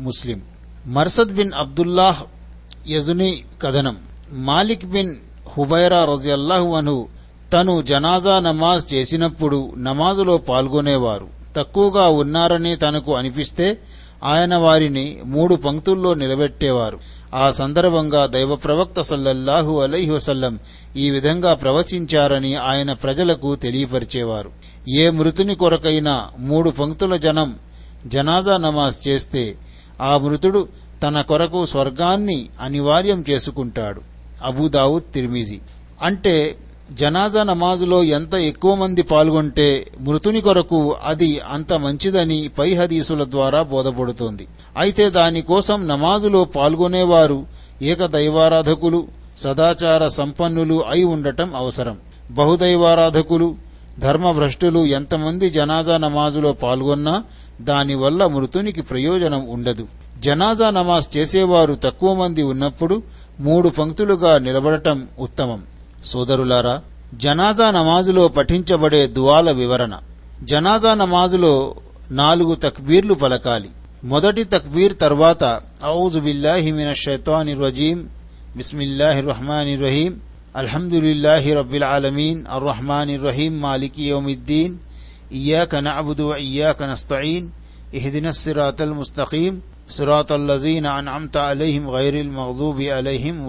ముస్లిం. 0.01 0.43
మర్సద్ 0.87 1.35
బిన్ 1.35 1.51
అబ్దుల్లాహ్ 1.59 2.23
యజుని 2.91 3.45
కథనం. 3.63 3.97
మాలిక్ 4.33 4.87
బిన్ 4.87 5.17
హుబైరా 5.59 6.05
రజియల్లాహు 6.05 6.75
అను 6.75 7.09
తను 7.53 7.83
జనాజా 7.83 8.41
నమాజ్ 8.41 8.95
చేసినప్పుడు 8.95 9.73
నమాజులో 9.79 10.37
పాల్గొనేవారు. 10.37 11.42
తక్కువగా 11.57 12.09
ఉన్నారని 12.09 12.77
తనకు 12.77 13.17
అనిపిస్తే 13.17 13.79
ఆయన 14.25 14.57
వారిని 14.57 15.19
మూడు 15.25 15.55
పంక్తుల్లో 15.55 16.15
నిలబెట్టేవారు. 16.15 16.99
ఆ 17.35 17.51
సందర్భంగా 17.51 18.27
దైవ 18.27 18.57
ప్రవక్త 18.57 19.01
సల్లల్లాహు 19.01 19.81
అలైహి 19.81 20.11
వసల్లం 20.11 20.59
ఈ 20.97 21.11
విధంగా 21.11 21.55
ప్రవచించారని 21.55 22.55
ఆయన 22.55 22.93
ప్రజలకు 22.93 23.57
తెలియపరిచేవారు. 23.57 24.51
ఏ 24.89 25.11
మృతుని 25.11 25.55
కొరకైనా 25.55 26.29
మూడు 26.39 26.71
పంక్తుల 26.71 27.17
జనం 27.17 27.59
జనాజా 28.07 28.57
నమాజ్ 28.57 29.09
చేస్తే 29.09 29.55
ఆ 30.01 30.19
మృతుడు 30.19 30.69
తన 31.03 31.21
కొరకు 31.21 31.67
స్వర్గాన్ని 31.67 32.49
అనివార్యం 32.61 33.25
చేసుకుంటాడు. 33.31 34.01
అబూదావుద్ 34.45 35.13
తిర్మిజీ. 35.15 35.59
అంటే 36.03 36.57
జనాజా 36.91 37.43
నమాజులో 37.43 38.05
ఎంత 38.05 38.35
ఎక్కువ 38.35 38.75
మంది 38.75 39.03
పాల్గొంటే 39.03 39.87
మృతుని 40.01 40.41
కొరకు 40.41 40.97
అది 41.05 41.41
అంత 41.51 41.73
మంచిదని 41.73 42.49
పై 42.49 42.75
హదీసుల 42.75 43.25
ద్వారా 43.25 43.63
బోధపడుతోంది. 43.63 44.47
అయితే 44.77 45.11
దానికోసం 45.11 45.89
నమాజులో 45.89 46.45
పాల్గొనేవారు 46.45 47.47
ఏకదైవారాధకులు 47.83 49.09
సదాచార 49.39 50.09
సంపన్నులు 50.09 50.85
అయి 50.91 51.05
ఉండటం 51.05 51.57
అవసరం. 51.57 51.97
బహుదైవారాధకులు 52.31 53.55
ధర్మభ్రష్టులు 53.99 54.87
ఎంతమంది 54.87 55.51
జనాజా 55.51 55.97
నమాజులో 55.97 56.53
పాల్గొన్నా 56.53 57.25
దానివల్ల 57.61 58.27
మృతునికి 58.27 58.83
ప్రయోజనం 58.83 59.49
ఉండదు. 59.49 59.87
జనాజా 60.19 60.71
నమాజ్ 60.71 61.17
చేసేవారు 61.17 61.75
తక్కువ 61.85 62.15
మంది 62.15 62.43
ఉన్నప్పుడు 62.43 63.03
మూడు 63.41 63.69
పంక్తులుగా 63.69 64.39
నిలబడటం 64.39 65.09
ఉత్తమం. 65.19 65.63
సోదరులారా، 66.05 66.83
జనాజా 67.15 67.71
నమాజులో 67.71 68.29
పఠించబడే 68.29 69.07
దువాల 69.07 69.51
వివరణ. 69.51 69.99
జనాజా 70.43 70.95
నమాజులో 70.95 71.75
నాలుగు 72.11 72.55
తక్బీర్లు 72.55 73.15
పలకాలి. 73.15 73.71
మొదటి 74.05 74.45
తక్బీర్ 74.45 74.99
తర్వాత، 74.99 75.61
ఔజు 75.85 76.19
బిల్లాహిమిన 76.19 76.93
షైతాని 76.93 77.55
రజీం 77.55 78.09
బిస్మిల్లాహి 78.57 79.21
రహమాన్ 79.21 79.83
రహీం 79.83 80.21
الحمدللہ 80.61 81.45
رب 81.59 81.73
العالمین 81.73 82.43
الرحمن 82.47 83.11
الرحیم 83.11 83.55
مالک 83.61 83.99
یوم 83.99 84.27
الدین 84.27 84.77
ایاک 85.31 85.75
نعبد 85.75 86.21
و 86.21 86.33
ایاک 86.33 86.83
نستعین 86.83 87.49
اہدنا 87.93 88.29
الصراط 88.29 88.81
المستقیم 88.81 89.55
صراط 89.91 90.33
الذین 90.33 90.87
انعمت 90.87 91.37
علیہم 91.37 91.89
غیر 91.91 92.15
المغضوب 92.15 92.83
علیہم 92.97 93.49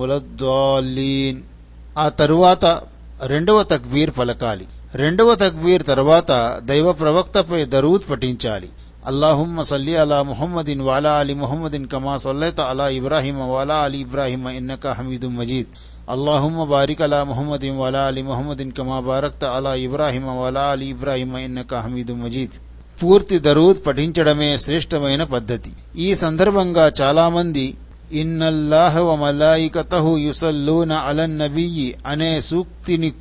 ఆ 1.98 2.10
తరువాత 2.10 2.82
రెండవ 3.26 3.64
తక్బీర్ 3.64 4.12
పలకాలి. 4.20 4.66
రెండవ 4.96 5.36
తక్బీర్ 5.36 5.84
తర్వాత 5.84 6.60
దైవ 6.64 6.91
ప్రవక్తపై 6.91 7.66
దరూద్ 7.66 8.12
పఠించాలి. 8.12 8.70
అల్లాహుమ్మ 9.06 9.62
సల్లి 9.62 9.96
అలా 9.96 10.24
ముహమ్మదిన్ 10.24 10.82
వాలా 10.82 11.14
అలీ 11.14 11.34
ముహమ్మదిన్ 11.34 11.88
కమా 11.88 12.18
సల్లైత 12.18 12.62
అలా 12.62 12.89
ఇబ్రాహిమ 12.89 13.44
వాలా 13.44 13.76
అలీ 13.76 13.98
ఇబ్రాహిమ 13.98 14.48
ఇన్నక 14.48 14.88
హమీదు 14.88 15.28
మజీద్. 15.28 15.68
అల్లాహుమ్మ 16.10 16.64
బారిక్ 16.64 17.02
అలా 17.02 17.24
ముహమ్మదిన్ 17.24 17.78
వాలా 17.78 18.02
అలీ 18.02 18.22
ముహమ్మదిన్ 18.22 18.72
కమా 18.72 19.00
బారక్త 19.00 19.46
అలా 19.46 19.76
ఇబ్రాహిమ 19.76 20.30
వాలా 20.30 20.62
అలీ 20.62 20.86
ఇబ్రాహిమ 20.86 21.38
ఇన్నక 21.38 21.76
హమీదు 21.76 22.14
మజీద్. 22.14 22.58
పూర్తి 23.04 23.39
దరూద్ 23.39 23.88
పఠించడమే 23.88 24.58
శ్రేష్టమైన 24.58 25.24
పద్ధతి. 25.24 25.72
ఈ 25.96 26.16
సందర్భంగా 26.16 26.91
చాలామంది 27.02 27.78
ఇన్నల్లాహ 28.14 28.99
వ 28.99 29.16
మలాయికతహు 29.16 30.18
యుసల్లూన 30.18 30.93
అలన్ 30.93 31.39
నబియ్యి 31.39 31.95
అనే 32.07 32.41
సూక్తిని 32.41 33.14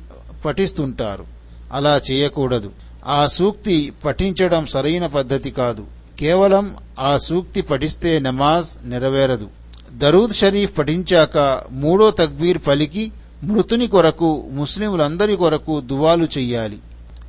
పఠిస్తుంటారు. 0.45 1.25
అలా 1.73 2.01
చేయకూడదు. 2.11 2.71
ఆ 3.05 3.27
సూక్తి 3.27 3.93
పఠించడం 4.05 4.65
సరైన 4.65 5.05
పద్ధతి 5.05 5.51
కాదు. 5.51 5.85
కేవలం 6.19 6.75
ఆ 6.99 7.17
సూక్తి 7.17 7.61
పఠిస్తే 7.61 8.19
నమాజ్ 8.19 8.89
నెరవేరదు. 8.89 9.47
దరూద్ 9.93 10.33
షరీఫ్ 10.33 10.77
పఠించాక 10.77 11.61
మూడో 11.71 12.11
తక్బీర్ 12.11 12.57
పలికి 12.67 13.11
మృతుని 13.43 13.87
కొరకు 13.87 14.49
ముస్లింలందరి 14.51 15.35
కొరకు 15.35 15.81
దువాలు 15.81 16.23
చెయ్యాలి. 16.23 16.77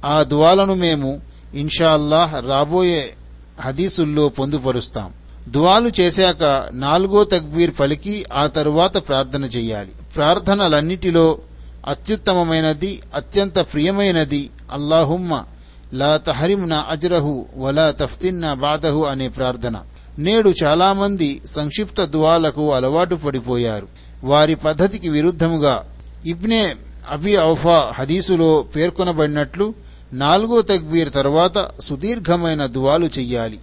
ఆ 0.05 0.23
దువాలను 0.23 0.75
మేము 0.75 1.21
ఇన్షాల్లాహ్ 1.55 2.47
రాబోయే 2.49 3.15
హదీసుల్లో 3.61 4.29
పొందుపరుస్తాం. 4.29 5.24
దువాలు 5.49 5.91
చేశాక 6.01 6.69
నాలుగో 6.73 7.25
తక్బీర్ 7.25 7.71
పలికి 7.81 8.25
ఆ 8.33 8.47
తరువాత 8.47 8.97
ప్రార్థన 8.97 9.45
చెయ్యాలి 9.45 9.93
ప్రార్థనలన్నిటిలో 10.17 11.39
అత్యుత్తమమైనది 11.89 13.03
అత్యంత 13.15 13.59
ప్రియమైనది 13.59 14.51
అల్లాహుమ్మ 14.73 15.45
లా 15.95 16.17
తహరిమ్న 16.17 16.73
అజ్రహు 16.73 17.47
వలా 17.57 17.91
తఫ్తిన్న 17.91 18.53
బాదహు 18.53 19.05
అనే 19.05 19.29
ప్రార్థన. 19.29 19.83
నేడు 20.19 20.55
చాలామంది 20.63 21.43
సంక్షిప్త 21.47 22.05
దువాలకు 22.05 22.75
అలవాటు 22.75 23.15
పడిపోయారు. 23.15 23.89
వారి 24.25 24.55
పద్ధతికి 24.55 25.09
విరుద్ధముగా 25.09 25.85
ఇబ్నే 26.27 26.75
అబి 27.11 27.39
ఔఫా 27.39 27.93
హదీసులో 27.95 28.65
పేర్కొనబడినట్లు 28.77 29.75
నాలుగో 30.13 30.63
తక్బీర్ 30.63 31.13
తర్వాత 31.13 31.69
సుదీర్ఘమైన 31.81 32.67
దువాలు 32.67 33.07
చెయ్యాలి. 33.07 33.59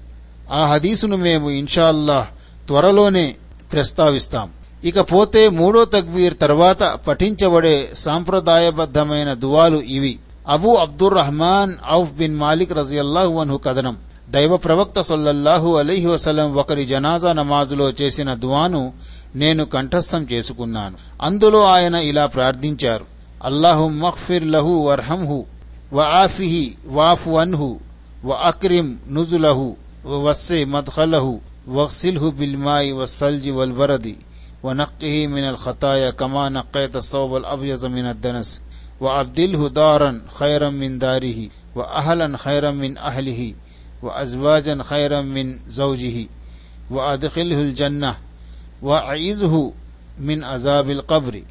ఆ 0.52 0.66
హదీసును 0.66 1.18
మేము 1.18 1.50
ఇన్షాల్లా 1.50 2.28
త్వరలోనే 2.68 3.36
ప్రస్తావిస్తాం. 3.72 4.50
ఇకపోతే 4.84 5.50
మూడో 5.50 5.86
తక్బీర్ 5.86 6.38
తర్వాత 6.38 6.84
పఠించబడే 6.84 7.92
సాంప్రదాయబద్ధమైన 7.96 9.34
దువాలు 9.34 9.78
ఇవి. 9.78 10.20
Abu 10.48 10.76
Abdur 10.76 11.14
Rahman 11.14 11.74
Auf 11.92 12.12
bin 12.12 12.36
Malik 12.36 12.74
రజియల్లాహు 12.74 13.40
అన్హు 13.40 13.58
కథనం. 13.58 13.98
దైవ 14.30 14.58
ప్రవక్త 14.58 15.02
సొల్లహు 15.02 15.76
అలీహి 15.76 16.06
వసలం 16.06 16.56
ఒకరి 16.56 16.86
జనాజా 16.86 17.34
నమాజులో 17.34 17.90
చేసిన 17.90 18.34
దువాను 18.34 18.94
నేను 19.36 19.66
కంఠస్థం 19.66 20.28
చేసుకున్నాను. 20.32 20.98
అందులో 21.22 21.64
ఆయన 21.64 21.96
ఇలా 21.96 22.26
ప్రార్థించారు. 22.26 23.06
అల్లాహు 23.44 23.88
మహ్ఫిర్ 23.88 24.48
లహు 24.48 24.88
వర్హంహు 24.88 25.46
వఆఫిహి 25.94 26.76
వాఫు 26.86 27.30
అన్హు 27.30 27.80
అక్రిం 28.44 29.00
నుజులహు 29.10 29.76
ووسع 30.06 30.66
مدخله 30.66 31.40
واغسله 31.68 32.32
بالماء 32.32 32.92
والثلج 32.92 33.50
والبرد 33.50 34.16
ونقه 34.64 35.28
من 35.28 35.44
الخطايا 35.44 36.10
كما 36.10 36.50
نقيت 36.50 36.96
الثوب 36.96 37.36
الأبيض 37.36 37.86
من 37.86 38.06
الدنس 38.06 38.62
وأبدله 39.00 39.70
دارا 39.70 40.22
خيرا 40.36 40.70
من 40.70 41.00
داره 41.00 41.50
وأهلا 41.76 42.38
خيرا 42.38 42.72
من 42.72 42.98
أهله 42.98 43.54
وأزواجا 44.02 44.84
خيرا 44.84 45.22
من 45.22 45.60
زوجه 45.68 46.28
وأدخله 46.90 47.62
الجنة 47.62 48.18
وأعيذه 48.82 49.74
من 50.18 50.44
عذاب 50.44 50.90
القبر 50.90 51.44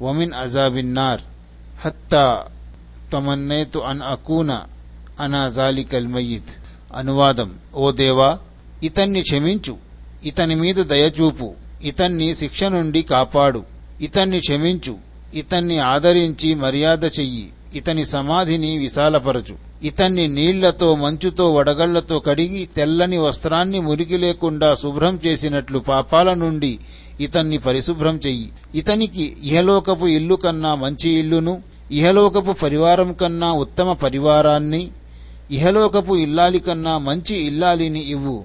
ومن 0.00 0.34
عذاب 0.34 0.76
النار 0.76 1.20
حتى 1.78 2.44
تمنيت 3.10 3.76
أن 3.76 4.02
أكون 4.02 4.58
أنا 5.20 5.48
ذلك 5.48 5.94
الميت. 5.94 6.42
అనువాదం. 6.96 7.54
ఓ 7.74 7.90
దేవా 7.90 8.38
ఇతన్ని 8.82 9.22
క్షమించు. 9.22 9.76
ఇతని 10.24 10.54
మీద 10.54 10.74
దయచూపు 10.74 11.54
ఇతన్ని 11.82 12.34
శిక్ష 12.34 12.64
నుండి 12.64 13.02
కాపాడు. 13.02 13.62
ఇతన్ని 14.00 14.38
క్షమించు. 14.38 14.96
ఇతన్ని 15.34 15.78
ఆదరించి 15.78 16.54
మర్యాద 16.54 17.04
చెయ్యి. 17.04 17.48
ఇతని 17.74 18.04
సమాధిని 18.04 18.78
విశాలపరచు. 18.78 19.66
ఇతన్ని 19.82 20.28
నీళ్ళతో 20.28 20.94
మంచుతో 20.94 21.54
వడగళ్ళతో 21.54 22.18
కడిగి 22.18 22.68
తెల్లని 22.76 23.18
వస్త్రాన్ని 23.18 23.80
మురికి 23.80 24.16
లేకుండా 24.16 24.74
శుభ్రం 24.74 25.20
చేసినట్లు 25.26 25.78
పాపాల 25.78 26.34
నుండి 26.34 26.78
ఇతన్ని 27.20 27.58
పరిశుభ్రం 27.58 28.20
చెయ్యి. 28.26 28.50
ఇతనికి 28.74 29.36
ఇహలోకపు 29.44 30.06
ఇల్లు 30.06 30.34
కన్నా 30.34 30.74
మంచి 30.74 31.10
ఇల్లును 31.10 31.62
ఇహలోకపు 31.92 32.52
పరివారం 32.52 33.12
కన్నా 33.12 33.52
ఉత్తమ 33.52 33.92
పరివారాన్ని 33.92 34.90
ఇహలోకపు 35.50 36.16
ఇల్లాలి 36.16 36.58
కన్నా 36.58 36.98
మంచి 36.98 37.36
ఇల్లాలిని 37.36 38.00
ఇవ్వు. 38.00 38.44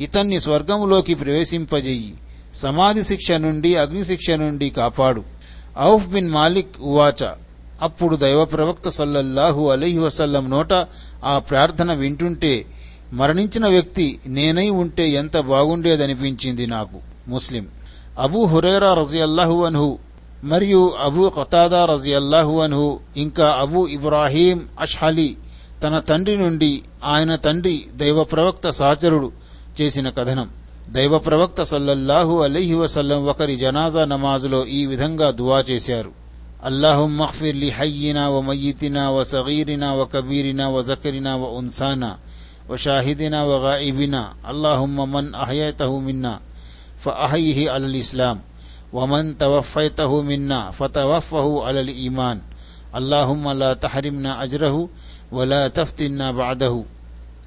ఇతన్ని 0.00 0.40
స్వర్గములోకి 0.40 1.14
ప్రవేశింపజెయ్యి 1.14 2.14
సమాధి 2.54 3.04
శిక్ష 3.04 3.32
నుండి 3.32 3.74
అగ్నిశిక్ష 3.74 4.30
నుండి 4.30 4.70
కాపాడు. 4.70 5.22
ఔఫ్ 5.80 6.06
బిన్ 6.06 6.30
మాలిక్ 6.30 6.80
ఉవాచ. 6.80 7.28
అప్పుడు 7.82 8.16
దైవ 8.16 8.44
ప్రవక్త 8.44 8.88
సల్లల్లాహు 8.88 9.70
అలైహి 9.70 9.98
వసల్లం 9.98 10.50
నోట 10.50 10.72
ఆ 11.24 11.38
ప్రార్థన 11.38 11.92
వింటుంటే 11.92 12.64
మరణించిన 13.12 13.68
వ్యక్తి 13.68 14.20
నేనై 14.26 14.68
ఉంటే 14.68 15.08
ఎంత 15.08 15.36
బాగుండేదనిపించింది 15.36 16.66
నాకు. 16.66 17.00
ముస్లిం. 17.28 17.66
అబూ 18.18 18.44
హురేరా 18.44 18.94
రజియల్లాహు 18.94 19.64
అన్హు 19.64 19.98
మరియు 20.44 20.92
అబూ 21.04 21.28
ఖతాదా 21.28 21.84
రజియల్లాహు 21.84 22.60
అన్హు 22.60 23.00
ఇంకా 23.16 23.50
అబూ 23.50 23.86
ఇబ్రాహీం 23.86 24.68
అష్హలీ 24.80 25.36
తన 25.83 25.95
తండ్రి 26.09 26.35
నుండి 26.43 26.71
ఆయన 27.13 27.31
తండ్రి 27.45 27.75
దైవ 28.01 28.19
ప్రవక్త 28.33 28.67
సహచరుడు 28.81 29.29
చేసిన 29.79 30.07
కథనం 30.17 30.47
దైవ 30.95 31.13
ప్రవక్త 31.25 31.61
సల్లల్లాహు 31.73 32.35
అలైహి 32.45 32.77
వసల్లం 32.83 33.23
ఒకరి 33.31 33.55
జనాజా 33.63 34.03
నమాజులో 34.13 34.61
ఈ 34.77 34.81
విధంగా 34.93 35.29
దువా 35.41 35.59
చేశారు 35.71 36.11
اللهم 36.69 37.17
اغفر 37.21 37.55
لحينا 37.55 38.23
وميتنا 38.27 39.03
وصغيرنا 39.09 39.89
وكبيرنا 39.93 40.65
وذكرنا 40.67 41.31
وأنسانا 41.35 42.11
وشاهدنا 42.69 43.39
وغائبنا 43.43 44.21
اللهم 44.51 44.97
من 45.15 45.25
أحييته 45.35 45.91
منا 45.99 46.33
فأحيه 46.99 47.71
على 47.71 47.85
الإسلام 47.85 48.37
ومن 48.93 49.37
توفيته 49.37 50.21
منا 50.21 50.71
فتوفه 50.71 51.65
على 51.65 51.79
الإيمان 51.81 52.37
اللهم 52.95 53.45
لا 53.51 53.71
تحرمنا 53.75 54.31
أجره 54.43 54.75
వలా 55.32 55.66
తఫ్తిన్నా 55.66 56.30
బాదహు 56.30 56.84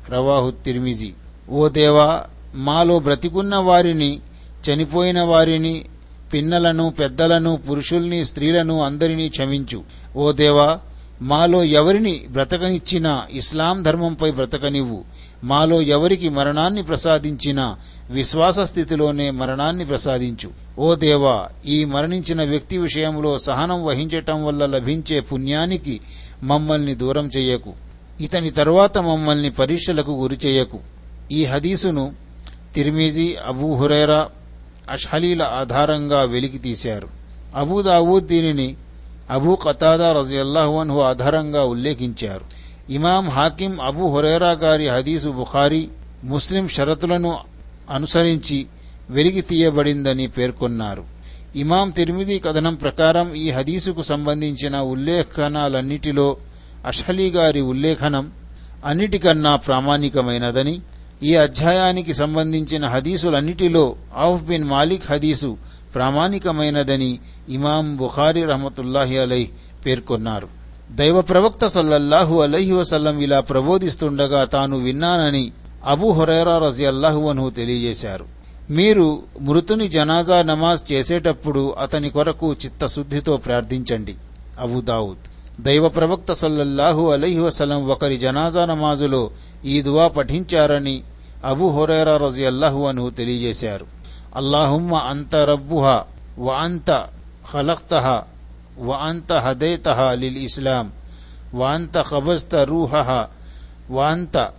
రవాహు 0.10 0.52
తిరిమిజి 0.66 1.14
ఓ 1.50 1.68
దేవా 1.68 2.24
మాలో 2.56 3.00
బ్రతికున్న 3.00 3.56
వారిని 3.56 4.20
చనిపోయిన 4.66 5.22
వారిని 5.22 5.86
పిన్నలను 6.34 6.90
పెద్దలను 6.90 7.56
పురుషుల్ని 7.56 8.26
స్త్రీలను 8.26 8.82
అందరినీ 8.82 9.30
క్షమించు. 9.30 9.84
ఓ 10.16 10.32
దేవా 10.32 10.80
మాలో 11.22 11.64
ఎవరిని 11.64 12.26
బ్రతకనిచ్చినా 12.30 13.24
ఇస్లాం 13.32 13.84
ధర్మంపై 13.84 14.32
బ్రతకనివ్వు. 14.32 15.04
మాలో 15.44 15.82
ఎవరికి 15.82 16.30
మరణాన్ని 16.30 16.84
ప్రసాదించినా 16.84 17.78
విశ్వాస 18.10 18.60
స్థితిలోనే 18.60 19.32
మరణాన్ని 19.32 19.86
ప్రసాదించు. 19.86 20.50
ఓ 20.80 20.96
దేవా 20.96 21.50
ఈ 21.66 21.86
మరణించిన 21.86 22.44
వ్యక్తి 22.44 22.78
విషయంలో 22.78 23.40
సహనం 23.40 23.86
వహించటం 23.86 24.46
వల్ల 24.46 24.66
లభించే 24.66 25.20
పుణ్యానికి 25.20 26.02
మమ్మల్ని 26.44 26.96
దూరం 26.96 27.30
చెయ్యకు 27.38 27.74
ఇతని 28.22 28.52
తరువాత 28.52 28.98
మమ్మల్ని 28.98 29.50
పరీక్షలకు 29.50 30.12
గురి 30.12 30.38
చేయకు. 30.46 30.80
ఈ 31.32 31.46
హదీసును 31.46 32.14
తిర్మిజీ 32.76 33.36
అబూ 33.36 33.76
హురైరా 33.76 34.30
అష్హలీల 34.90 35.44
ఆధారంగా 35.44 36.22
వెలికి 36.22 36.58
తీశారు. 36.58 37.08
అబూదావూద్ 37.56 38.28
దీనిని 38.28 38.76
అబూ 39.30 39.56
కతాదా 39.56 40.12
రజియల్లాహు 40.12 41.02
ఆధారంగా 41.02 41.64
ఉల్లేఖించారు. 41.64 42.46
ఇమాం 42.92 43.30
హాకిం 43.30 43.82
అబూ 43.82 44.16
హురైరా 44.16 44.52
గారి 44.52 44.88
హదీసు 44.88 45.28
బుఖారీ 45.28 45.90
ముస్లిం 46.24 46.68
షరతులను 46.68 47.38
అనుసరించి 47.90 48.68
వెలికి 49.10 49.42
తీయబడిందని 49.42 50.28
పేర్కొన్నారు. 50.28 51.15
ఇమాం 51.56 51.90
తిరిమిది 51.90 52.40
కథనం 52.40 52.76
ప్రకారం 52.76 53.36
ఈ 53.36 53.52
హదీసుకు 53.52 54.02
సంబంధించిన 54.02 54.80
ఉల్లేఖనాలన్నిటిలో 54.80 56.38
అషలీ 56.86 57.32
గారి 57.32 57.62
ఉల్లేఖనం 57.62 58.32
అన్నిటికన్నా 58.86 59.56
ప్రామాణికమైనదని 59.56 60.82
ఈ 61.24 61.36
అధ్యాయానికి 61.36 62.14
సంబంధించిన 62.14 62.86
హదీసులన్నిటిలో 62.86 63.96
ఆఫ్ 64.16 64.44
బిన్ 64.44 64.64
మాలిక్ 64.64 65.12
హదీసు 65.12 65.58
ప్రామాణికమైనదని 65.96 67.20
ఇమాం 67.50 67.96
బుఖారి 67.98 68.44
రహమతుల్లాహి 68.44 69.18
అలై 69.18 69.50
పేర్కొన్నారు. 69.86 70.48
దైవ 70.92 71.22
ప్రవక్త 71.22 71.68
సల్లల్లాహు 71.68 72.42
అలహి 72.42 72.72
వసల్లం 72.72 73.22
ఇలా 73.22 73.40
ప్రబోధిస్తుండగా 73.40 74.46
తాను 74.46 74.78
విన్నానని 74.78 75.52
అబూ 75.86 76.12
హురైరా 76.12 76.60
రజియల్లాహు 76.60 77.30
అన్హు 77.30 77.50
తెలియజేశారు. 77.50 78.35
మీరు 78.70 79.24
మృతుని 79.42 79.88
జనాజా 79.88 80.42
నమాజ్ 80.42 80.92
చేసేటప్పుడు 80.92 81.76
అతని 81.80 82.10
కొరకు 82.10 82.54
చిత్తశుద్ధితో 82.54 83.38
ప్రార్థించండి. 83.38 84.16
అబుదావుద్ 84.60 85.28
దైవ 85.62 85.90
ప్రవక్త 85.90 86.34
సల్లల్లాహు 86.34 87.12
అలైహి 87.12 87.40
వసలం 87.40 87.86
ఒకరి 87.88 88.18
జనాజా 88.18 88.66
నమాజులో 88.66 89.32
ఈ 89.66 89.82
దువా 89.82 90.08
పఠించారని 90.08 91.04
అబు 91.46 91.66
హురైరా 91.66 92.18
రజియల్లాహు 92.18 92.88
అను 92.88 93.10
తెలియజేశారు. 93.10 93.86
అల్లాహుమ్మ 94.36 94.96
అంత 94.96 95.36
రబ్బుహ 95.36 96.04
వ 96.40 96.48
అంత 96.48 97.08
ఖలక్తహ 97.54 98.22
వ 98.80 98.92
అంత 98.92 99.34
హదైతహ 99.34 100.12
లిల్ 100.14 100.38
ఇస్లాం 100.38 100.92
వ 101.56 101.66
అంత 101.66 102.02
ఖబస్త 102.02 102.56
రూహహ 102.56 103.28
వ 103.92 104.02
అంత 104.02 104.52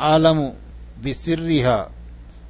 ఆలము 0.00 0.52
బిసిర్రిహ 0.98 1.68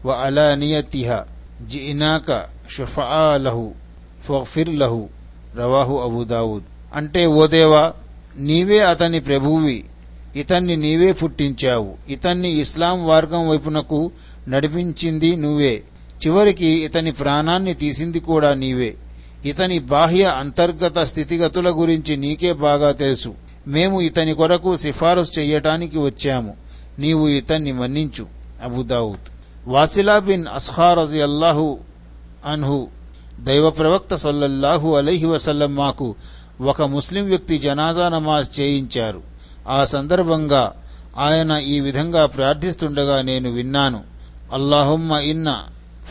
వ 0.05 0.11
అలానియతిహ 0.11 1.23
జినాక 1.69 2.45
షుఫా 2.71 3.39
లహు 3.43 3.75
ఫిర్ 4.43 4.79
లహు 4.79 5.09
రవాహు 5.57 5.97
అబుదావుద్ 5.97 6.63
అంటే 6.95 7.27
ఓ 7.27 7.47
దేవా 7.47 7.93
నీవే 8.37 8.79
అతని 8.79 9.21
ప్రభువి. 9.21 9.85
ఇతన్ని 10.37 10.77
నీవే 10.77 11.13
పుట్టించావు. 11.13 11.95
ఇతన్ని 12.09 12.51
ఇస్లాం 12.61 13.07
మార్గం 13.07 13.49
వైపునకు 13.49 14.11
నడిపించింది 14.49 15.37
నువ్వే. 15.37 15.83
చివరికి 16.27 16.67
ఇతని 16.67 17.13
ప్రాణాన్ని 17.13 17.75
తీసింది 17.75 18.21
కూడా 18.21 18.55
నీవే. 18.55 18.95
ఇతని 19.45 19.79
బాహ్య 19.79 20.25
అంతర్గత 20.25 20.99
స్థితిగతుల 20.99 21.71
గురించి 21.71 22.17
నీకే 22.17 22.53
బాగా 22.53 22.93
తెలుసు. 22.93 23.35
మేము 23.67 24.01
ఇతని 24.01 24.35
కొరకు 24.35 24.77
సిఫారసు 24.77 25.39
చెయ్యటానికి 25.39 25.99
వచ్చాము. 25.99 26.55
నీవు 26.99 27.29
ఇతన్ని 27.29 27.73
మన్నించు. 27.73 28.27
అబుదావుద్ 28.63 29.32
వాసిలా 29.67 30.19
బిన్ 30.19 30.47
అస్హార్ 30.47 30.99
అల్లాహు 30.99 31.79
అన్హు 32.47 32.89
దైవ 33.41 33.71
ప్రవక్త 33.71 34.15
సల్లల్లాహు 34.15 34.97
అలైహి 34.97 35.27
వసల్లం 35.27 35.75
మాకు 35.75 36.15
ఒక 36.61 36.83
ముస్లిం 36.83 37.25
వ్యక్తి 37.25 37.59
జనాజా 37.59 38.09
నమాజ్ 38.09 38.61
చేయించారు. 38.61 39.23
ఆ 39.69 39.85
సందర్భంగా 39.85 40.73
ఆయన 41.17 41.53
ఈ 41.53 41.81
విధంగా 41.81 42.27
ప్రార్థిస్తుండగా 42.27 43.23
నేను 43.23 43.51
విన్నాను. 43.51 44.05
అల్లాహుమ్మ 44.53 45.13
ఇన్న 45.13 45.65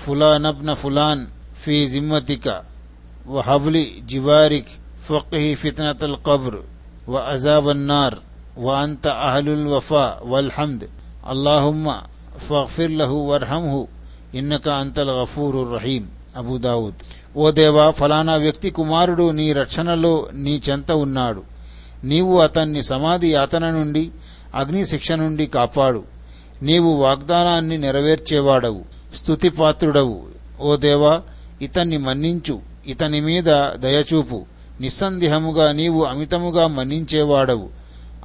ఫులానబ్న 0.05 0.73
ఫులాన్ 0.73 1.25
ఫీ 1.63 1.87
జిమ్మతిక 1.87 2.61
వహబ్లి 3.27 4.01
జివారిక్ 4.05 4.69
ఫక్హి 5.09 5.55
ఫిత్నతల్ 5.55 6.15
కబ్ర్ 6.27 6.59
వ 7.09 7.17
అజాబన్నార్ 7.17 8.15
వ 8.59 8.71
అంత 8.71 9.07
అహలుల్ 9.07 9.67
వఫా 9.67 10.17
వల్ 10.23 10.51
హమ్ద్ 10.53 10.83
అల్లాహుమ్మ 11.27 12.01
ఫిర్ 12.75 12.91
లహు 12.91 13.17
వర్హంహు 13.29 13.87
ఇన్నక 14.35 14.67
అంతల్ 14.69 15.09
గఫూరు 15.09 15.73
రహీం 15.73 16.09
అబూదావుద్ 16.37 16.99
ఓ 17.37 17.51
దేవా 17.51 17.91
ఫలానా 17.91 18.35
వ్యక్తి 18.35 18.69
కుమారుడు 18.69 19.31
నీ 19.31 19.53
రక్షణలో 19.53 20.27
నీ 20.33 20.61
చెంత 20.69 20.91
ఉన్నాడు. 20.91 21.41
నీవు 22.03 22.39
అతన్ని 22.39 22.83
సమాధి 22.83 23.29
యాతన 23.31 23.69
నుండి 23.69 24.11
అగ్ని 24.55 24.85
శిక్ష 24.85 25.11
నుండి 25.11 25.45
కాపాడు. 25.45 26.03
నీవు 26.63 26.91
వాగ్దానాన్ని 26.93 27.77
నెరవేర్చేవాడవు 27.77 28.81
స్థుతిపాత్రుడవు 29.15 30.21
ఓ 30.61 30.75
దేవా 30.75 31.21
ఇతన్ని 31.61 31.97
మన్నించు 31.97 32.59
ఇతని 32.87 33.21
మీద 33.21 33.49
దయచూపు. 33.75 34.45
నిస్సందేహముగా 34.81 35.71
నీవు 35.71 36.03
అమితముగా 36.03 36.67
మన్నించేవాడవు 36.67 37.69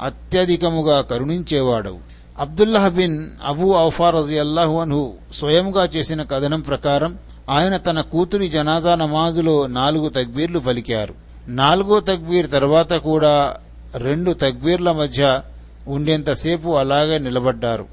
అత్యధికముగా 0.03 1.01
కరుణించేవాడవు. 1.01 1.99
అబ్దుల్లాహ్ 2.39 2.93
బిన్ 2.93 3.30
అబూ 3.45 3.76
ఔఫా 3.76 4.11
రజియల్లాహు 4.11 4.80
అన్హు 4.80 5.12
స్వయంగా 5.32 5.84
చేసిన 5.84 6.22
కథనం 6.22 6.61
ప్రకారం 6.61 7.18
ఆయన 7.49 7.76
తన 7.76 8.01
కూతురి 8.01 8.49
జనాజా 8.49 8.95
నమాజులో 8.95 9.66
నాలుగు 9.66 10.09
తక్బీర్లు 10.09 10.59
పలికారు. 10.59 11.14
నాలుగో 11.49 12.01
తక్బీర్ 12.01 12.51
తర్వాత 12.51 12.93
కూడా 12.93 13.57
రెండు 13.97 14.32
తక్బీర్ల 14.32 14.93
మధ్య 14.93 15.41
ఉండేంతసేపు 15.89 16.76
అలాగే 16.76 17.18
నిలబడ్డారు. 17.18 17.87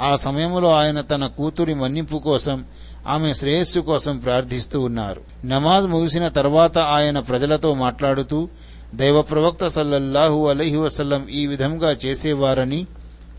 ఆ 0.00 0.16
సమయంలో 0.16 0.72
ఆయన 0.72 1.00
తన 1.00 1.26
కూతురి 1.26 1.74
మన్నింపు 1.74 2.16
కోసం 2.16 2.64
ఆమె 3.08 3.34
శ్రేయస్సు 3.34 3.80
కోసం 3.80 4.18
ప్రార్థిస్తూ 4.18 4.80
ఉన్నారు. 4.80 5.20
నమాజ్ 5.44 5.86
ముగిసిన 5.86 6.28
తర్వాత 6.28 6.78
ఆయన 6.78 7.20
ప్రజలతో 7.20 7.74
మాట్లాడుతూ 7.74 8.48
దైవ 8.94 9.22
ప్రవక్త 9.22 9.68
సల్లల్లాహు 9.68 10.48
అలహి 10.48 10.76
వసల్లం 10.76 11.28
ఈ 11.28 11.46
విధంగా 11.46 11.90
చేసేవారని 11.90 12.86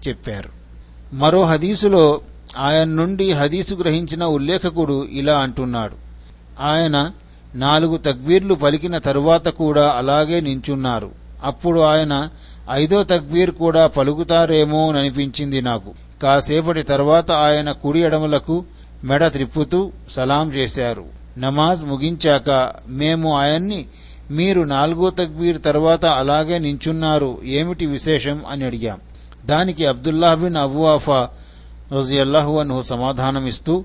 చెప్పారు. 0.08 0.50
మరో 1.14 1.44
హదీసులో 1.44 2.22
ఆయన 2.58 2.88
నుండి 2.88 3.32
హదీసు 3.32 3.76
గ్రహించిన 3.76 4.24
ఉల్లేఖకుడు 4.24 5.08
ఇలా 5.12 5.40
అంటున్నాడు. 5.40 5.96
ఆయన 6.60 7.12
నాలుగు 7.56 7.98
తక్బీర్లు 7.98 8.54
పలికిన 8.54 8.98
తరువాత 8.98 9.48
కూడా 9.48 9.92
అలాగే 9.92 10.40
నించున్నారు. 10.40 11.12
అప్పుడు 11.44 11.80
ఆయన 11.80 12.30
ఐదో 12.72 13.04
తక్బీర్ 13.04 13.52
కూడా 13.52 13.88
పలుకుతారేమోననిపించింది 13.88 15.62
నాకు. 15.62 15.94
కాసేపటి 16.24 16.84
తర్వాత 16.84 17.32
ఆయన 17.32 17.72
కుడి 17.72 18.00
ఎడమలకు 18.00 18.66
మెడ 19.04 19.28
త్రిప్పుతూ 19.28 19.92
సలాం 20.10 20.54
చేశారు. 20.54 21.06
నమాజ్ 21.38 21.86
ముగించాక 21.86 22.74
మేము 22.88 23.38
ఆయన్ని 23.38 23.86
మీరు 24.32 24.62
నాలుగో 24.62 25.10
తక్బీర్ 25.10 25.62
తర్వాత 25.62 26.06
అలాగే 26.06 26.60
నించున్నారు. 26.60 27.38
ఏమిటి 27.46 27.86
విశేషం 27.86 28.42
అని 28.50 28.66
అడిగాం. 28.66 29.00
దానికి 29.46 29.86
అబ్దుల్లాహ్ 29.86 30.40
బిన్ 30.40 30.56
అబువాఫా 30.56 31.30
రజియల్లాహు 32.00 32.60
అను 32.60 32.82
సమాధానమిస్తూ 32.82 33.84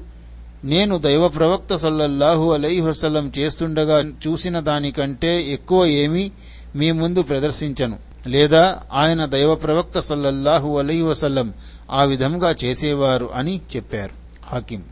నేను 0.64 0.98
దైవ 0.98 1.28
ప్రవక్త 1.28 1.76
సల్లల్లాహు 1.76 2.52
అలైహి 2.52 2.80
వసల్లం 2.80 3.32
చేస్తుండగా 3.38 4.00
చూసిన 4.00 4.60
దానికంటే 4.60 5.42
ఎక్కువ 5.42 5.86
ఏమీ 5.86 6.30
మీ 6.76 6.92
ముందు 6.92 7.22
ప్రదర్శించను. 7.22 7.96
లేదా 8.26 8.82
ఆయన 8.92 9.24
దైవ 9.24 9.54
ప్రవక్త 9.54 10.00
సల్లల్లాహు 10.00 10.78
అలైహి 10.78 11.02
వసల్లం 11.02 11.54
ఆ 11.90 12.02
విధంగా 12.02 12.54
చేసేవారు 12.64 13.30
అని 13.34 13.60
చెప్పారు. 13.76 14.10
హాకిం. 14.46 14.82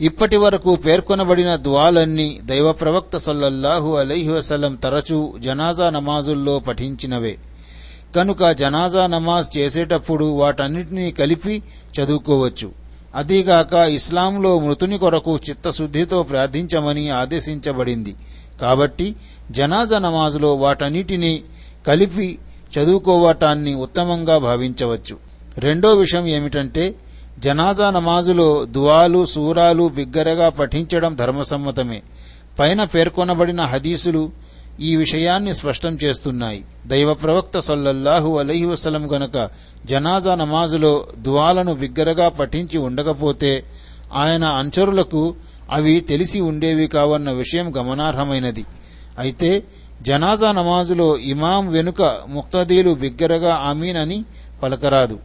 ఇప్పటి 0.00 0.36
వరకు 0.36 0.76
పేర్కొనబడిన 0.76 1.56
దువాలన్నీ 1.56 2.40
దైవ 2.44 2.72
ప్రవక్త 2.72 3.16
సల్లల్లాహు 3.16 3.96
అలైహి 3.96 4.28
వసల్లం 4.28 4.74
తరచూ 4.74 5.34
జనాజా 5.38 5.90
నమాజుల్లో 5.90 6.58
పఠించినవే. 6.58 7.38
కనుక 8.16 8.50
జనాజా 8.50 9.06
నమాజ్ 9.06 9.56
చేసేటప్పుడు 9.56 10.24
వాటన్నిటినీ 10.24 11.12
కలిపి 11.12 11.62
చదువుకోవచ్చు. 12.00 12.72
అదీగాక 13.14 13.74
ఇస్లాంలో 13.74 14.58
మృతుని 14.58 14.98
కొరకు 14.98 15.38
చిత్తశుద్ధితో 15.50 16.22
ప్రార్థించమని 16.22 17.10
ఆదేశించబడింది. 17.10 18.14
కాబట్టి 18.60 19.16
జనాజా 19.50 19.98
నమాజులో 19.98 20.54
వాటన్నిటినీ 20.54 21.42
కలిపి 21.86 22.38
చదువుకోవటాన్ని 22.78 23.74
ఉత్తమంగా 23.74 24.38
భావించవచ్చు. 24.38 25.16
రెండో 25.58 25.94
విషయం 25.94 26.26
ఏమిటంటే 26.26 26.94
జనాజా 27.38 27.90
నమాజులో 27.90 28.64
దువాలు 28.64 29.26
సూరాలు 29.26 29.88
బిగ్గరగా 29.88 30.48
పఠించడం 30.48 31.16
ధర్మసమ్మతమే. 31.16 32.02
పైన 32.58 32.84
పేర్కొనబడిన 32.84 33.60
హదీసులు 33.60 34.30
ఈ 34.80 34.96
విషయాన్ని 34.96 35.54
స్పష్టం 35.54 35.98
చేస్తున్నాయి. 36.04 36.64
దైవ 36.86 37.14
ప్రవక్త 37.14 37.58
సల్లల్లాహు 37.58 38.38
అలహి 38.38 38.64
వసలం 38.64 39.12
గనక 39.12 39.50
జనాజా 39.84 40.34
నమాజులో 40.34 41.06
దువాలను 41.18 41.74
బిగ్గరగా 41.74 42.28
పఠించి 42.28 42.78
ఉండకపోతే 42.78 43.64
ఆయన 44.12 44.44
అంచరులకు 44.44 45.34
అవి 45.70 46.00
తెలిసి 46.00 46.40
ఉండేవి 46.40 46.86
కావన్న 46.86 47.30
విషయం 47.30 47.76
గమనార్హమైనది. 47.76 48.64
అయితే 49.18 49.62
జనాజా 50.02 50.52
నమాజులో 50.52 51.16
ఇమాం 51.16 51.72
వెనుక 51.72 52.02
ముక్తదీలు 52.28 52.94
బిగ్గరగా 52.94 53.54
ఆమీనని 53.54 54.00
అని 54.00 54.24
పలకరాదు. 54.62 55.18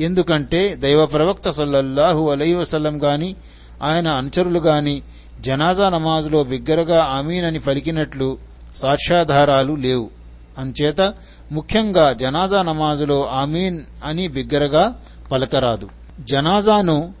ఎందుకంటే 0.00 0.74
దైవ 0.74 1.06
ప్రవక్త 1.06 1.50
సల్లల్లాహు 1.50 2.30
అలహి 2.30 2.54
వసలం 2.54 3.02
గాని 3.02 3.36
ఆయన 3.82 4.08
అనుచరులు 4.08 4.58
గాని 4.58 5.02
జనాజా 5.40 5.88
నమాజులో 5.88 6.44
బిగ్గరగా 6.44 7.04
ఆమీన్ 7.04 7.44
అని 7.44 7.58
పలికినట్లు 7.58 8.51
సాక్ష్యాధారాలు 8.76 9.72
లేవు. 9.72 10.10
అంచేత 10.58 11.14
ముఖ్యంగా 11.52 12.12
జనాజా 12.12 12.62
నమాజులో 12.62 13.26
ఆమీన్ 13.26 13.80
అని 14.04 14.28
బిగ్గరగా 14.28 15.00
పలకరాదు. 15.32 15.88
జనాజాను 16.20 17.14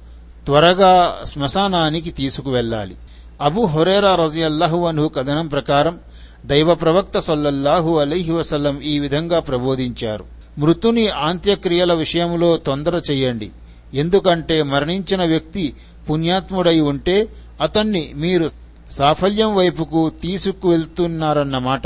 త్వరగా 0.46 1.20
శ్మశానానికి 1.24 2.10
తీసుకువెళ్ళాలి. 2.10 2.96
అబు 3.40 3.60
హురేరా 3.60 4.16
రజియల్లాహు 4.16 4.86
అన్హు 4.86 5.08
కథనం 5.08 5.48
ప్రకారం 5.48 5.98
దైవ 6.46 6.74
ప్రవక్త 6.74 7.18
సల్లల్లాహు 7.18 7.98
అలీహి 7.98 8.32
వసల్లం 8.32 8.80
ఈ 8.80 8.98
విధంగా 8.98 9.40
ప్రబోధించారు. 9.40 10.24
మృతుని 10.58 11.08
ఆంత్యక్రియల 11.08 11.92
విషయంలో 11.92 12.56
తొందర 12.56 13.00
చెయ్యండి. 13.10 13.50
ఎందుకంటే 13.94 14.62
మరణించిన 14.62 15.24
వ్యక్తి 15.24 15.74
పుణ్యాత్ముడై 16.10 16.80
ఉంటే 16.80 17.28
అతన్ని 17.60 18.12
మీరు 18.16 18.61
సాఫల్యం 18.92 19.54
వైపుకు 19.54 20.08
తీసుకువెళ్తున్నారన్నమాట. 20.22 21.82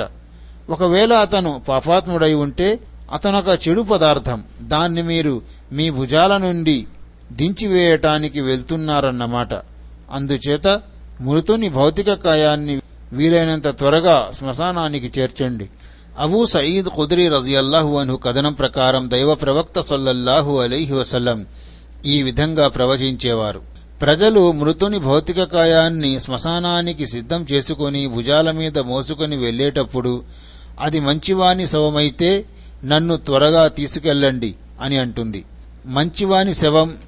ఒకవేళ 0.70 1.12
అతను 1.12 1.62
పాపాత్ముడై 1.68 2.34
ఉంటే 2.34 2.80
అతనొక 3.12 3.68
చెడు 3.68 3.82
పదార్థం. 3.82 4.44
దాన్ని 4.60 5.02
మీరు 5.02 5.42
మీ 5.72 5.90
భుజాల 5.90 6.36
నుండి 6.36 6.86
దించివేయటానికి 7.32 8.40
వెళ్తున్నారన్నమాట. 8.40 9.54
అందుచేత 10.12 10.80
మృతుని 11.20 11.68
భౌతిక 11.68 12.12
కాయాన్ని 12.14 12.80
వీలైనంత 13.12 13.68
త్వరగా 13.68 14.30
శ్మశానానికి 14.34 15.20
చేర్చండి. 15.20 15.68
అబూ 16.18 16.46
సయీద్ 16.46 16.88
ఖుద్రీ 16.88 17.28
రజియల్లాహు 17.28 17.98
అన్హు 17.98 18.16
కథనం 18.16 18.52
ప్రకారం 18.52 19.10
దైవ 19.10 19.34
ప్రవక్త 19.34 19.80
సొల్లల్లాహు 19.80 20.58
అలీహి 20.58 20.92
వసల్లం 20.92 21.46
ఈ 22.06 22.22
విధంగా 22.22 22.68
ప్రవచించేవారు. 22.68 23.75
ప్రజలు 24.00 24.52
మృతుని 24.52 24.98
భౌతిక 24.98 25.42
కాయాన్ని 25.42 26.20
శ్మశానానికి 26.20 27.06
సిద్ధం 27.06 27.46
చేసుకుని 27.52 28.06
భుజాల 28.06 28.50
మీద 28.50 28.78
మోసుకొని 28.78 29.36
వెళ్ళేటప్పుడు 29.36 30.22
అది 30.80 31.00
మంచివాని 31.00 31.66
శవమైతే 31.66 32.44
నన్ను 32.84 33.16
త్వరగా 33.16 33.68
తీసుకెళ్ళండి 33.68 34.54
అని 34.80 34.98
అంటుంది. 34.98 35.44
మంచివాని 35.86 36.54
శవం 36.54 36.98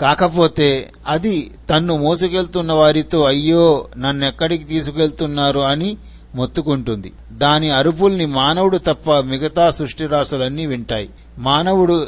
కాకపోతే 0.00 0.90
అది 1.06 1.50
తన్ను 1.70 1.96
మోసుకెళ్తున్న 1.96 2.72
వారితో 2.72 3.22
అయ్యో 3.22 3.88
నన్నెక్కడికి 3.98 4.64
తీసుకెళ్తున్నారు 4.64 5.60
అని 5.60 5.96
మొత్తుకుంటుంది. 6.34 7.12
దాని 7.32 7.70
అరుపుల్ని 7.70 8.26
మానవుడు 8.26 8.78
తప్ప 8.78 9.18
మిగతా 9.18 9.70
సృష్టిరాశులన్నీ 9.70 10.66
వింటాయి. 10.66 11.10
మానవుడు 11.38 12.06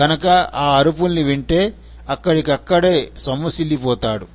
గనక 0.00 0.26
ఆ 0.54 0.78
అరుపుల్ని 0.78 1.22
వింటే 1.22 1.74
అక్కడికక్కడే 2.08 3.10
సొమ్మసిల్లిపోతాడు. 3.18 4.26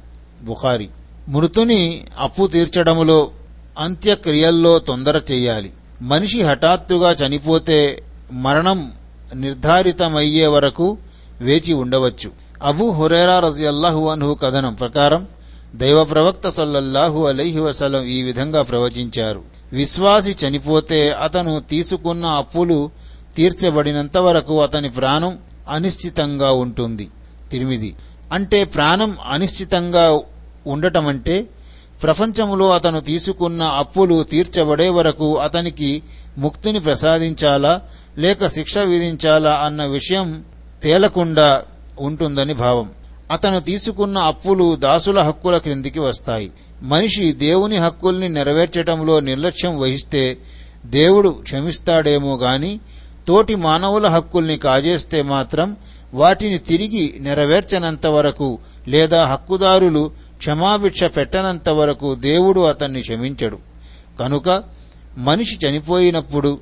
బుఖారి. 0.44 0.90
మృతుని 1.30 2.04
అప్పు 2.20 2.48
తీర్చడములో 2.48 3.32
అంత్యక్రియల్లో 3.80 4.80
తొందర 4.80 5.22
చెయ్యాలి 5.32 5.72
మనిషి 6.02 6.42
హఠాత్తుగా 6.42 7.12
చనిపోతే 7.12 8.04
మరణం 8.32 8.92
నిర్ధారితమయ్యే 9.36 10.48
వరకు 10.48 10.98
వేచి 11.42 11.74
ఉండవచ్చు. 11.74 12.32
అబూ 12.64 12.92
హురేరా 12.92 13.40
రజియల్లాహు 13.40 14.10
అన్హు 14.10 14.34
కథనం 14.34 14.74
ప్రకారం 14.74 15.28
దైవ 15.76 16.04
ప్రవక్త 16.04 16.50
సల్లల్లాహు 16.50 17.26
అలైహి 17.26 17.60
వసలం 17.60 18.04
ఈ 18.04 18.24
విధంగా 18.24 18.62
ప్రవచించారు. 18.62 19.42
విశ్వాసి 19.74 20.36
చనిపోతే 20.48 21.12
అతను 21.12 21.60
తీసుకున్న 21.60 22.26
అప్పులు 22.26 22.90
తీర్చబడినంత 23.36 24.18
వరకు 24.18 24.62
అతని 24.62 24.90
ప్రాణం 24.90 25.38
అనిశ్చితంగా 25.70 26.52
ఉంటుంది. 26.52 27.08
తిరిమిది 27.52 27.96
అంటే 28.32 28.64
ప్రాణం 28.64 29.18
అనిశ్చితంగా 29.30 30.20
ఉండటమంటే 30.68 31.48
ప్రపంచంలో 32.04 32.70
అతను 32.70 33.00
తీసుకున్న 33.00 33.64
అప్పులు 33.64 34.24
తీర్చబడే 34.24 34.90
వరకు 34.90 35.38
అతనికి 35.38 36.04
ముక్తిని 36.38 36.80
ప్రసాదించాలా 36.80 37.82
లేక 38.18 38.48
శిక్ష 38.48 38.78
విధించాలా 38.78 39.54
అన్న 39.54 39.86
విషయం 39.86 40.44
తేలకుండా 40.84 41.64
ఉంటుందని 42.00 42.54
భావం. 42.54 42.90
అతను 43.32 43.60
తీసుకున్న 43.60 44.18
అప్పులు 44.18 44.76
దాసుల 44.76 45.20
హక్కుల 45.20 45.58
క్రిందికి 45.58 46.00
వస్తాయి. 46.00 46.52
మనిషి 46.82 47.32
దేవుని 47.32 47.78
హక్కుల్ని 47.78 48.30
నెరవేర్చటంలో 48.30 49.20
నిర్లక్ష్యం 49.20 49.80
వహిస్తే 49.80 50.38
దేవుడు 50.86 51.30
క్షమిస్తాడేమో 51.30 52.38
గాని 52.38 52.80
తోటి 53.28 53.56
మానవుల 53.56 54.08
హక్కుల్ని 54.08 54.58
కాజేస్తే 54.58 55.22
మాత్రం 55.22 55.78
వాటిని 56.14 56.58
తిరిగి 56.58 57.18
నెరవేర్చనంత 57.20 58.08
వరకు 58.08 58.60
లేదా 58.88 59.26
హక్కుదారులు 59.26 60.12
క్షమాభిక్ష 60.38 61.04
పెట్టనంత 61.04 61.70
వరకు 61.70 62.16
దేవుడు 62.16 62.62
అతన్ని 62.62 63.02
క్షమించడు. 63.02 63.58
కనుక 64.20 64.64
మనిషి 65.18 65.68
చనిపోయినప్పుడు 65.68 66.60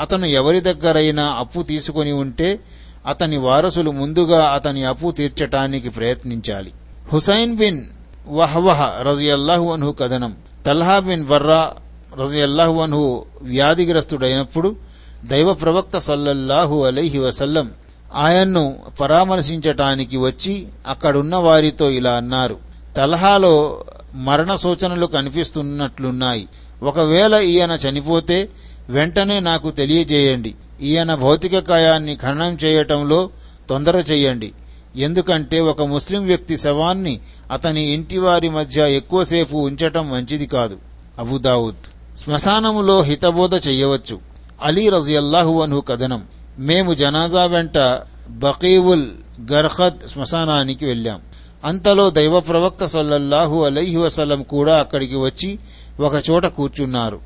అతను 0.00 0.26
ఎవరి 0.26 0.60
దగ్గరైనా 0.60 1.24
అప్పు 1.24 1.62
తీసుకొని 1.62 2.12
ఉంటే 2.12 2.60
అతని 3.06 3.36
వారసులు 3.36 3.90
ముందుగా 3.90 4.44
అతని 4.44 4.84
అప్పు 4.84 5.10
తీర్చటానికి 5.10 5.88
ప్రయత్నించాలి. 5.88 6.72
హుసైన్ 7.12 7.56
బిన్ 7.56 7.84
వహవహ 8.28 9.02
రజియల్లాహు 9.02 9.72
అన్హు 9.72 9.92
కథనం. 9.92 10.36
తల్హా 10.66 10.98
బిన్ 10.98 11.24
బర్రా 11.24 11.74
రజియల్లాహు 12.20 12.80
అన్హు 12.80 13.24
వ్యాధిగ్రస్తుడైనప్పుడు 13.42 14.76
దైవ 15.24 15.54
ప్రవక్త 15.54 15.98
సల్లల్లాహు 15.98 16.84
అలైహి 16.84 17.18
వసల్లం 17.18 17.70
ఆయన్ను 18.14 18.76
పరామర్శించటానికి 19.00 20.16
వచ్చి 20.16 20.66
అక్కడున్న 20.86 21.36
వారితో 21.36 21.90
ఇలా 21.90 22.12
అన్నారు. 22.12 22.56
తలహాలో 22.96 23.84
మరణ 24.14 24.54
సూచనలు 24.54 25.06
కనిపిస్తున్నట్లున్నాయి. 25.06 26.48
ఒకవేళ 26.82 27.34
ఈయన 27.34 27.78
చనిపోతే 27.88 28.48
వెంటనే 28.88 29.40
నాకు 29.40 29.70
తెలియజేయండి. 29.70 30.54
ఈయన 30.82 31.14
భౌతిక 31.14 31.58
కాయాన్ని 31.58 32.16
ఖననం 32.16 32.58
చేయటంలో 32.64 33.30
తొందర 33.68 33.96
చేయండి. 33.96 34.52
ఎందుకంటే 34.96 35.60
ఒక 35.60 35.82
ముస్లిం 35.82 36.26
వ్యక్తి 36.26 36.58
శవాన్ని 36.58 37.20
అతని 37.52 37.82
ఇంటివారి 37.82 38.48
మధ్య 38.48 38.92
ఎక్కువసేపు 38.92 39.56
ఉంచటం 39.56 40.10
మంచిది 40.10 40.46
కాదు. 40.46 40.76
అబుదావుద్ 41.18 42.18
శ్మశానములో 42.18 43.02
హితబోధ 43.02 43.54
చెయ్యవచ్చు 43.54 44.18
అలీ 44.62 44.88
రజియల్లాహు 44.88 45.62
అన్హు 45.62 45.80
కథనం. 45.80 46.22
మేము 46.58 46.94
జనాజా 46.94 47.46
వెంట 47.46 48.00
బకీవుల్ 48.28 49.10
గర్హద్ 49.52 50.08
శ్మశానానికి 50.08 50.86
వెళ్ళాం. 50.86 51.20
అంతలో 51.64 52.10
దైవ 52.10 52.40
ప్రవక్త 52.40 52.86
సల్లల్లాహు 52.86 53.64
అలైహి 53.64 53.96
వసలం 53.96 54.42
కూడా 54.42 54.78
అక్కడికి 54.78 55.16
వచ్చి 55.16 55.58
ఒక 56.00 56.22
చోట 56.30 56.46
కూర్చున్నారు. 56.46 57.20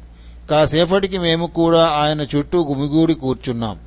కాసేపటికి 0.51 1.18
మేము 1.18 1.47
కూడా 1.47 1.87
ఆయన 1.87 2.26
చుట్టూ 2.37 2.64
గుమిగూడి 2.64 3.14
కూర్చున్నాం. 3.14 3.78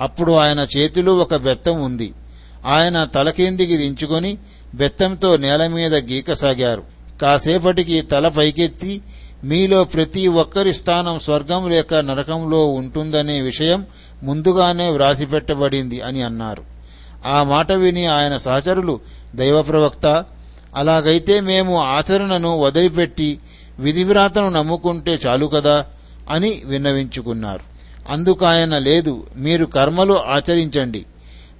అప్పుడు 0.00 0.32
ఆయన 0.32 0.66
చేతిలో 0.76 1.14
ఒక 1.14 1.34
బెత్తం 1.36 1.82
ఉంది. 1.82 2.12
ఆయన 2.64 3.04
తలకిందికి 3.04 3.76
దించుకొని 3.76 4.38
బెత్తంతో 4.74 5.36
నేల 5.36 5.66
మీద 5.66 5.94
గీకసాగారు 5.94 6.82
కాసేపటికి 7.22 8.00
తల 8.00 8.28
పైకెత్తి 8.28 9.02
మీలో 9.44 9.84
ప్రతి 9.84 10.28
ఒక్కరి 10.28 10.74
స్థానం 10.74 11.18
స్వర్గం 11.18 11.68
లేక 11.68 11.94
నరకంలో 11.94 12.66
ఉంటుందనే 12.66 13.40
విషయం 13.40 13.86
ముందుగానే 14.22 14.88
వ్రాసిపెట్టబడింది 14.88 16.00
అని 16.00 16.22
అన్నారు. 16.22 16.64
ఆ 17.26 17.42
మాట 17.42 17.72
విని 17.72 18.06
ఆయన 18.06 18.36
సహచరులు 18.36 19.00
దైవ 19.34 19.62
ప్రవక్త 19.62 20.24
అలాగైతే 20.74 21.40
మేము 21.40 21.80
ఆచరణను 21.82 22.60
వదిలిపెట్టి 22.60 23.38
విధివ్రాతను 23.78 24.48
నమ్ముకుంటే 24.48 25.18
చాలు 25.26 25.46
కదా 25.46 25.86
అని 26.30 26.62
విన్నవించుకున్నారు. 26.64 27.78
అందుకు 28.12 28.46
ఆయన 28.46 28.78
లేదు 28.78 29.26
మీరు 29.36 29.64
కర్మలు 29.64 30.14
ఆచరించండి. 30.14 31.06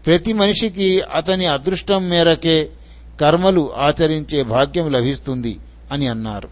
ప్రతి 0.07 0.33
మనిషికి 0.33 1.01
అతని 1.01 1.47
అదృష్టం 1.47 2.09
మేరకే 2.09 2.71
కర్మలు 3.21 3.71
ఆచరించే 3.77 4.43
భాగ్యం 4.43 4.93
లభిస్తుంది 4.93 5.59
అని 5.93 6.09
అన్నారు. 6.09 6.49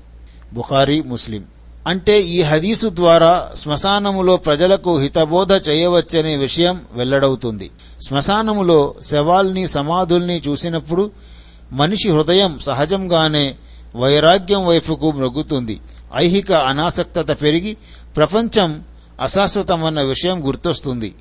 బుఖారీ 0.53 1.01
ముస్లిం. 1.01 1.45
అంటే 1.87 2.21
ఈ 2.21 2.43
హదీసు 2.43 2.89
ద్వారా 2.95 3.51
శ్మశానములో 3.57 4.37
ప్రజలకు 4.37 4.99
హితబోధ 4.99 5.53
చేయవచ్చనే 5.53 6.37
విషయం 6.37 6.81
వెల్లడవుతుంది. 6.93 7.71
శ్మశానములో 8.03 8.95
శవాల్ని 9.03 9.69
సమాధుల్ని 9.69 10.43
చూసినప్పుడు 10.49 11.11
మనిషి 11.73 12.09
హృదయం 12.09 12.59
సహజంగానే 12.59 13.55
వైరాగ్యం 13.97 14.67
వైపుకు 14.67 15.11
మ్రొగ్గుతుంది 15.11 15.81
ఐహిక 16.15 16.53
అనాసక్తత 16.53 17.43
పెరిగి 17.43 17.77
ప్రపంచం 18.17 18.85
అశాశ్వతమన్న 19.21 20.03
విషయం 20.03 20.47
గుర్తొస్తుంది. 20.47 21.15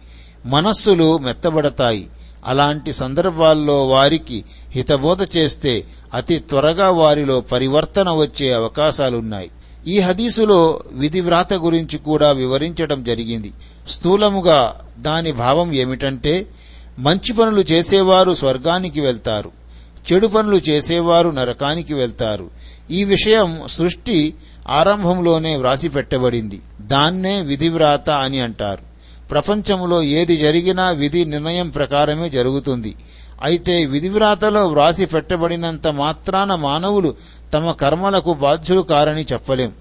మనస్సులు 0.45 1.17
మెత్తబడతాయి. 1.17 2.07
అలాంటి 2.45 2.93
సందర్భాల్లో 2.93 3.87
వారికి 3.87 4.43
హితబోధ 4.71 5.27
చేస్తే 5.37 5.83
అతి 6.13 6.39
త్వరగా 6.39 6.89
వారిలో 6.89 7.39
పరివర్తన 7.39 8.11
వచ్చే 8.11 8.53
అవకాశాలున్నాయి. 8.53 9.51
ఈ 9.87 9.99
హదీసులో 9.99 10.83
విధివ్రాత 10.91 11.53
గురించి 11.53 11.97
కూడా 11.97 12.31
వివరించడం 12.31 13.03
జరిగింది. 13.03 13.51
స్థూలముగా 13.89 14.81
దాని 14.99 15.31
భావం 15.31 15.73
ఏమిటంటే 15.73 16.47
మంచి 16.99 17.33
పనులు 17.33 17.61
చేసేవారు 17.61 18.33
స్వర్గానికి 18.33 19.01
వెళ్తారు. 19.01 19.51
చెడు 20.13 20.27
పనులు 20.27 20.57
చేసేవారు 20.57 21.29
నరకానికి 21.29 21.93
వెళ్తారు. 21.93 22.49
ఈ 22.91 23.03
విషయం 23.03 23.61
సృష్టి 23.67 24.33
ఆరంభంలోనే 24.69 25.55
వ్రాసి 25.55 25.89
పెట్టబడింది 25.89 26.59
దాన్నే 26.81 27.41
విధివ్రాత 27.41 28.09
అని 28.09 28.39
అంటారు. 28.39 28.95
ప్రపంచంలో 29.29 30.03
ఏది 30.03 30.37
జరిగినా 30.37 30.89
విధి 30.89 31.25
నిర్ణయం 31.25 31.69
ప్రకారమే 31.69 32.29
జరుగుతుంది. 32.29 32.95
అయితే 33.43 33.85
విధివ్రాతలో 33.85 34.67
వ్రాసి 34.67 35.05
పెట్టబడినంత 35.05 35.87
మాత్రాన 35.87 36.55
మానవులు 36.55 37.15
తమ 37.53 37.71
కర్మలకు 37.71 38.33
బాధ్యులు 38.33 38.81
కారని 38.81 39.25
చెప్పలేం. 39.33 39.71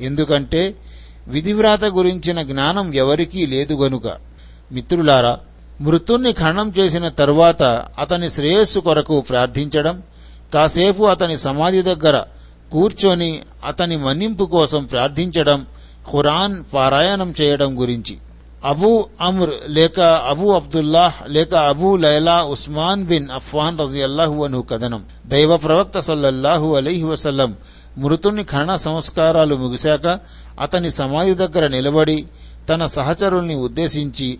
ఎందుకంటే 0.00 0.74
విధివ్రాత 1.28 1.84
గురించిన 1.84 2.42
జ్ఞానం 2.42 2.94
ఎవరికీ 2.94 3.46
లేదు 3.46 3.74
గనుక. 3.74 4.06
మిత్రులారా 4.72 5.38
మృతుణ్ణి 5.80 6.32
ఖననం 6.32 6.72
చేసిన 6.78 7.08
తరువాత 7.08 7.62
అతని 7.98 8.30
శ్రేయస్సు 8.30 8.78
కొరకు 8.78 9.20
ప్రార్థించడం 9.20 10.02
కాసేపు 10.54 11.02
అతని 11.04 11.38
సమాధి 11.38 11.82
దగ్గర 11.82 12.24
కూర్చొని 12.72 13.42
అతని 13.64 13.96
మన్నింపు 13.96 14.44
కోసం 14.44 14.84
ప్రార్థించడం 14.84 15.66
ఖురాన్ 16.12 16.64
పారాయణం 16.74 17.34
చేయడం 17.40 17.80
గురించి. 17.80 18.18
అబూ 18.64 19.06
అమ్ర్ 19.20 19.50
లేక 19.66 20.00
అబూ 20.00 20.52
అబ్దుల్లాహ్ 20.52 21.30
లేక 21.30 21.54
Abu 21.54 21.96
Laila 21.96 22.42
Usman 22.42 23.04
bin 23.04 23.28
Affan 23.30 23.78
రజియల్లాహు 23.78 24.44
అను 24.44 24.62
కథనం. 24.62 25.04
దైవ 25.26 25.56
ప్రవక్త 25.56 26.00
సల్లల్లాహు 26.00 26.74
అలైహి 26.74 27.02
వసల్లం 27.02 27.56
మృతుని 27.98 28.44
ఖరణ 28.44 28.76
సంస్కారాలు 28.76 29.56
ముగిశాక 29.56 30.20
అతని 30.60 30.90
సమాధి 30.90 31.34
దగ్గర 31.34 31.66
నిలబడి 31.66 32.26
తన 32.68 32.86
సహచరుల్ని 32.86 33.54
ఉద్దేశించి 33.54 34.38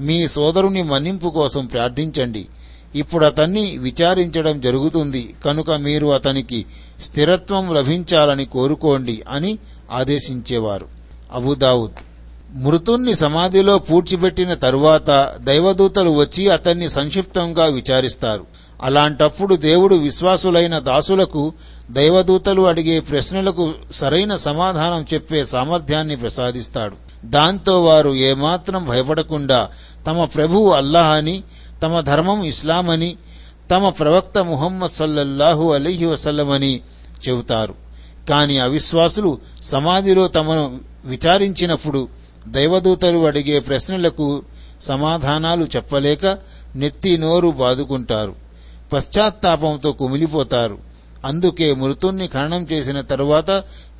మీ 0.00 0.28
సోదరుని 0.28 0.82
మన్నింపు 0.82 1.28
కోసం 1.28 1.66
ప్రార్థించండి. 1.66 2.46
ఇప్పుడు 2.94 3.26
అతన్ని 3.26 3.78
విచారించడం 3.78 4.60
జరుగుతుంది. 4.60 5.34
కనుక 5.44 5.70
మీరు 5.70 6.06
అతనికి 6.06 6.66
స్థిరత్వం 7.02 7.74
లభించాలని 7.74 8.44
కోరుకోండి 8.44 9.22
అని 9.28 9.58
ఆదేశించేవారు. 9.92 10.86
అబుదావుద్ 11.32 12.11
మృతుణ్ణి 12.54 13.14
సమాధిలో 13.14 13.78
పూడ్చిపెట్టిన 13.78 14.54
తరువాత 14.54 15.36
దైవదూతలు 15.40 16.10
వచ్చి 16.10 16.48
అతన్ని 16.48 16.90
సంక్షిప్తంగా 16.90 17.64
విచారిస్తారు. 17.64 18.46
అలాంటప్పుడు 18.82 19.54
దేవుడు 19.54 19.94
విశ్వాసులైన 19.94 20.78
దాసులకు 20.78 21.52
దైవదూతలు 21.90 22.62
అడిగే 22.62 23.00
ప్రశ్నలకు 23.00 23.72
సరైన 23.92 24.36
సమాధానం 24.36 25.06
చెప్పే 25.14 25.44
సామర్థ్యాన్ని 25.44 26.16
ప్రసాదిస్తాడు. 26.16 26.96
దాంతో 27.24 27.84
వారు 27.84 28.14
ఏమాత్రం 28.14 28.86
భయపడకుండా 28.86 29.68
తమ 30.06 30.24
ప్రభువు 30.24 30.70
అల్లాహ్ 30.70 31.06
అని 31.06 31.42
తమ 31.82 32.00
ధర్మం 32.00 32.42
ఇస్లాం 32.42 32.90
అని 32.90 33.16
తమ 33.70 33.88
ప్రవక్త 33.88 34.38
ముహమ్మద్ 34.38 34.90
సల్లల్లాహు 34.90 35.72
అలీహి 35.72 36.06
వసల్లమని 36.06 36.80
చెబుతారు. 37.28 37.74
కాని 38.28 38.58
అవిశ్వాసులు 38.58 39.38
సమాధిలో 39.62 40.28
తమను 40.28 40.80
విచారించినప్పుడు 41.04 42.21
దైవదూతలు 42.48 43.26
అడిగే 43.26 43.60
ప్రశ్నలకు 43.60 44.42
సమాధానాలు 44.80 45.64
చెప్పలేక 45.64 46.38
నెత్తి 46.76 47.18
నోరు 47.18 47.48
బాదుకుంటారు. 47.48 48.34
పశ్చాత్తాపంతో 48.92 49.92
కుమిలిపోతారు. 49.92 50.78
అందుకే 51.24 51.74
మృతుణ్ణి 51.74 52.28
ఖననం 52.28 52.66
చేసిన 52.72 53.00
తరువాత 53.00 53.50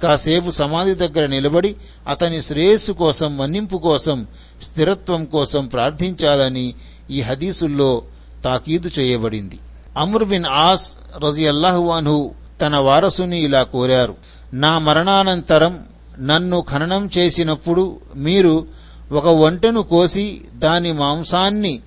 కాసేపు 0.03 0.51
సమాధి 0.51 0.95
దగ్గర 0.95 1.27
నిలబడి 1.27 1.77
అతని 2.09 2.43
శ్రేయస్సు 2.43 2.93
కోసం 2.93 3.37
మన్నింపు 3.37 3.77
కోసం 3.77 4.27
స్థిరత్వం 4.63 5.25
కోసం 5.25 5.67
ప్రార్థించాలని 5.67 6.75
ఈ 7.11 7.21
హదీసుల్లో 7.21 8.03
తాకీదు 8.45 8.91
చేయబడింది. 8.99 9.59
అమర్ 9.97 10.25
బిన్ 10.25 10.45
ఆస్ 10.45 10.93
రజియల్లాహువాన్హు 11.25 12.35
తన 12.61 12.77
వారసుని 12.77 13.41
ఇలా 13.41 13.63
కోరారు. 13.63 14.15
నా 14.55 14.79
మరణానంతరం 14.79 15.85
నన్ను 16.21 16.65
ఖననం 16.69 17.11
చేసినప్పుడు 17.19 18.01
మీరు 18.17 18.67
ఒక 19.13 19.27
ఒంటెను 19.27 19.83
కోసి 19.83 20.45
దాని 20.55 20.93
మాంసాన్ని 20.93 21.81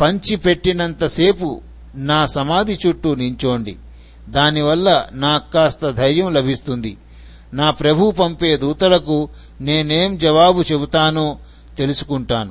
పంచిపెట్టినంతసేపు 0.00 1.60
నా 1.94 2.26
సమాధి 2.26 2.78
చుట్టూ 2.86 3.14
నించోండి. 3.14 3.76
దానివల్ల 4.28 5.06
నాకు 5.12 5.52
కాస్త 5.52 5.90
ధైర్యం 5.90 6.34
లభిస్తుంది. 6.34 6.96
నా 7.54 7.70
ప్రభు 7.70 8.10
పంపే 8.10 8.56
దూతలకు 8.56 9.28
నేనేం 9.60 10.18
జవాబు 10.18 10.64
చెబుతానో 10.72 11.38
తెలుసుకుంటాను. 11.78 12.50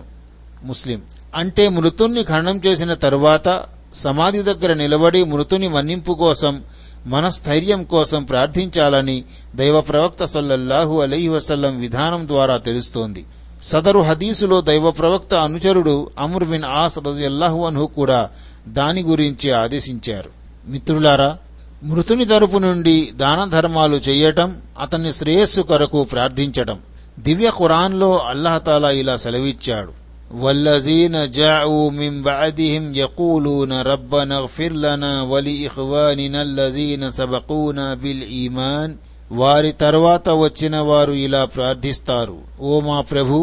ముస్లిం. 0.63 1.01
అంటే 1.35 1.69
మృతుణ్ణి 1.69 2.23
ఖననం 2.23 2.61
చేసిన 2.65 2.93
తరువాత 2.93 3.63
సమాధి 3.93 4.41
దగ్గర 4.41 4.73
నిలబడి 4.73 5.23
మృతుని 5.23 5.67
మన్నింపు 5.67 6.13
కోసం 6.13 6.63
మనస్థైర్యం 7.05 7.83
కోసం 7.83 8.23
ప్రార్థించాలని 8.23 9.23
దైవ 9.55 9.81
ప్రవక్త 9.81 10.25
సల్లల్లాహు 10.25 11.01
అలీ 11.01 11.27
వసల్లం 11.27 11.79
విధానం 11.79 12.27
ద్వారా 12.27 12.57
తెలుస్తోంది. 12.57 13.25
సదరు 13.63 13.99
హదీసులో 13.99 14.61
దైవ 14.61 14.91
ప్రవక్త 14.91 15.33
అనుచరుడు 15.33 16.09
అమర్ 16.19 16.43
బిన్ 16.43 16.63
ఆస్ 16.63 16.99
రజల్లాహు 16.99 17.65
అన్హు 17.65 17.85
కూడా 17.85 18.29
దాని 18.67 19.03
గురించి 19.03 19.51
ఆదేశించారు. 19.51 20.29
మిత్రులారా 20.67 21.37
మృతుని 21.83 22.25
తరపు 22.25 22.57
నుండి 22.57 23.11
దాన 23.15 23.49
ధర్మాలు 23.49 23.95
చెయ్యటం 23.95 24.61
అతని 24.79 25.13
శ్రేయస్సు 25.13 25.61
కొరకు 25.61 26.03
ప్రార్థించటం 26.03 26.79
దివ్య 27.19 27.51
ఖురాన్లో 27.57 28.17
అల్లహతాలా 28.17 28.91
ఇలా 28.91 29.17
సెలవిచ్చాడు. 29.17 30.00
والذين 30.36 31.30
جاءوا 31.32 31.90
من 31.92 32.22
بعدهم 32.22 32.84
يقولون 32.96 33.72
ربنا 33.84 34.38
اغفر 34.38 34.72
لنا 34.78 35.22
ولإخواننا 35.22 36.40
الذين 36.42 37.02
سبقونا 37.10 37.86
بالإيمان 37.94 38.90
వారి 39.32 39.72
తర్వాత 39.78 40.26
వచ్చిన 40.44 40.74
వారు 40.88 41.14
ఇలా 41.26 41.42
ప్రార్థిస్తారు 41.54 42.36
ఓ 42.62 42.74
మా 42.88 42.98
ప్రభు 43.10 43.36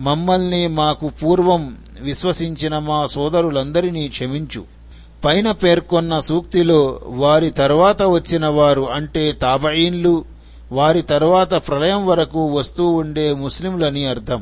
మమ్మల్ని 0.00 0.60
మాకు 0.76 1.06
పూర్వం 1.20 1.62
విశ్వసించిన 2.00 2.74
మా 2.80 2.98
సోదరులందరినీ 3.14 4.04
క్షమించు 4.08 4.62
పైన 5.22 5.48
పేర్కొన్న 5.62 6.12
సూక్తిలో 6.28 6.80
వారి 7.22 7.50
తర్వాత 7.62 8.02
వచ్చిన 8.16 8.46
వారు 8.58 8.84
అంటే 8.98 9.24
తాబయీన్లు 9.44 10.14
వారి 10.70 11.02
తర్వాత 11.12 11.52
ప్రళయం 11.68 12.02
వరకు 12.10 12.42
వస్తూ 12.58 12.84
ఉండే 12.98 13.26
ముస్లింలని 13.42 14.04
అర్థం 14.14 14.40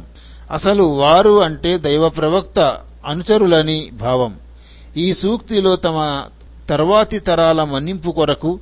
అసలు 0.52 0.84
వారు 0.84 1.44
అంటే 1.44 1.78
దైవ 1.78 2.10
ప్రవక్త 2.10 2.78
అనుచరులని 3.06 3.90
భావం. 3.94 4.36
ఈ 4.98 5.14
సూక్తిలో 5.14 5.76
తమ 5.76 6.24
తర్వాతి 6.70 7.20
తరాల 7.20 7.64
మన్నింపు 7.64 8.12
కొరకు 8.12 8.60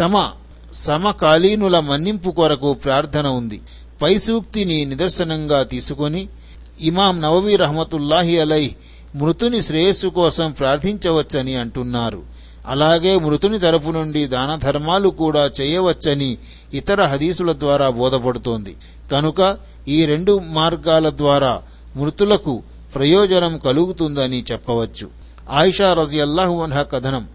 తమ 0.00 0.30
సమకాలీనుల 0.72 1.80
మన్నింపు 1.80 2.30
కొరకు 2.30 2.72
ప్రార్థన 2.72 3.26
ఉంది. 3.26 3.60
పై 4.02 4.18
సూక్తిని 4.18 4.84
నిదర్శనంగా 4.84 5.62
తీసుకొని 5.62 6.28
ఇమాం 6.80 7.20
నవవీ 7.20 7.56
రహమతుల్లాహి 7.56 8.38
అలై 8.38 8.74
మృతుని 9.14 9.62
శ్రేయస్సు 9.62 10.06
కోసం 10.06 10.52
ప్రార్థించవచ్చని 10.52 11.54
అంటున్నారు. 11.54 12.22
అలాగే 12.66 13.18
మృతుని 13.18 13.58
తరపు 13.58 13.90
నుండి 13.90 14.26
దాన 14.26 14.54
ధర్మాలు 14.56 15.08
కూడా 15.08 15.50
చేయవచ్చని 15.60 16.38
ఇతర 16.74 17.02
హదీసుల 17.02 17.52
ద్వారా 17.52 17.90
బోధపడుతోంది. 17.90 18.76
కనుక 19.10 19.58
ఈ 19.88 20.04
రెండు 20.04 20.40
మార్గాల 20.44 21.10
ద్వారా 21.10 21.62
మృతులకు 21.96 22.62
ప్రయోజనం 22.94 23.58
కలుగుతుందని 23.58 24.44
చెప్పవచ్చు. 24.52 25.08
ఆయిషా 25.50 25.92
రజియల్లాహు 25.92 26.62
అన్హా 26.62 26.82
కథనం. 26.82 27.28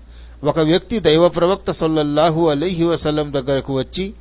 ఒక 0.44 0.60
వ్యక్తి 0.60 1.00
దైవ 1.00 1.28
ప్రవక్త 1.28 1.72
సొల్లల్లాహు 1.72 2.50
అలైహి 2.50 2.84
వసల్లం 2.84 3.34
దగ్గరకు 3.34 3.78
వచ్చి 3.78 4.14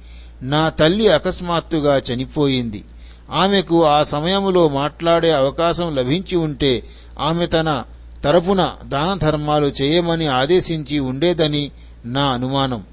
నా 0.42 0.68
తల్లి 0.68 1.08
అకస్మాత్తుగా 1.08 1.96
చనిపోయింది. 1.98 2.84
ఆమెకు 3.30 3.84
ఆ 3.86 4.02
సమయంలో 4.02 4.68
మాట్లాడే 4.68 5.32
అవకాశం 5.32 5.94
లభించి 5.94 6.36
ఉంటే 6.36 6.82
ఆమె 7.20 7.46
తన 7.46 7.84
తరపున 8.24 8.72
దాన 8.84 9.18
ధర్మాలు 9.18 9.72
చేయమని 9.82 10.26
ఆదేశించి 10.26 10.98
ఉండేదని 10.98 11.70
నా 12.04 12.24
అనుమానం. 12.24 12.84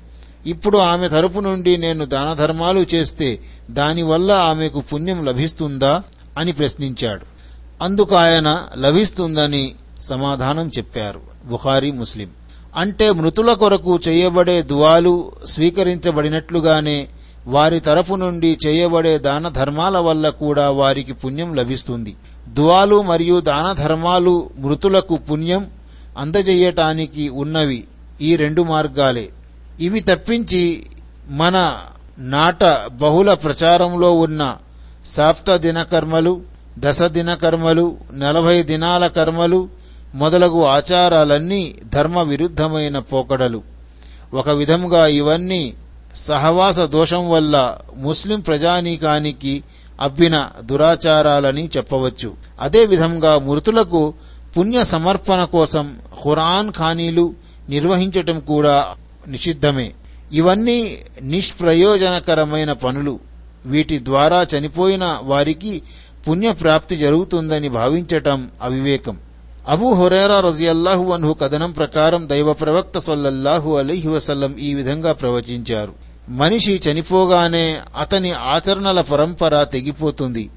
ఇప్పుడు 0.46 0.78
ఆమె 0.78 1.08
తరపు 1.08 1.40
నుండి 1.40 1.78
నేను 1.78 2.06
దాన 2.06 2.34
ధర్మాలు 2.34 2.86
చేస్తే 2.94 3.40
దానివల్ల 3.72 4.32
ఆమెకు 4.32 4.80
పుణ్యం 4.80 5.26
లభిస్తుందా 5.26 6.04
అని 6.38 6.52
ప్రశ్నించాడు. 6.52 7.22
అందుకు 7.84 8.16
ఆయన 8.16 8.68
లభిస్తుందని 8.78 9.76
సమాధానం 10.00 10.72
చెప్పారు. 10.78 11.22
బుఖారీ 11.46 11.92
ముస్లిం. 11.92 12.28
అంటే 12.76 13.12
మృతుల 13.12 13.54
కొరకు 13.54 14.00
చేయబడే 14.08 14.62
దువాలు 14.62 15.32
స్వీకరించబడినట్లుగానే 15.46 17.08
వారి 17.48 17.80
తరపు 17.80 18.16
నుండి 18.16 18.58
చేయబడే 18.68 19.18
దాన 19.18 19.50
ధర్మాల 19.50 19.98
వల్ల 19.98 20.30
కూడా 20.30 20.70
వారికి 20.70 21.14
పుణ్యం 21.14 21.56
లభిస్తుంది. 21.56 22.16
దువాలు 22.48 23.02
మరియు 23.02 23.40
దాన 23.40 23.82
ధర్మాలు 23.82 24.50
మృతులకు 24.58 25.16
పుణ్యం 25.16 25.70
అందజేయటానికి 26.18 27.30
ఉన్నవి 27.30 27.84
ఈ 28.22 28.36
రెండు 28.36 28.62
మార్గాలే. 28.62 29.30
ఇవి 29.80 30.00
తప్పించి 30.00 30.84
మన 31.28 31.80
నాట 32.20 32.64
బహుళ 32.88 33.34
ప్రచారంలో 33.34 34.14
ఉన్న 34.14 34.58
సాప్త 35.06 35.56
దినకర్మలు 35.56 36.42
దశ 36.80 37.02
దినకర్మలు 37.02 37.98
నలభై 38.14 38.64
దినాల 38.64 39.08
కర్మలు 39.08 39.70
మొదలగు 40.16 40.64
ఆచారాలన్నీ 40.64 41.76
ధర్మ 41.94 42.22
విరుద్ధమైన 42.22 43.00
పోకడలు. 43.00 43.62
ఒక 44.34 44.50
విధంగా 44.50 45.08
ఇవన్నీ 45.08 45.74
సహవాస 46.16 46.80
దోషం 46.80 47.30
వల్ల 47.30 47.78
ముస్లిం 47.98 48.40
ప్రజానీకానికి 48.40 49.64
అబ్బిన 50.02 50.50
దురాచారాలని 50.60 51.70
చెప్పవచ్చు. 51.78 52.34
అదే 52.62 52.86
విధంగా 52.86 53.40
మృతులకు 53.40 54.14
పుణ్య 54.58 54.84
సమర్పణ 54.84 55.44
కోసం 55.44 55.98
ఖురాన్ 56.24 56.72
ఖానీలు 56.72 57.34
నిర్వహించటం 57.70 58.40
కూడా 58.40 58.96
నిషిద్ధమే. 59.28 59.94
ఇవన్నీ 60.32 60.98
నిష్ప్రయోజనకరమైన 61.22 62.74
పనులు. 62.74 63.20
వీటి 63.66 64.06
ద్వారా 64.06 64.46
చనిపోయిన 64.58 65.20
వారికి 65.24 65.82
పుణ్యప్రాప్తి 66.28 66.96
జరుగుతుందని 66.96 67.70
భావించటం 67.70 68.50
అవివేకం. 68.62 69.18
అబూ 69.68 69.94
హురేరా 69.94 70.40
రజియల్లాహు 70.40 71.12
అన్హు 71.12 71.34
కథనం 71.34 71.72
ప్రకారం 71.72 72.30
దైవ 72.30 72.54
ప్రవక్త 72.54 73.00
సొల్లల్లాహు 73.00 73.78
అలీహి 73.78 74.08
వసల్లం 74.08 74.58
ఈ 74.58 74.74
విధంగా 74.74 75.14
ప్రవచించారు. 75.14 75.94
మనిషి 76.30 76.82
చనిపోగానే 76.92 77.78
అతని 78.00 78.32
ఆచరణల 78.32 79.02
పరంపర 79.02 79.64
తెగిపోతుంది. 79.64 80.50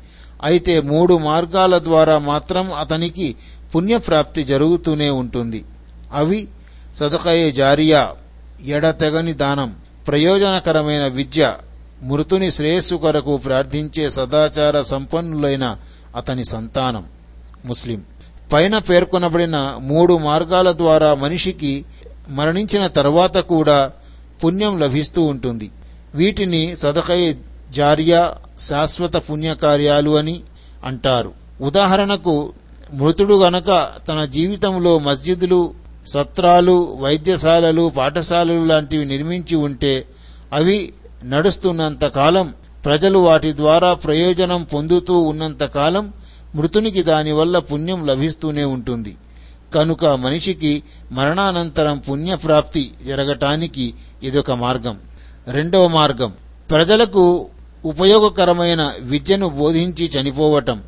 అయితే 0.43 0.81
మూడు 0.81 1.19
మార్గాల 1.19 1.79
ద్వారా 1.79 2.19
మాత్రం 2.19 2.73
అతనికి 2.73 3.37
పుణ్యప్రాప్తి 3.75 4.45
జరుగుతూనే 4.45 5.11
ఉంటుంది. 5.11 5.65
అవి 6.13 6.49
సదకయే 6.97 7.51
జారియా 7.51 8.13
ఎడతెగని 8.65 9.33
దానం 9.33 9.77
ప్రయోజనకరమైన 10.07 11.07
విద్య 11.07 11.55
మృతుని 12.03 12.53
శ్రేయస్సు 12.53 12.95
కొరకు 12.95 13.37
ప్రార్థించే 13.37 14.11
సదాచార 14.11 14.83
సంపన్నులైన 14.83 15.77
అతని 16.17 16.45
సంతానం. 16.45 17.05
ముస్లిం. 17.65 18.03
పైన 18.53 18.79
పేర్కొనబడిన 18.79 19.77
మూడు 19.81 20.19
మార్గాల 20.19 20.73
ద్వారా 20.73 21.15
మనిషికి 21.15 21.85
మరణించిన 22.29 22.87
తర్వాత 22.87 23.39
కూడా 23.39 23.93
పుణ్యం 24.45 24.79
లభిస్తూ 24.79 25.23
ఉంటుంది. 25.23 25.71
వీటిని 26.15 26.77
సదకయ 26.77 27.35
జారియా 27.71 28.35
శాశ్వత 28.61 29.17
పుణ్యకార్యాలు 29.17 30.17
అని 30.17 30.41
అంటారు. 30.85 31.33
ఉదాహరణకు 31.61 32.53
మృతుడు 32.93 33.35
గనక 33.35 33.91
తన 34.09 34.25
జీవితంలో 34.25 34.99
మస్జిదులు 34.99 35.75
సత్రాలు 36.07 36.97
వైద్యశాలలు 37.01 37.93
పాఠశాలలు 37.97 38.65
లాంటివి 38.65 39.05
నిర్మించి 39.05 39.57
ఉంటే 39.57 40.05
అవి 40.53 40.93
నడుస్తున్నంత 41.25 42.05
కాలం 42.05 42.55
ప్రజలు 42.85 43.19
వాటి 43.19 43.57
ద్వారా 43.57 43.95
ప్రయోజనం 43.95 44.63
పొందుతూ 44.63 45.21
ఉన్నంతకాలం 45.21 46.13
మృతునికి 46.55 47.03
దానివల్ల 47.03 47.59
పుణ్యం 47.59 48.07
లభిస్తూనే 48.07 48.65
ఉంటుంది. 48.65 49.17
కనుక 49.75 50.05
మనిషికి 50.05 50.83
మరణానంతరం 51.13 51.99
పుణ్యప్రాప్తి 51.99 52.91
జరగటానికి 53.07 53.95
ఇదొక 54.23 54.51
మార్గం. 54.51 54.99
రెండవ 55.49 55.87
మార్గం. 55.87 56.33
ప్రజలకు 56.71 57.47
ఉపయోగకరమైన 57.85 58.93
విద్యను 59.01 59.49
బోధించి 59.49 60.11
చనిపోవటం. 60.21 60.83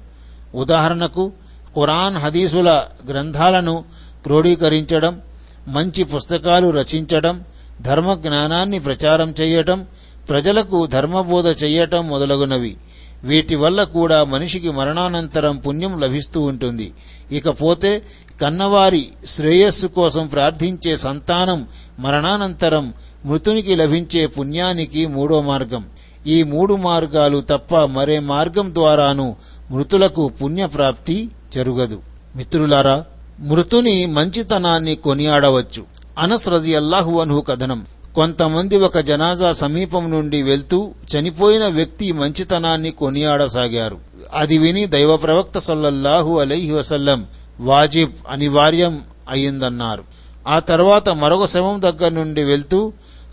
ఉదాహరణకు 0.55 1.33
ఖురాన్ 1.75 2.17
హదీసుల 2.17 2.83
గ్రంథాలను 3.09 3.85
క్రోడీకరించడం 4.23 5.21
మంచి 5.69 6.05
పుస్తకాలు 6.05 6.71
రచించడం 6.71 7.45
ధర్మ 7.81 8.15
జ్ఞానాన్ని 8.15 8.79
ప్రచారం 8.79 9.35
చేయటం 9.41 9.87
ప్రజలకు 10.29 10.87
ధర్మబోధ 10.87 11.47
చేయటం 11.63 12.09
మొదలగునవి. 12.09 12.77
వీటి 13.25 13.55
వల్ల 13.55 13.83
కూడా 13.83 14.25
మనిషికి 14.25 14.71
మరణానంతరం 14.71 15.57
పుణ్యం 15.57 16.01
లభిస్తూ 16.01 16.41
ఉంటుంది. 16.41 16.93
ఇకపోతే 17.33 18.03
కన్నవారి 18.43 19.09
శ్రేయస్సు 19.27 19.87
కోసం 19.87 20.27
ప్రార్థించే 20.27 20.97
సంతానం 20.97 21.69
మరణానంతరం 21.99 22.95
మృతునికి 23.25 23.77
లభించే 23.77 24.27
పుణ్యానికి 24.27 25.07
మూడో 25.07 25.43
మార్గం. 25.43 25.87
ఈ 26.27 26.43
మూడు 26.43 26.75
మార్గాలు 26.75 27.41
తప్ప 27.41 27.77
మరే 27.77 28.19
మార్గం 28.19 28.75
ద్వారాను 28.75 29.37
మృతులకు 29.71 30.29
పుణ్యప్రాప్తి 30.29 31.29
జరుగదు. 31.55 32.01
మిత్రులారా 32.37 33.05
మృతుని 33.41 34.07
మంచితనాన్ని 34.07 34.95
కొనియాడవచ్చు. 34.95 35.85
అనస్ 36.19 36.49
రజి 36.49 36.75
అల్లాహు 36.75 37.21
అన్హు 37.21 37.41
కథనం. 37.41 37.87
కొంతమంది 38.15 38.77
ఒక 38.77 38.99
జనాజా 38.99 39.53
సమీపం 39.53 40.11
నుండి 40.11 40.43
వెళ్తూ 40.43 40.91
చనిపోయిన 41.15 41.67
వ్యక్తి 41.67 42.13
మంచితనాన్ని 42.13 42.91
కొనియాడసాగారు. 42.91 43.99
అది 44.35 44.59
విని 44.59 44.87
దైవ 44.87 45.17
ప్రవక్త 45.17 45.59
సొల్లహు 45.59 46.39
అలైహి 46.39 46.73
వసల్లం 46.73 47.27
వాజిబ్ 47.61 48.13
అనివార్యం 48.29 49.01
అయిందన్నారు 49.31 50.05
ఆ 50.49 50.59
తర్వాత 50.59 51.09
మరొక 51.09 51.47
శవం 51.47 51.83
దగ్గర 51.83 52.09
నుండి 52.09 52.45
వెళ్తూ 52.45 52.93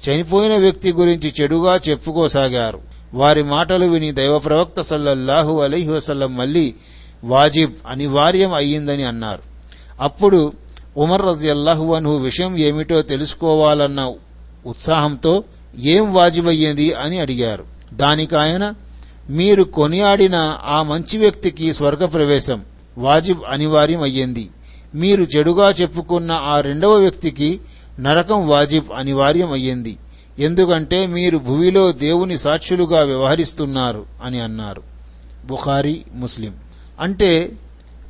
చనిపోయిన 0.10 0.58
వ్యక్తి 0.58 0.94
గురించి 0.94 1.34
చెడుగా 1.42 1.80
చెప్పుకోసాగారు. 1.90 2.80
వారి 3.14 3.44
మాటలు 3.44 3.86
విని 3.86 4.12
దైవ 4.12 4.40
ప్రవక్త 4.40 4.82
సల్లల్లాహు 4.82 5.62
అలైహి 5.62 5.92
వసల్లం 5.92 6.36
మళ్ళీ 6.36 6.74
వాజిబ్ 7.24 7.74
అనివార్యం 7.88 8.54
అయ్యిందని 8.54 9.04
అన్నారు. 9.04 9.55
అప్పుడు 10.02 10.54
ఉమర్ 10.98 11.26
రజియల్లాహు 11.26 11.94
అన్హు 11.94 12.18
విషయం 12.18 12.58
ఏమిటో 12.58 13.02
తెలుసుకోవాలన్న 13.02 14.14
ఉత్సాహంతో 14.66 15.44
ఏం 15.80 16.14
వాజిబయ్యింది 16.14 16.94
అని 16.94 17.20
అడిగారు. 17.20 17.64
దానికాయన 17.94 18.74
మీరు 19.30 19.64
కొనియాడిన 19.64 20.58
ఆ 20.66 20.84
మంచి 20.84 21.18
వ్యక్తికి 21.18 21.74
స్వర్గ 21.74 22.06
ప్రవేశం 22.06 22.64
వాజిబ్ 22.98 23.40
అనివార్యం 23.50 24.02
అయ్యింది 24.02 24.50
మీరు 24.96 25.24
చెడుగా 25.24 25.70
చెప్పుకున్న 25.70 26.32
ఆ 26.32 26.62
రెండవ 26.62 26.94
వ్యక్తికి 26.94 27.60
నరకం 28.00 28.48
వాజిబ్ 28.48 28.86
అనివార్యం 28.96 29.52
అయ్యింది 29.52 29.98
ఎందుకంటే 30.40 31.06
మీరు 31.06 31.38
భువిలో 31.38 31.92
దేవుని 31.92 32.38
సాక్షులుగా 32.38 33.02
వ్యవహరిస్తున్నారు 33.02 34.06
అని 34.24 34.40
అన్నారు. 34.40 34.84
బుఖారీ 35.48 36.02
ముస్లిం. 36.14 36.54
అంటే 37.00 37.52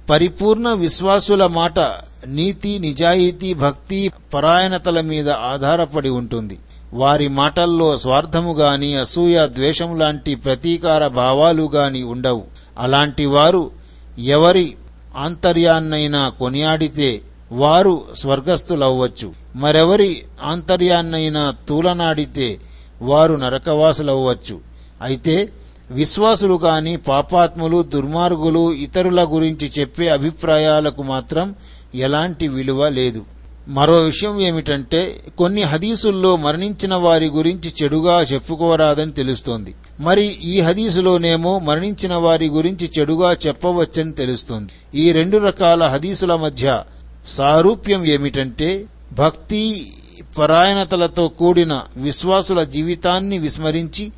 పరిపూర్ణ 0.10 0.74
విశ్వాసుల 0.74 1.46
మాట 1.46 1.80
నీతి 2.28 2.80
నిజాయితీ 2.80 3.54
భక్తి 3.54 4.12
పరాయణతల 4.34 5.02
మీద 5.02 5.30
ఆధారపడి 5.30 6.10
ఉంటుంది. 6.10 6.60
వారి 6.94 7.28
మాటల్లో 7.28 7.98
స్వార్థము 7.98 8.54
గాని 8.54 8.96
అసూయ 8.96 9.48
ద్వేషం 9.48 10.00
లాంటి 10.00 10.36
ప్రతీకార 10.36 11.08
భావాలు 11.08 11.70
గాని 11.76 12.04
ఉండవు. 12.04 12.44
అలాంటి 12.80 13.26
వారు 13.26 13.72
ఎవరి 14.20 14.76
ఆంతర్యాన్నైనా 15.18 16.30
కొనియాడితే 16.30 17.22
వారు 17.52 18.04
స్వర్గస్థులవ్వచ్చు. 18.16 19.34
మరెవరి 19.56 20.24
ఆంతర్యాన్నైనా 20.44 21.56
తూలనాడితే 21.70 22.60
వారు 23.02 23.36
నరకవాసులవ్వచ్చు. 23.36 24.60
అయితే 25.02 25.50
విశ్వాసులు 25.92 26.56
కాని 26.56 26.98
పాపాత్ములు 26.98 27.84
దుర్మార్గులు 27.84 28.74
ఇతరుల 28.74 29.28
గురించి 29.30 29.72
చెప్పే 29.80 30.10
అభిప్రాయాలకు 30.10 31.04
మాత్రం 31.04 31.56
ఎలాంటి 31.96 32.48
విలువ 32.48 32.90
లేదు. 32.90 33.24
మరో 33.68 33.98
విషయం 33.98 34.42
ఏమిటంటే 34.42 35.16
కొన్ని 35.38 35.62
హదీసుల్లో 35.62 36.36
మరణించిన 36.36 36.96
వారి 36.96 37.28
గురించి 37.28 37.74
చెడుగా 37.84 38.22
చెప్పుకోరాదని 38.22 39.12
తెలుస్తోంది. 39.12 39.76
మరి 40.00 40.26
ఈ 40.26 40.60
హదీసులోనేమో 40.60 41.60
మరణించిన 41.60 42.16
వారి 42.16 42.48
గురించి 42.48 42.90
చెడుగా 43.00 43.32
చెప్పవచ్చని 43.48 44.12
తెలుస్తోంది. 44.12 45.02
ఈ 45.02 45.12
రెండు 45.12 45.38
రకాల 45.38 45.84
హదీసుల 45.84 46.36
మధ్య 46.36 46.84
సారూప్యం 47.28 48.06
ఏమిటంటే 48.06 48.86
భక్తి 49.14 49.94
పరాయణతలతో 50.38 51.28
కూడిన 51.28 51.82
విశ్వాసుల 51.98 52.64
జీవితాన్ని 52.64 53.38
విస్మరించి 53.38 54.12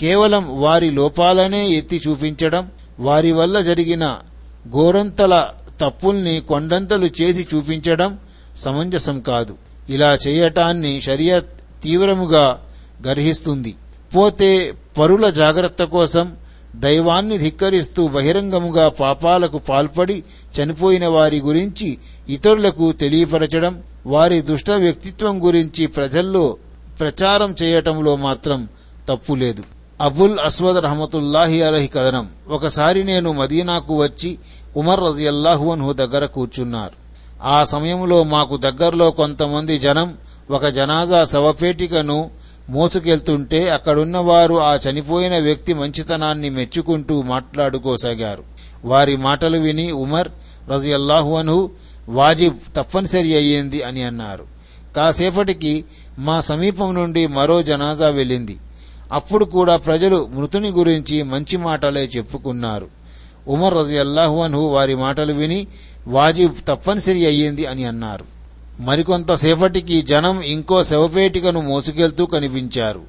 కేవలం 0.00 0.60
వారి 0.60 0.90
లోపాలనే 0.90 1.70
ఎత్తి 1.70 2.02
చూపించడం 2.08 2.64
వారి 3.00 3.32
వల్ల 3.32 3.60
జరిగిన 3.60 4.04
గోరంతల 4.76 5.34
తప్పుల్ని 5.80 6.40
కొండంతలు 6.40 7.06
చేసి 7.20 7.46
చూపించడం 7.54 8.18
సమంజసం 8.56 9.20
కాదు. 9.20 9.54
ఇలా 9.88 10.18
చేయటాన్ని 10.26 11.00
షరియత్ 11.00 11.52
తీవ్రముగా 11.84 12.46
గర్హిస్తుంది. 13.06 13.72
పోతే 14.14 14.50
పరుల 14.98 15.30
జాగ్రత్త 15.30 15.82
కోసం 15.84 16.36
దైవాన్ని 16.74 17.38
ధిక్కరిస్తూ 17.38 18.08
బహిరంగముగా 18.08 18.88
పాపాలకు 18.88 19.58
పాల్పడి 19.58 20.16
చనిపోయిన 20.56 21.06
వారి 21.06 21.40
గురించి 21.40 21.88
ఇతరులకు 22.28 22.92
తెలియపరచడం 22.92 23.74
వారి 24.06 24.42
దుష్ట 24.42 24.70
వ్యక్తిత్వం 24.70 25.46
గురించి 25.46 25.86
ప్రజల్లో 25.86 26.56
ప్రచారం 27.00 27.54
చేయటంలో 27.62 28.16
మాత్రం 28.16 28.68
తప్పు 29.08 29.34
లేదు 29.34 29.62
అబుల్ 30.02 30.38
అస్వద్ 30.38 30.84
రహమతుల్లాహి 30.84 31.62
అలహి 31.62 31.86
కథనం 31.86 32.28
ఒకసారి 32.48 33.04
నేను 33.04 33.32
మదీనాకు 33.32 34.02
వచ్చి 34.02 34.38
ఉమర్ 34.76 35.00
రజియల్లాహు 35.00 35.72
అన్హు 35.72 35.92
దగ్గర 35.92 36.26
కూర్చున్నారు. 36.26 36.92
ఆ 37.42 37.64
సమయంలో 37.64 38.22
మాకు 38.22 38.56
దగ్గరలో 38.56 39.10
కొంతమంది 39.10 39.78
జనం 39.78 40.14
ఒక 40.50 40.66
జనాజా 40.66 41.24
శవపేటికను 41.24 42.30
మోసుకెళ్తుంటే 42.70 43.68
అక్కడున్న 43.68 44.18
వారు 44.18 44.54
ఆ 44.54 44.74
చనిపోయిన 44.74 45.38
వ్యక్తి 45.38 45.74
మంచితనాన్ని 45.74 46.50
మెచ్చుకుంటూ 46.50 47.22
మాట్లాడుకోసాగారు. 47.22 48.42
వారి 48.84 49.16
మాటలు 49.16 49.58
విని 49.58 49.92
ఉమర్ 49.92 50.28
రజియల్లాహు 50.70 51.34
అన్హు 51.34 51.70
వాజిబ్ 52.08 52.58
తప్పనిసరి 52.76 53.36
అయ్యింది 53.36 53.82
అని 53.82 54.02
అన్నారు. 54.02 54.44
కాసేపటికి 54.96 55.84
మా 56.18 56.40
సమీపం 56.40 56.94
నుండి 56.94 57.26
మరో 57.26 57.62
జనాజా 57.62 58.08
వెళ్ళింది. 58.08 58.56
అప్పుడు 59.12 59.44
కూడా 59.44 59.76
ప్రజలు 59.76 60.28
మృతుని 60.34 60.68
గురించి 60.68 61.22
మంచి 61.22 61.56
మాటలే 61.56 62.10
చెప్పుకున్నారు. 62.16 62.88
ఉమర్ 63.48 63.74
రజియల్లాహు 63.74 64.42
అన్హు 64.42 64.60
వారి 64.60 64.94
మాటలు 64.94 65.32
విని 65.32 65.66
వాజిబ్ 66.08 66.54
తప్పనిసరి 66.68 67.26
అయ్యింది 67.26 67.66
అని 67.66 67.84
అన్నారు. 67.84 68.24
మరికొంతసేపటికి 68.80 70.02
జనం 70.02 70.40
ఇంకో 70.40 70.82
శవపేటికను 70.82 71.60
మోసుకెళ్తూ 71.60 72.26
కనిపించారు. 72.26 73.00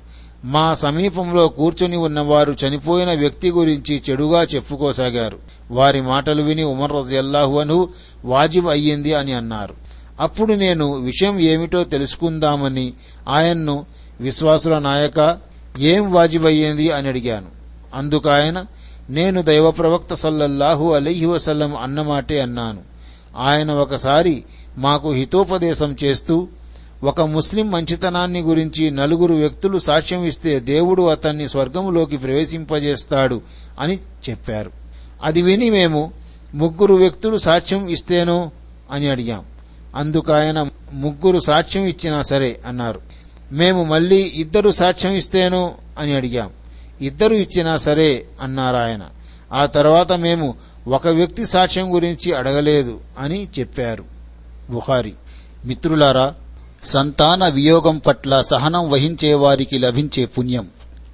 మా 0.46 0.74
సమీపంలో 0.74 1.48
కూర్చొని 1.48 1.98
ఉన్నవారు 1.98 2.56
చనిపోయిన 2.68 3.14
వ్యక్తి 3.14 3.52
గురించి 3.52 4.02
చెడుగా 4.10 4.44
చెప్పుకోసాగారు. 4.44 5.38
వారి 5.72 6.02
మాటలు 6.02 6.42
విని 6.42 6.64
ఉమర్ 6.64 6.94
రజియల్లాహు 6.94 7.60
అన్హు 7.60 7.90
వాజిబ్ 8.26 8.68
అయ్యింది 8.68 9.14
అని 9.14 9.34
అన్నారు. 9.34 9.74
అప్పుడు 10.20 10.54
నేను 10.54 10.94
విషయం 10.94 11.40
ఏమిటో 11.40 11.84
తెలుసుకుందామని 11.84 12.94
ఆయన్ను 13.28 13.86
విశ్వాసుల 14.20 14.80
నాయక 14.80 15.53
ఏం 15.80 16.14
వాజిబయ్యింది 16.14 16.92
అని 16.92 17.08
అడిగాను. 17.08 17.46
అందుకాయన 17.94 18.66
నేను 19.10 19.42
దైవ 19.42 19.72
ప్రవక్త 19.72 20.14
సల్లల్లాహు 20.14 20.94
అలీహి 20.94 21.26
వసల్లం 21.26 21.76
అన్నమాటే 21.76 22.42
అన్నాను. 22.42 22.80
ఆయన 23.38 23.72
ఒకసారి 23.72 24.44
మాకు 24.78 25.12
హితోపదేశం 25.12 25.96
చేస్తూ 26.04 26.48
ఒక 27.04 27.22
ముస్లిం 27.22 27.72
మంచితనాన్ని 27.72 28.42
గురించి 28.42 28.92
నలుగురు 28.92 29.34
వ్యక్తులు 29.34 29.80
సాక్ష్యం 29.80 30.24
ఇస్తే 30.24 30.60
దేవుడు 30.60 31.04
అతన్ని 31.04 31.50
స్వర్గంలోకి 31.50 32.18
ప్రవేశింపజేస్తాడు 32.18 33.42
అని 33.80 34.00
చెప్పారు. 34.30 34.72
అది 35.24 35.42
విని 35.42 35.70
మేము 35.70 36.12
ముగ్గురు 36.54 36.94
వ్యక్తులు 36.94 37.38
సాక్ష్యం 37.38 37.88
ఇస్తేనో 37.88 38.52
అని 38.92 39.10
అడిగాం. 39.10 39.44
అందుకాయన 39.96 40.68
ముగ్గురు 40.94 41.40
సాక్ష్యం 41.40 41.84
ఇచ్చినా 41.84 42.22
సరే 42.22 42.60
అన్నారు. 42.66 43.02
మేము 43.52 43.84
మళ్ళీ 43.84 44.22
ఇద్దరు 44.36 44.72
సాక్ష్యం 44.72 45.12
ఇస్తేనో 45.12 45.74
అని 46.00 46.16
అడిగాం. 46.16 46.50
ఇద్దరు 47.02 47.34
ఇచ్చినా 47.34 47.78
సరే 47.78 48.26
అన్నారాయన 48.42 49.02
ఆ 49.54 49.66
తర్వాత 49.66 50.12
మేము 50.12 50.56
ఒక 50.88 51.08
వ్యక్తి 51.08 51.46
సాక్ష్యం 51.46 51.96
గురించి 51.96 52.34
అడగలేదు 52.34 53.00
అని 53.20 53.48
చెప్పారు. 53.60 54.04
బుహారి 54.70 55.14
మిత్రులారా 55.66 56.34
సంతాన 56.84 57.48
వియోగం 57.48 57.98
పట్ల 57.98 58.42
సహనం 58.42 58.90
వహించే 58.90 59.34
వారికి 59.34 59.78
లభించే 59.78 60.26
పుణ్యం. 60.26 60.68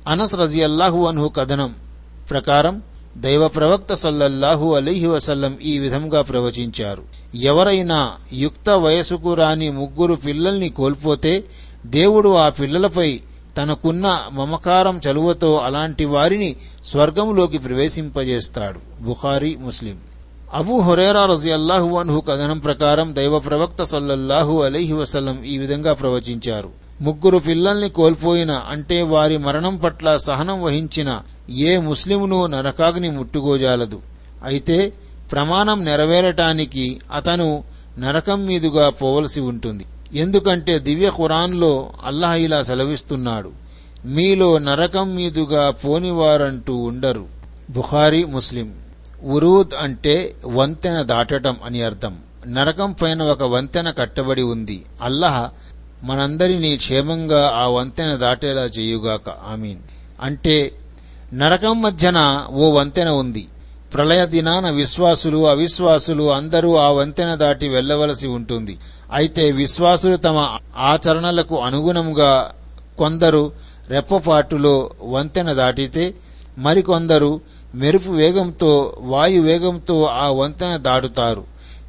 అనస్ 0.07 0.35
రజియల్లాహు 0.35 1.06
అన్హు 1.06 1.27
కథనం 1.27 1.76
ప్రకారం 2.30 2.81
దైవ 3.18 3.47
ప్రవక్త 3.47 3.93
సల్లల్లాహు 3.93 4.76
అలీహి 4.76 5.07
వసల్లం 5.07 5.57
ఈ 5.61 5.80
విధంగా 5.80 6.22
ప్రవచించారు. 6.22 7.03
ఎవరైనా 7.35 8.11
యుక్త 8.34 8.69
వయసుకు 8.69 9.34
రాని 9.34 9.69
ముగ్గురు 9.69 10.15
పిల్లల్ని 10.15 10.69
కోల్పోతే 10.69 11.43
దేవుడు 11.85 12.35
ఆ 12.35 12.49
పిల్లలపై 12.49 13.19
తనకున్న 13.57 14.19
మమకారం 14.31 15.01
చలువతో 15.07 15.57
అలాంటి 15.57 16.06
వారిని 16.06 16.56
స్వర్గంలోకి 16.85 17.57
ప్రవేశింపజేస్తాడు. 17.57 19.03
బుఖారీ 19.03 19.56
ముస్లిం. 19.56 19.97
అబూ 20.53 20.80
హురేరా 20.80 21.26
రజియల్లాహు 21.26 21.97
అన్హు 21.97 22.19
కథనం 22.19 22.60
ప్రకారం 22.60 23.15
దైవ 23.15 23.39
ప్రవక్త 23.39 23.84
సల్లల్లాహు 23.84 24.61
అలైహి 24.61 24.93
వసల్లం 24.93 25.43
ఈ 25.43 25.57
విధంగా 25.57 25.93
ప్రవచించారు. 25.93 26.69
ముగ్గురు 27.01 27.38
పిల్లల్ని 27.38 27.89
కోల్పోయిన 27.89 28.51
అంటే 28.51 29.01
వారి 29.01 29.38
మరణం 29.38 29.77
పట్ల 29.77 30.18
సహనం 30.18 30.64
వహించిన 30.64 31.22
ఏ 31.49 31.77
ముస్లిమును 31.77 32.45
నరకాగ్ని 32.45 33.10
ముట్టుగోజాలదు 33.10 33.99
అయితే 34.43 34.93
ప్రమాణం 35.31 35.85
నెరవేరటానికి 35.85 37.01
అతను 37.14 37.64
నరకం 37.99 38.45
మీదుగా 38.45 38.89
పోవలసి 38.89 39.39
ఉంటుంది. 39.39 39.85
ఎందుకంటే 40.14 40.80
దివ్య 40.80 41.10
ఖురాన్లో 41.10 41.90
అల్లాహ్ 42.06 42.38
ఇలా 42.38 42.64
సెలవిస్తున్నాడు 42.64 43.52
మీలో 44.06 44.57
నరకం 44.57 45.15
మీదుగా 45.15 45.72
పోనివారంటూ 45.72 46.76
ఉండరు. 46.76 47.26
బుఖారీ 47.69 48.23
ముస్లిం. 48.23 48.73
ఉరూద్ 49.23 49.76
అంటే 49.80 50.36
వంతెన 50.45 51.02
దాటటం 51.02 51.56
అని 51.65 51.81
అర్థం. 51.81 52.18
నరకం 52.48 52.91
పైన 52.91 53.23
ఒక 53.23 53.44
వంతెన 53.44 53.91
కట్టబడి 53.91 54.41
ఉంది. 54.41 54.86
అల్లాహ్ 55.02 55.69
మనందరినీ 56.06 56.77
క్షేమంగా 56.77 57.49
ఆ 57.56 57.68
వంతెన 57.68 58.15
దాటేలా 58.15 58.61
చేయుగాక. 58.61 59.30
ఆమీన్. 59.30 59.80
అంటే 60.22 60.72
నరకం 61.34 61.81
మధ్యన 61.81 62.48
ఓ 62.52 62.72
వంతెన 62.72 63.10
ఉంది. 63.10 63.48
ప్రళయ 63.94 64.26
దినాన 64.26 64.69
విశ్వాసులు 64.69 65.48
అవిశ్వాసులు 65.49 66.31
అందరూ 66.31 66.76
ఆ 66.76 66.90
వంతెన 66.90 67.36
దాటి 67.36 67.68
వెళ్ళవలసి 67.68 68.27
ఉంటుంది. 68.27 68.77
అయితే 69.14 69.52
విశ్వాసులు 69.52 70.15
తమ 70.15 70.57
ఆచరణలకు 70.77 71.60
అనుగుణంగా 71.60 72.52
కొందరు 72.98 73.52
రెప్పపాటులో 73.90 74.91
వంతెన 75.02 75.53
దాటితే 75.53 76.14
మరికొందరు 76.57 77.41
మెరుపు 77.76 78.10
వేగంతో 78.10 78.98
వాయు 79.02 79.41
వేగంతో 79.41 80.03
ఆ 80.03 80.30
వంతెన 80.30 80.77
దాటుతారు. 80.77 81.44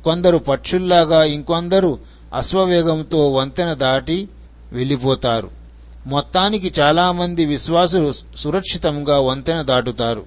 కొందరు 0.05 0.39
పక్షుల్లాగా 0.39 1.25
ఇంకొందరు 1.25 1.99
అశ్వవేగంతో 2.35 3.31
వంతెన 3.31 3.73
దాటి 3.73 4.29
వెళ్ళిపోతారు 4.73 5.51
మొత్తానికి 6.07 6.81
చాలామంది 6.81 7.45
విశ్వాసులు 7.45 8.15
సురక్షితంగా 8.37 9.19
వంతెన 9.19 9.63
దాటుతారు. 9.63 10.23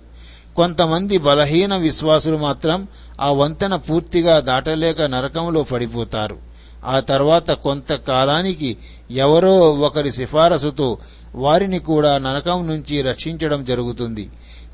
కొంతమంది 0.55 1.17
బలహీన 1.17 1.75
విశ్వాసులు 1.75 2.37
మాత్రం 2.37 2.87
ఆ 3.21 3.31
వంతెన 3.31 3.75
పూర్తిగా 3.75 4.39
దాటలేక 4.39 5.01
నరకంలో 5.01 5.63
పడిపోతారు. 5.63 6.52
ఆ 6.83 6.99
తర్వాత 6.99 7.51
కొంతకాలానికి 7.51 8.77
ఎవరో 9.11 9.59
ఒకరి 9.59 10.11
సిఫారసుతో 10.11 10.97
వారిని 11.35 11.79
కూడా 11.79 12.17
నరకం 12.17 12.67
నుంచి 12.67 13.01
రక్షించడం 13.01 13.65
జరుగుతుంది. 13.65 14.29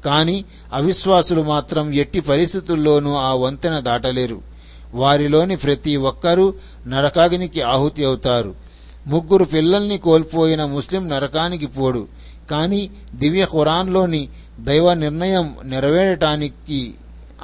కాని 0.06 0.44
అవిశ్వాసులు 0.73 1.41
మాత్రం 1.41 1.94
ఎట్టి 1.94 2.19
పరిస్థితుల్లోనూ 2.19 3.15
ఆ 3.15 3.34
వంతెన 3.34 3.80
దాటలేరు. 3.80 4.41
వారిలోని 4.94 5.56
ప్రతి 5.56 5.98
ఒక్కరూ 5.98 6.53
నరకాగ్నికి 6.88 7.61
ఆహుతి 7.61 8.06
అవుతారు. 8.06 8.56
ముగ్గురు 9.07 9.44
పిల్లల్ని 9.44 9.98
కోల్పోయిన 9.98 10.65
ముస్లిం 10.65 11.10
నరకానికి 11.10 11.65
పోడు. 11.65 12.07
కాని 12.52 12.90
దివ్య 13.15 13.45
ఖురాన్లోని 13.45 14.30
దైవ 14.60 14.94
నిర్ణయం 14.94 15.56
నెరవేరటానికి 15.64 16.94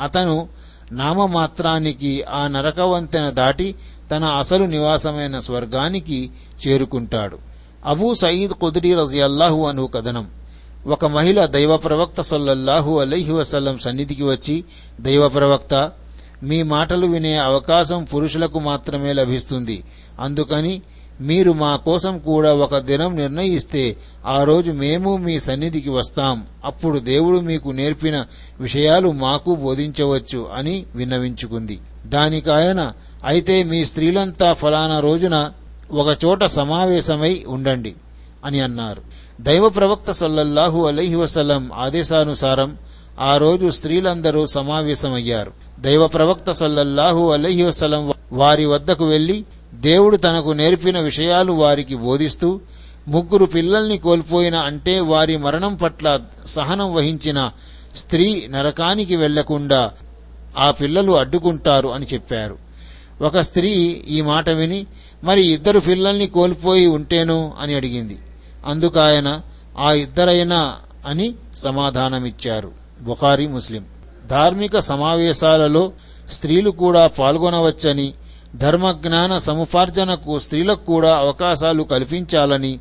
అతను 0.03 0.47
నామమాత్రానికి 0.91 2.23
ఆ 2.23 2.47
నరకవంతెన 2.47 3.29
దాటి 3.29 3.75
తన 4.11 4.23
అసలు 4.23 4.65
నివాసమైన 4.65 5.40
స్వర్గానికి 5.40 6.30
చేరుకుంటాడు. 6.68 7.38
అబూ 7.86 8.15
సయీద్ 8.15 8.52
కుదిరి 8.52 8.94
రజియల్లాహు 8.94 9.65
అను 9.65 9.88
కథనం. 9.88 10.27
ఒక 10.88 11.06
మహిళ 11.06 11.45
దైవ 11.45 11.77
ప్రవక్త 11.77 12.22
సల్లల్లాహు 12.22 12.99
అలైహి 12.99 13.32
వసల్లం 13.32 13.77
సన్నిధికి 13.77 14.23
వచ్చి 14.23 14.64
దైవ 15.02 15.30
ప్రవక్త 15.30 15.91
మీ 16.44 16.64
మాటలు 16.64 17.07
వినే 17.07 17.38
అవకాశం 17.38 18.03
పురుషులకు 18.03 18.60
మాత్రమే 18.60 19.14
లభిస్తుంది. 19.14 19.84
అందుకని 20.19 20.82
మీరు 21.22 21.52
మా 21.52 21.76
కోసం 21.76 22.19
కూడా 22.19 22.53
ఒక 22.53 22.77
దినం 22.77 23.15
నిర్ణయిస్తే 23.15 23.98
ఆ 24.26 24.44
రోజు 24.44 24.72
మేము 24.72 25.18
మీ 25.18 25.40
సన్నిధికి 25.40 25.90
వస్తాం. 25.90 26.45
అప్పుడు 26.65 26.99
దేవుడు 26.99 27.40
మీకు 27.40 27.69
నేర్పిన 27.69 28.26
విషయాలు 28.60 29.11
మాకు 29.11 29.56
బోధించవచ్చు 29.56 30.49
అని 30.56 30.86
విన్నవించుకుంది. 30.95 31.80
దానికి 32.06 32.52
ఆయన 32.52 32.94
అయితే 33.26 33.64
మీ 33.64 33.85
స్త్రీలంతా 33.85 34.53
ఫలానా 34.53 34.99
రోజున 34.99 35.52
ఒకచోట 35.91 36.43
సమావేశమై 36.43 37.43
ఉండండి 37.47 37.95
అని 38.45 38.60
అన్నారు. 38.60 39.02
దైవ 39.41 39.69
ప్రవక్త 39.69 40.11
సల్లల్లాహు 40.11 40.88
అలైహి 40.88 41.15
వసలం 41.15 41.69
ఆదేశానుసారం 41.73 42.77
ఆ 43.19 43.38
రోజు 43.38 43.69
స్త్రీలందరూ 43.69 44.47
సమావేశమయ్యారు. 44.47 45.52
దైవ 45.80 46.07
ప్రవక్త 46.07 46.52
సల్లల్లాహు 46.52 47.31
అలహి 47.31 47.64
వసలం 47.64 48.14
వారి 48.31 48.65
వద్దకు 48.65 49.06
వెళ్ళి 49.06 49.45
దేవుడు 49.73 50.18
తనకు 50.18 50.49
నేర్పిన 50.49 50.99
విషయాలు 50.99 51.52
వారికి 51.52 51.95
బోధిస్తూ 51.95 52.60
ముగ్గురు 53.07 53.45
పిల్లల్ని 53.45 53.97
కోల్పోయిన 53.97 54.56
అంటే 54.56 54.99
వారి 54.99 55.38
మరణం 55.38 55.76
పట్ల 55.76 56.19
సహనం 56.45 56.93
వహించిన 56.93 57.52
స్త్రీ 57.97 58.47
నరకానికి 58.49 59.15
వెళ్ళకుండా 59.15 59.91
ఆ 60.57 60.72
పిల్లలు 60.72 61.11
అడ్డుకుంటారు 61.11 61.88
అని 61.88 62.06
చెప్పారు. 62.14 62.64
ఒక 63.21 63.37
స్త్రీ 63.37 63.69
ఈ 64.09 64.21
మాట 64.21 64.49
విని 64.49 64.85
మరి 65.23 65.41
ఇద్దరు 65.41 65.79
పిల్లల్ని 65.79 66.27
కోల్పోయి 66.27 66.85
ఉంటేను? 66.87 67.53
అని 67.61 67.73
అడిగింది. 67.73 68.19
అందుకాయన 68.65 69.41
ఆ 69.77 69.93
ఇద్దరైనా? 69.93 70.75
అని 71.07 71.35
సమాధానమిచ్చారు. 71.55 72.71
బుఖారీ 73.01 73.47
ముస్లిం. 73.47 73.85
ధార్మిక 74.27 74.79
సమావేశాలలో 74.79 75.91
స్త్రీలు 76.31 76.69
కూడా 76.69 77.07
పాల్గొనవచ్చని 77.07 78.13
ధర్మజ్ఞాన 78.55 79.37
సముపార్జనకు 79.37 80.39
స్త్రీలకు 80.39 80.85
కూడా 80.85 81.17
అవకాశాలు 81.17 81.83
కల్పించాలని 81.83 82.79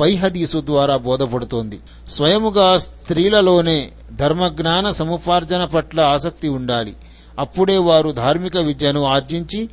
పై 0.00 0.14
హదీసు 0.14 0.62
ద్వారా 0.66 0.96
బోధపడుతోంది. 0.96 1.80
స్వయముగా 2.08 2.78
స్త్రీలలోనే 2.78 3.90
ధర్మజ్ఞాన 4.12 4.90
సముపార్జన 4.90 5.64
పట్ల 5.64 6.00
ఆసక్తి 6.00 6.48
ఉండాలి. 6.48 6.96
అప్పుడే 7.38 7.76
వారు 7.76 8.10
ధార్మిక 8.10 8.56
విద్యను 8.56 9.04
ఆర్జించి 9.04 9.68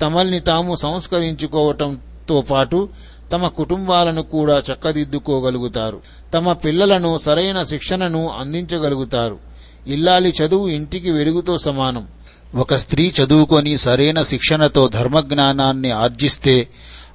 తమల్ని 0.00 0.40
తాము 0.40 0.74
సంస్కరించుకోవటంతో 0.74 2.40
పాటు 2.40 2.88
తమ 3.32 3.48
కుటుంబాలను 3.48 4.22
కూడా 4.22 4.62
చక్కదిద్దుకోగలుగుతారు. 4.72 6.00
తమ 6.34 6.52
పిల్లలను 6.52 7.18
సరైన 7.18 7.62
శిక్షణను 7.62 8.30
అందించగలుగుతారు. 8.40 9.38
ఇల్లాలి 9.86 10.34
చదువు 10.42 10.68
ఇంటికి 10.68 11.10
వెలుగుతో 11.10 11.58
సమానం. 11.58 12.06
ఒక 12.54 12.74
స్త్రీ 12.74 13.12
చదువుకొని 13.22 13.76
సరైన 13.76 14.22
శిక్షణతో 14.22 14.88
ధర్మజ్ఞానాన్ని 14.88 15.90
ఆర్జిస్తే 15.90 16.68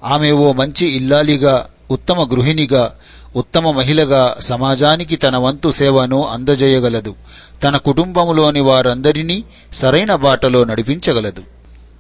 ఆమె 0.04 0.32
ఓ 0.32 0.54
మంచి 0.54 0.88
ఇల్లాలిగా 0.88 1.70
ఉత్తమ 1.92 2.24
గృహిణిగా 2.24 2.96
ఉత్తమ 3.36 3.72
మహిళగా 3.72 4.36
సమాజానికి 4.40 5.16
తన 5.16 5.38
వంతు 5.38 5.70
సేవను 5.70 6.28
అందజేయగలదు. 6.28 7.16
తన 7.64 7.78
కుటుంబములోని 7.78 8.60
వారందరినీ 8.60 9.44
సరైన 9.74 10.16
బాటలో 10.16 10.64
నడిపించగలదు. 10.64 11.44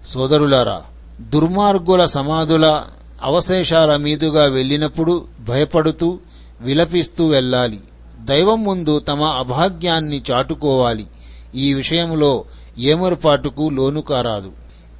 సోదరులారా 0.05 0.81
దుర్మార్గుల 1.21 2.05
సమాధుల 2.05 2.81
అవశేషాల 3.23 3.95
మీదుగా 3.95 4.45
వెళ్ళినప్పుడు 4.45 5.25
భయపడుతూ 5.47 6.19
విలపిస్తూ 6.61 7.27
వెళ్ళాలి. 7.27 7.79
దైవం 8.19 8.63
ముందు 8.63 8.99
తమ 8.99 9.23
అభాగ్యాన్ని 9.23 10.21
చాటుకోవాలి. 10.31 11.07
ఈ 11.55 11.73
విషయంలో 11.73 12.45
ఏమరుపాటుకు 12.77 13.69
లోను 13.69 14.01
కారాదు. 14.01 14.51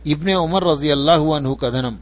ఇబ్నె 0.08 0.34
ఉమర్ 0.34 0.66
రజియల్లాహు 0.66 1.34
అన్హు 1.34 1.54
కథనం. 1.54 1.98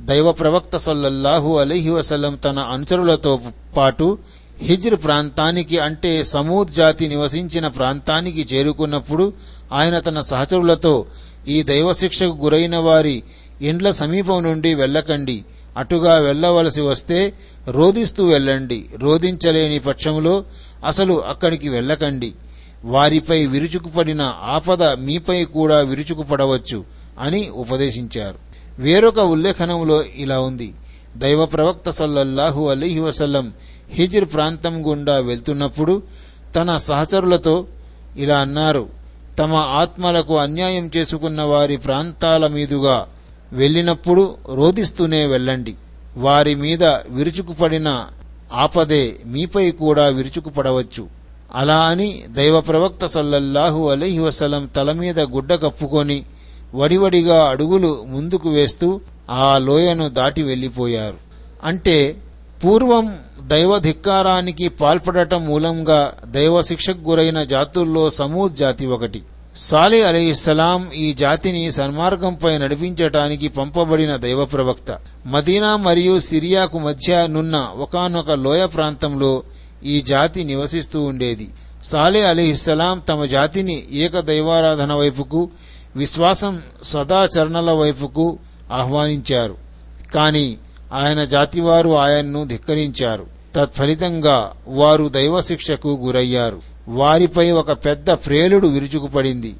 దైవ 0.00 0.32
ప్రవక్త 0.32 0.76
సల్లల్లాహు 0.76 1.58
అలైహి 1.58 1.90
వసల్లం 1.90 2.34
తన 2.34 2.58
అనుచరులతో 2.58 3.40
పాటు 3.76 4.18
హిజ్ర్ 4.58 4.94
ప్రాంతానికి 4.94 5.78
అంటే 5.78 6.24
సమూద్ 6.24 6.68
జాతి 6.68 7.08
నివసించిన 7.08 7.66
ప్రాంతానికి 7.66 8.54
చేరుకున్నప్పుడు 8.54 9.32
ఆయన 9.72 9.98
తన 9.98 10.20
సహచరులతో 10.20 11.06
ఈ 11.48 11.62
దైవశిక్షకు 11.62 12.38
గురైన 12.42 12.76
వారి 12.76 13.22
ఇండ్ల 13.62 13.90
సమీపం 13.90 14.42
నుండి 14.42 14.74
వెళ్ళకండి. 14.74 15.44
అటుగా 15.76 16.18
వెళ్ళవలసి 16.18 16.80
వస్తే 16.80 17.32
రోధిస్తూ 17.68 18.26
వెళ్ళండి. 18.26 18.86
రోధించలేని 18.98 19.78
పక్షంలో 19.78 20.44
అసలు 20.86 21.24
అక్కడికి 21.24 21.68
వెళ్ళకండి. 21.68 22.32
వారిపై 22.84 23.46
విరుచుకుపడిన 23.46 24.34
ఆపద 24.42 24.82
మీపై 24.82 25.44
కూడా 25.44 25.80
విరుచుకుపడవచ్చు 25.80 26.84
అని 27.20 27.50
ఉపదేశించారు. 27.50 28.34
వేరొక 28.78 29.18
ఉల్లేఖనంలో 29.18 30.02
ఇలా 30.02 30.40
ఉంది. 30.40 30.72
దైవ 31.16 31.44
ప్రవక్త 31.44 31.90
సల్లల్లాహు 31.90 32.68
అలీహి 32.68 33.00
వసల్లం 33.00 33.52
హిజిర్ 33.90 34.24
ప్రాంతం 34.24 34.90
గుండా 34.90 35.18
వెళ్తున్నప్పుడు 35.18 36.02
తన 36.56 36.76
సహచరులతో 36.76 37.66
ఇలా 38.16 38.38
అన్నారు 38.38 38.88
తమ 39.38 39.54
ఆత్మలకు 39.54 40.38
అన్యాయం 40.38 40.90
చేసుకున్న 40.96 41.42
వారి 41.42 41.76
ప్రాంతాల 41.76 42.46
మీదుగా 42.46 43.06
వెళ్ళినప్పుడు 43.52 44.34
రోదిస్తూనే 44.54 45.26
వెళ్ళండి. 45.26 45.74
వారి 46.16 46.54
మీద 46.54 46.84
విరుచుకుపడిన 46.84 48.06
ఆపదే 48.52 49.16
మీపై 49.26 49.70
కూడా 49.70 50.06
విరుచుకుపడవచ్చు. 50.06 51.06
అలా 51.54 51.78
అని 51.78 52.22
దైవ 52.28 52.60
ప్రవక్త 52.60 53.06
సల్లల్లాహు 53.06 53.90
అలీహి 53.90 54.18
వసలం 54.18 54.66
తల 54.76 54.92
మీద 54.92 55.20
గుడ్డ 55.20 55.54
కప్పుకొని 55.54 56.22
వడివడిగా 56.74 57.44
అడుగులు 57.44 58.04
ముందుకు 58.08 58.48
వేస్తూ 58.48 59.00
ఆ 59.30 59.58
లోయను 59.58 60.08
దాటి 60.08 60.42
వెళ్ళిపోయారు 60.42 61.16
అంటే 61.64 62.16
పూర్వం 62.64 63.18
దైవ 63.46 63.78
ధిక్కారానికి 63.78 64.68
పాల్పడటం 64.68 65.46
మూలంగా 65.46 66.12
దైవ 66.26 66.62
శిక్షకు 66.62 67.10
గురైన 67.10 67.42
జాతుల్లో 67.42 68.10
సమూద్ 68.10 68.54
జాతి 68.54 68.86
ఒకటి. 68.86 69.22
సాలి 69.56 70.02
అలీస్లాం 70.02 70.92
ఈ 70.92 71.12
జాతిని 71.12 71.72
సన్మార్గంపై 71.72 72.58
నడిపించటానికి 72.58 73.48
పంపబడిన 73.48 74.16
దైవ 74.16 74.44
ప్రవక్త. 74.44 74.98
మదీనా 75.26 75.76
మరియు 75.76 76.20
సిరియాకు 76.20 76.78
మధ్య 76.78 77.26
నున్న 77.26 77.68
ఒకనొక 77.76 78.30
లోయ 78.30 78.66
ప్రాంతంలో 78.66 79.42
ఈ 79.84 80.00
జాతి 80.00 80.44
నివసిస్తూ 80.44 81.02
ఉండేది. 81.02 81.48
సాలే 81.84 82.22
అలీహిస్సలాం 82.22 83.02
తమ 83.08 83.24
జాతిని 83.24 83.86
ఏక 83.92 84.20
దైవారాధన 84.20 84.92
వైపుకు 84.92 85.50
విశ్వాసం 85.96 86.62
సదాచరణల 86.82 87.70
వైపుకు 87.72 88.38
ఆహ్వానించారు. 88.70 89.56
కాని 90.14 90.56
ఆయన 90.92 91.24
జాతివారు 91.24 91.90
ఆయన్ను 91.90 92.44
ధిక్కరించారు. 92.44 93.26
తత్ఫలితంగా 93.54 94.52
వారు 94.68 95.08
దైవశిక్షకు 95.08 96.00
గురయ్యారు. 96.04 96.60
వారిపై 96.88 97.50
ఒక 97.50 97.72
పెద్ద 97.72 98.10
ప్రేలుడు 98.10 98.68
విరుచుకుపడింది. 98.68 99.54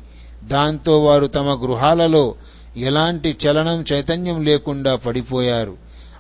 దాంతో 0.44 1.00
వారు 1.00 1.26
తమ 1.26 1.62
గృహాలలో 1.64 2.34
ఎలాంటి 2.76 3.36
చలనం 3.46 3.84
చైతన్యం 3.92 4.44
లేకుండా 4.44 4.96
పడిపోయారు. 4.96 5.74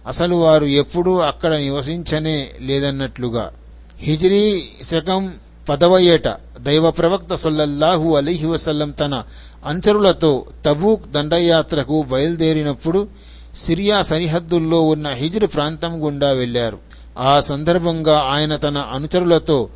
అసలు 0.06 0.34
వారు 0.34 0.64
ఎప్పుడూ 0.64 1.18
అక్కడ 1.18 1.54
నివసించనే 1.54 2.50
లేదన్నట్లుగా. 2.60 3.52
హిజ్రీ 3.98 4.68
శకం 4.82 5.34
పదవ 5.68 5.98
ఏట 5.98 6.28
దైవ 6.60 6.90
ప్రవక్త 6.90 7.34
సొల్లల్లాహు 7.34 8.16
అలీహి 8.16 8.46
వసల్లం 8.46 8.90
తన 8.90 9.22
అనుచరులతో 9.66 10.46
తబూక్ 10.66 11.10
దండయాత్రకు 11.10 12.02
బయలుదేరినప్పుడు 12.02 13.08
సిరియా 13.56 14.02
సరిహద్దుల్లో 14.02 14.82
ఉన్న 14.82 15.08
హిజ్ర్ 15.08 15.46
ప్రాంతం 15.46 16.06
గుండా 16.06 16.32
వెళ్ళారు 16.32 16.78
ఆ 17.18 17.40
సందర్భంగా 17.40 18.18
ఆయన 18.18 18.56
తన 18.56 18.78
అనుచరులతో 18.78 19.68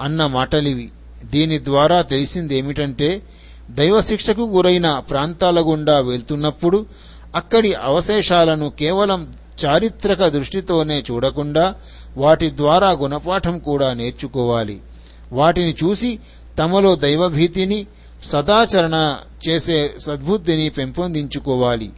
అన్న 0.00 0.26
మాటలివి. 0.26 0.88
దీని 1.24 1.64
ద్వారా 1.64 2.02
తెలిసిందేమిటంటే 2.02 3.22
దైవశిక్షకు 3.70 4.42
గురైన 4.42 5.02
ప్రాంతాల 5.10 5.60
గుండా 5.60 6.00
వెళ్తున్నప్పుడు 6.00 6.86
అక్కడి 7.34 7.74
అవశేషాలను 7.74 8.72
కేవలం 8.78 9.34
చారిత్రక 9.64 10.26
దృష్టితోనే 10.26 11.02
చూడకుండా 11.10 11.74
వాటి 12.16 12.50
ద్వారా 12.56 12.90
గుణపాఠం 12.90 13.58
కూడా 13.58 13.92
నేర్చుకోవాలి. 13.92 14.80
వాటిని 15.32 15.74
చూసి 15.84 16.18
తమలో 16.58 16.96
దైవభీతిని 16.96 17.86
సదాచరణ 18.24 19.16
చేసే 19.48 19.94
సద్బుద్ధిని 19.98 20.68
పెంపొందించుకోవాలి. 20.68 21.90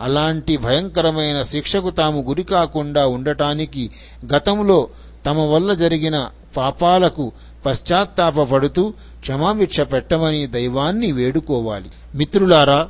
అలాంటి 0.00 0.56
భయంకరమైన 0.56 1.42
శిక్షకు 1.42 1.90
తాము 1.90 2.24
గురి 2.28 2.42
కాకుండా 2.42 3.06
ఉండటానికి 3.06 3.90
గతంలో 4.34 4.88
తమ 5.26 5.38
వల్ల 5.38 5.74
జరిగిన 5.74 6.28
పాపాలకు 6.56 7.32
పశ్చాత్తాపపడుతూ 7.66 8.94
క్షమాభిక్ష 9.20 9.80
పెట్టమని 9.80 10.46
దైవాన్ని 10.46 11.12
వేడుకోవాలి. 11.12 11.90
మిత్రులారా 12.14 12.88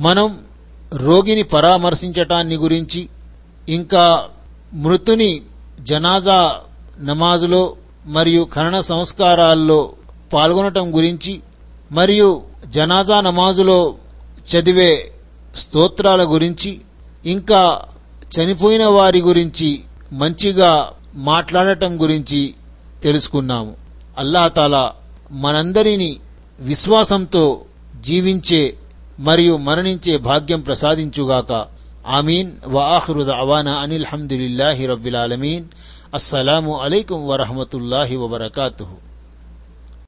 మనం 0.00 0.44
రోగిని 0.94 1.42
పరామర్శించటాన్ని 1.42 2.56
గురించి 2.56 3.08
ఇంకా 3.68 4.28
మృతుని 4.74 5.42
జనాజా 5.80 6.60
నమాజులో 7.00 7.76
మరియు 8.06 8.48
ఖనన 8.54 8.80
సంస్కారాల్లో 8.80 9.92
పాల్గొనటం 10.32 10.96
గురించి 10.96 11.40
మరియు 11.92 12.42
జనాజా 12.66 13.20
నమాజులో 13.20 13.94
చదివే 14.56 15.12
స్తోత్రాల 15.56 16.24
గురించి 16.24 16.80
ఇంకా 17.26 17.82
చనిపోయిన 18.40 18.86
వారి 18.86 19.20
గురించి 19.20 19.80
మంచిగా 20.12 20.92
మాట్లాడటం 21.14 22.02
గురించి 22.02 22.54
తెలుసుకున్నాము. 23.02 23.74
అల్లాతాలా 24.18 24.92
మనందరినీ 25.30 26.16
విశ్వాసంతో 26.60 27.60
జీవించే 28.00 28.74
మరియు 29.18 29.56
మరణించే 29.56 30.16
భాగ్యం 30.16 30.60
ప్రసాదించుగాక. 30.60 31.66
ఆమీన్. 32.08 32.52
వాహృద 32.66 33.30
అవానా 33.30 33.72
అనిల్ 33.72 34.04
హమ్దులిల్లాహి 34.04 34.86
రబ్బిలాలమీన్ 34.86 35.64
అస్సలాము 36.14 36.80
అలైకుం 36.80 37.26
వరహమతుల్లాహి 37.26 38.16
వబర్కాతుహు. 38.16 39.09